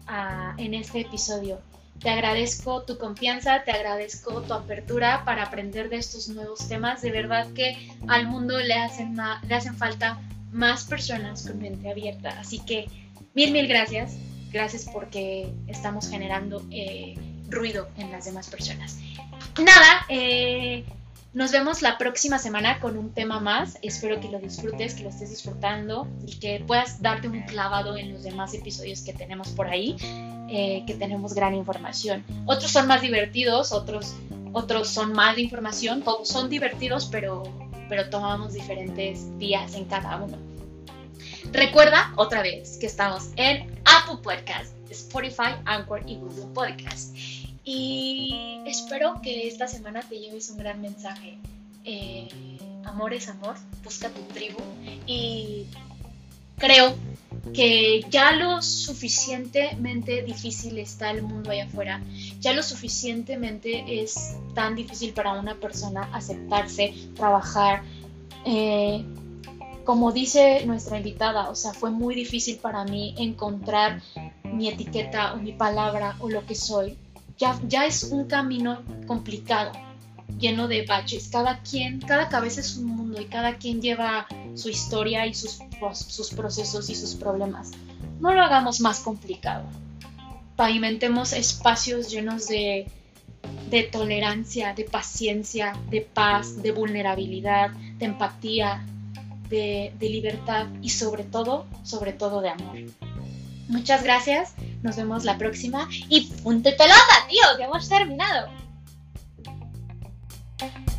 [0.07, 1.61] ah, en este episodio.
[2.01, 7.03] Te agradezco tu confianza, te agradezco tu apertura para aprender de estos nuevos temas.
[7.03, 9.17] De verdad que al mundo le hacen,
[9.47, 10.21] le hacen falta
[10.53, 12.39] más personas con mente abierta.
[12.39, 12.87] Así que
[13.35, 14.15] mil, mil gracias.
[14.53, 17.17] Gracias porque estamos generando eh,
[17.49, 18.99] ruido en las demás personas.
[19.59, 20.85] Nada, eh,
[21.35, 23.77] nos vemos la próxima semana con un tema más.
[23.83, 28.13] Espero que lo disfrutes, que lo estés disfrutando y que puedas darte un clavado en
[28.13, 29.97] los demás episodios que tenemos por ahí,
[30.49, 32.25] eh, que tenemos gran información.
[32.47, 34.15] Otros son más divertidos, otros,
[34.53, 37.43] otros son más de información, todos son divertidos, pero,
[37.89, 40.37] pero tomamos diferentes días en cada uno.
[41.53, 47.15] Recuerda otra vez que estamos en Apple Podcast, Spotify, Anchor y Google Podcast.
[47.65, 51.39] Y espero que esta semana te lleves un gran mensaje.
[51.85, 52.29] Eh,
[52.85, 54.59] amor es amor, busca tu tribu.
[55.07, 55.67] Y
[56.59, 56.95] creo
[57.55, 62.03] que ya lo suficientemente difícil está el mundo allá afuera,
[62.41, 67.83] ya lo suficientemente es tan difícil para una persona aceptarse, trabajar.
[68.45, 69.05] Eh,
[69.85, 74.03] como dice nuestra invitada, o sea, fue muy difícil para mí encontrar
[74.45, 76.99] mi etiqueta o mi palabra o lo que soy
[77.39, 79.73] ya, es un camino complicado,
[80.39, 81.29] lleno de baches.
[81.29, 85.61] Cada quien, cada cabeza es un mundo y cada quien lleva su historia y sus,
[85.95, 87.71] sus procesos y sus problemas.
[88.21, 89.65] No lo hagamos más complicado.
[90.57, 92.87] Pavimentemos espacios llenos de,
[93.71, 98.85] de tolerancia, de paciencia, de paz, de vulnerabilidad, de empatía,
[99.49, 102.77] de, de libertad y sobre todo, sobre todo de amor.
[103.69, 108.49] Muchas gracias, nos vemos la próxima y punto pelota, tío, que hemos terminado.
[110.59, 110.98] thank you